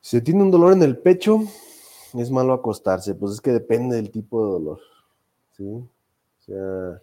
[0.00, 1.40] Si se tiene un dolor en el pecho,
[2.14, 3.14] es malo acostarse.
[3.14, 4.80] Pues es que depende del tipo de dolor.
[5.56, 5.64] ¿sí?
[5.64, 5.88] O
[6.40, 7.00] sea,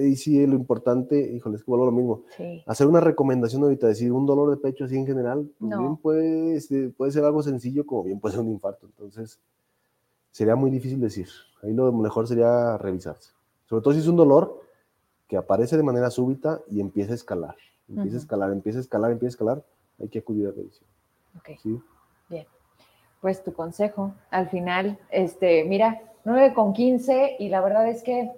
[0.00, 2.22] y sí, lo importante, híjole, es que vuelvo a lo mismo.
[2.66, 6.56] Hacer una recomendación ahorita, decir un dolor de pecho así en general, pues bien puede,
[6.56, 8.86] este, puede ser algo sencillo como bien puede ser un infarto.
[8.86, 9.40] Entonces,
[10.30, 11.28] sería muy difícil decir.
[11.62, 13.32] Ahí lo mejor sería revisarse.
[13.66, 14.60] Sobre todo si es un dolor
[15.28, 17.56] que aparece de manera súbita y empieza a escalar.
[17.88, 19.64] Empieza a escalar, empieza a escalar, empieza a escalar,
[19.98, 20.88] hay que acudir a revisión.
[21.36, 21.82] Ok.
[22.28, 22.46] Bien.
[23.20, 28.30] Pues tu consejo, al final, este, mira, 9 con 15 y la verdad es que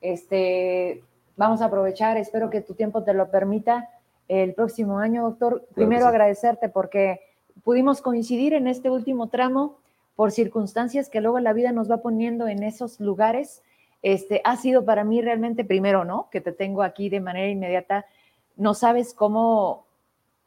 [0.00, 1.02] este,
[1.36, 3.88] vamos a aprovechar, espero que tu tiempo te lo permita
[4.28, 5.66] el próximo año, doctor.
[5.74, 7.20] Primero agradecerte porque
[7.64, 9.78] pudimos coincidir en este último tramo
[10.16, 13.62] por circunstancias que luego la vida nos va poniendo en esos lugares.
[14.02, 16.28] Este ha sido para mí realmente primero, ¿no?
[16.30, 18.06] Que te tengo aquí de manera inmediata.
[18.56, 19.86] No sabes cómo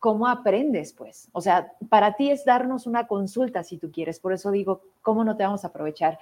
[0.02, 1.30] cómo aprendes, pues.
[1.32, 4.20] O sea, para ti es darnos una consulta si tú quieres.
[4.20, 6.18] Por eso digo, ¿cómo no te vamos a aprovechar?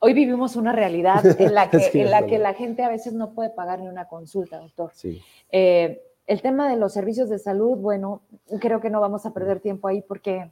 [0.00, 3.30] Hoy vivimos una realidad en la que, en la, que la gente a veces no
[3.30, 4.90] puede pagar ni una consulta, doctor.
[4.94, 5.22] Sí.
[5.52, 8.22] Eh, el tema de los servicios de salud, bueno,
[8.60, 10.50] creo que no vamos a perder tiempo ahí porque,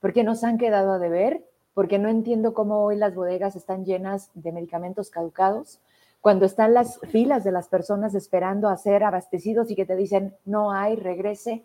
[0.00, 1.44] porque nos han quedado a deber,
[1.74, 5.80] porque no entiendo cómo hoy las bodegas están llenas de medicamentos caducados,
[6.20, 10.34] cuando están las filas de las personas esperando a ser abastecidos y que te dicen,
[10.44, 11.64] no hay, regrese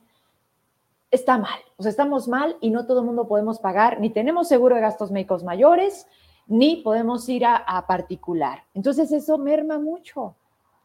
[1.12, 1.60] está mal.
[1.78, 4.82] O sea, estamos mal y no todo el mundo podemos pagar, ni tenemos seguro de
[4.82, 6.08] gastos médicos mayores,
[6.48, 8.60] ni podemos ir a, particular.
[8.74, 10.36] Entonces eso merma mucho.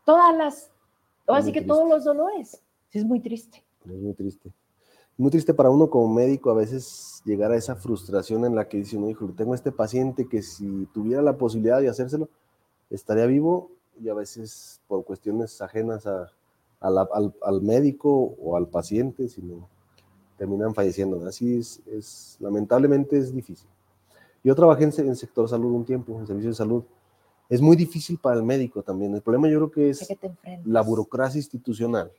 [0.05, 0.71] Todas las,
[1.27, 2.63] así que todos los dolores.
[2.91, 3.63] Es muy triste.
[3.85, 4.53] Es muy triste.
[5.17, 8.79] Muy triste para uno como médico a veces llegar a esa frustración en la que
[8.79, 12.29] dice uno, hijo, tengo este paciente que si tuviera la posibilidad de hacérselo,
[12.91, 13.71] estaría vivo
[14.01, 16.33] y a veces por cuestiones ajenas a,
[16.81, 16.99] al,
[17.43, 19.69] al, médico o al paciente, sino
[20.37, 21.25] terminan falleciendo.
[21.27, 23.69] Así es, es lamentablemente es difícil.
[24.45, 26.83] Yo trabajé en, el sector salud un tiempo, en servicio de salud.
[27.49, 29.15] Es muy difícil para el médico también.
[29.15, 30.09] El problema yo creo que es
[30.65, 32.11] la burocracia institucional.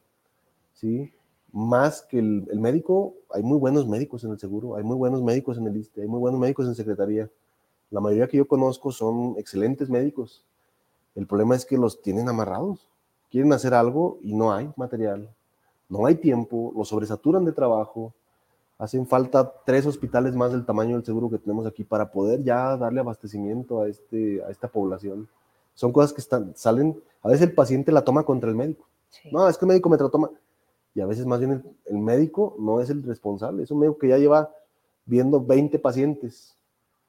[0.73, 1.11] ¿sí?
[1.51, 5.21] Más que el, el, médico, hay muy buenos médicos en el seguro, hay muy buenos
[5.21, 7.29] médicos en el ISTE, hay muy buenos médicos en secretaría.
[7.91, 10.43] La mayoría que yo conozco son excelentes médicos.
[11.15, 12.87] El problema es que los tienen amarrados.
[13.29, 15.29] Quieren hacer algo y no hay material,
[15.89, 18.13] no hay tiempo, los sobresaturan de trabajo,
[18.77, 22.75] hacen falta tres hospitales más del tamaño del seguro que tenemos aquí para poder ya
[22.77, 25.27] darle abastecimiento a, este, a esta población.
[25.73, 28.87] Son cosas que están, salen, a veces el paciente la toma contra el médico.
[29.31, 30.31] No, es que el médico me toma.
[30.95, 33.97] Y a veces más bien el, el, médico no es el responsable, es un médico
[33.97, 34.51] que ya lleva
[35.05, 36.55] viendo 20 pacientes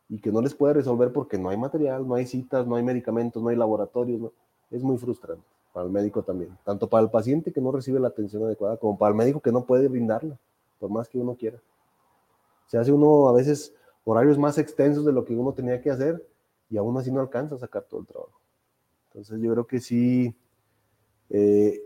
[0.09, 2.82] y que no les puede resolver porque no hay material, no hay citas, no hay
[2.82, 4.32] medicamentos, no hay laboratorios.
[4.70, 8.09] Es muy frustrante para el médico también, tanto para el paciente que no recibe la
[8.09, 10.39] atención adecuada, como para el médico que no puede brindarla,
[10.85, 11.56] por más que uno quiera.
[12.66, 13.73] Se hace uno a veces
[14.05, 16.23] horarios más extensos de lo que uno tenía que hacer
[16.69, 18.39] y aún así no alcanza a sacar todo el trabajo.
[19.09, 20.35] Entonces yo creo que sí,
[21.31, 21.81] eh,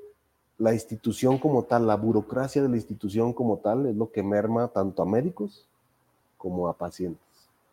[0.58, 4.66] la institución como tal, la burocracia de la institución como tal es lo que merma
[4.66, 5.68] tanto a médicos
[6.36, 7.22] como a pacientes.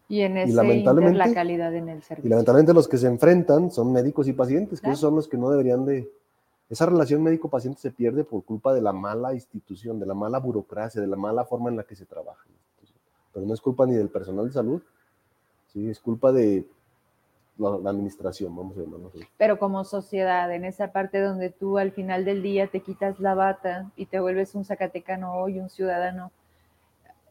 [0.07, 2.27] Y en ese lamentablemente, la calidad en el servicio.
[2.27, 5.37] Y lamentablemente los que se enfrentan son médicos y pacientes, que esos son los que
[5.37, 6.07] no deberían de...
[6.69, 10.99] Esa relación médico-paciente se pierde por culpa de la mala institución, de la mala burocracia,
[10.99, 12.45] de la mala forma en la que se trabaja.
[13.33, 14.81] Pero no es culpa ni del personal de salud,
[15.67, 15.89] ¿sí?
[15.89, 16.65] es culpa de
[17.57, 19.11] la, administración, vamos a llamarlo.
[19.37, 23.35] Pero como sociedad, en esa parte donde tú al final del día te quitas la
[23.35, 26.31] bata y te vuelves un zacatecano hoy, un ciudadano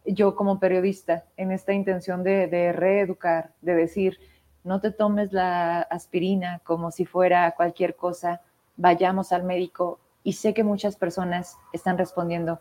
[0.06, 4.18] yo como periodista en esta intención de, reeducar, de decir,
[4.62, 8.42] no te tomes la aspirina como si fuera cualquier cosa,
[8.76, 9.98] vayamos al médico.
[10.22, 12.60] Y sé que muchas personas están respondiendo,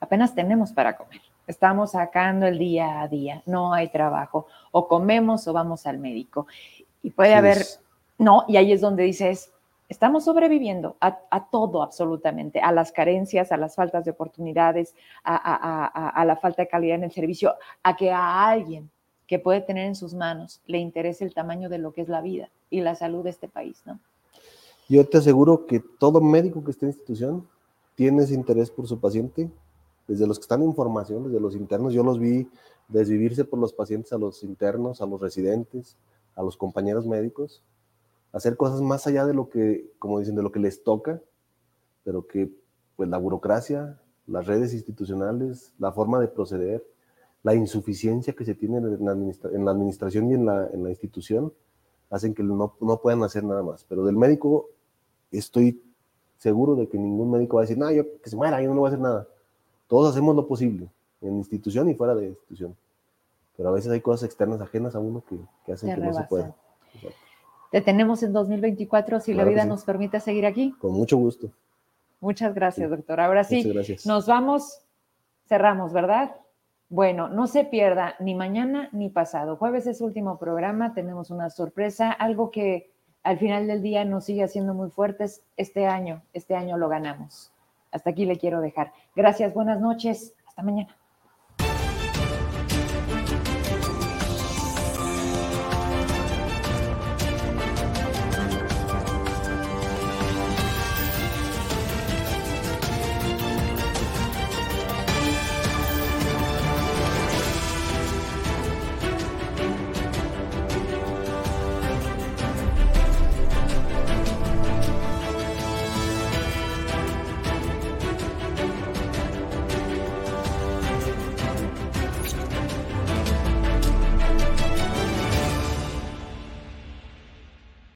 [0.00, 5.46] apenas tenemos para comer, estamos sacando el día a día, no hay trabajo, o comemos
[5.46, 6.46] o vamos al médico.
[7.02, 7.58] Y puede haber,
[8.18, 9.54] no, y ahí es donde dices,
[9.86, 16.36] Estamos sobreviviendo a, todo absolutamente, a las carencias, a las faltas de oportunidades, a, la
[16.36, 18.90] falta de calidad en el servicio, a que a alguien
[19.26, 22.22] que puede tener en sus manos le interese el tamaño de lo que es la
[22.22, 24.00] vida y la salud de este país, ¿no?
[24.88, 27.48] Yo te aseguro que todo médico que esté en institución
[27.94, 29.50] tiene ese interés por su paciente,
[30.06, 32.48] desde los que están en formación, desde los internos, yo los vi
[32.88, 35.96] desvivirse por los pacientes a los internos, a los residentes,
[36.36, 37.62] a los compañeros médicos,
[38.32, 41.22] hacer cosas más allá de lo que, como dicen, de lo que les toca,
[42.02, 42.50] pero que
[42.96, 46.84] pues la burocracia, las redes institucionales, la forma de proceder,
[47.42, 50.90] la insuficiencia que se tiene en la, en la administración y en la, en la,
[50.90, 51.52] institución,
[52.10, 53.84] hacen que no, no, puedan hacer nada más.
[53.84, 54.70] Pero del médico
[55.30, 55.82] estoy
[56.38, 58.80] seguro de que ningún médico va a decir, no, yo que se muera, yo no
[58.80, 59.26] voy a hacer nada.
[59.88, 60.88] Todos hacemos lo posible,
[61.20, 62.76] en institución y fuera de institución.
[63.56, 66.24] Pero a veces hay cosas externas ajenas a uno que, que hacen que no se
[66.24, 66.54] pueda.
[67.70, 70.72] Te tenemos en 2024 si la vida nos permite seguir aquí.
[70.78, 71.50] Con mucho gusto.
[72.20, 73.20] Muchas gracias, doctor.
[73.20, 73.70] Ahora sí,
[74.06, 74.80] nos vamos,
[75.46, 76.36] cerramos, ¿verdad?
[76.88, 79.56] Bueno, no se pierda ni mañana ni pasado.
[79.56, 82.93] Jueves es último programa, tenemos una sorpresa, algo que
[83.24, 85.42] al final del día nos sigue haciendo muy fuertes.
[85.56, 87.52] Este año, este año lo ganamos.
[87.90, 88.92] Hasta aquí le quiero dejar.
[89.16, 90.96] Gracias, buenas noches, hasta mañana.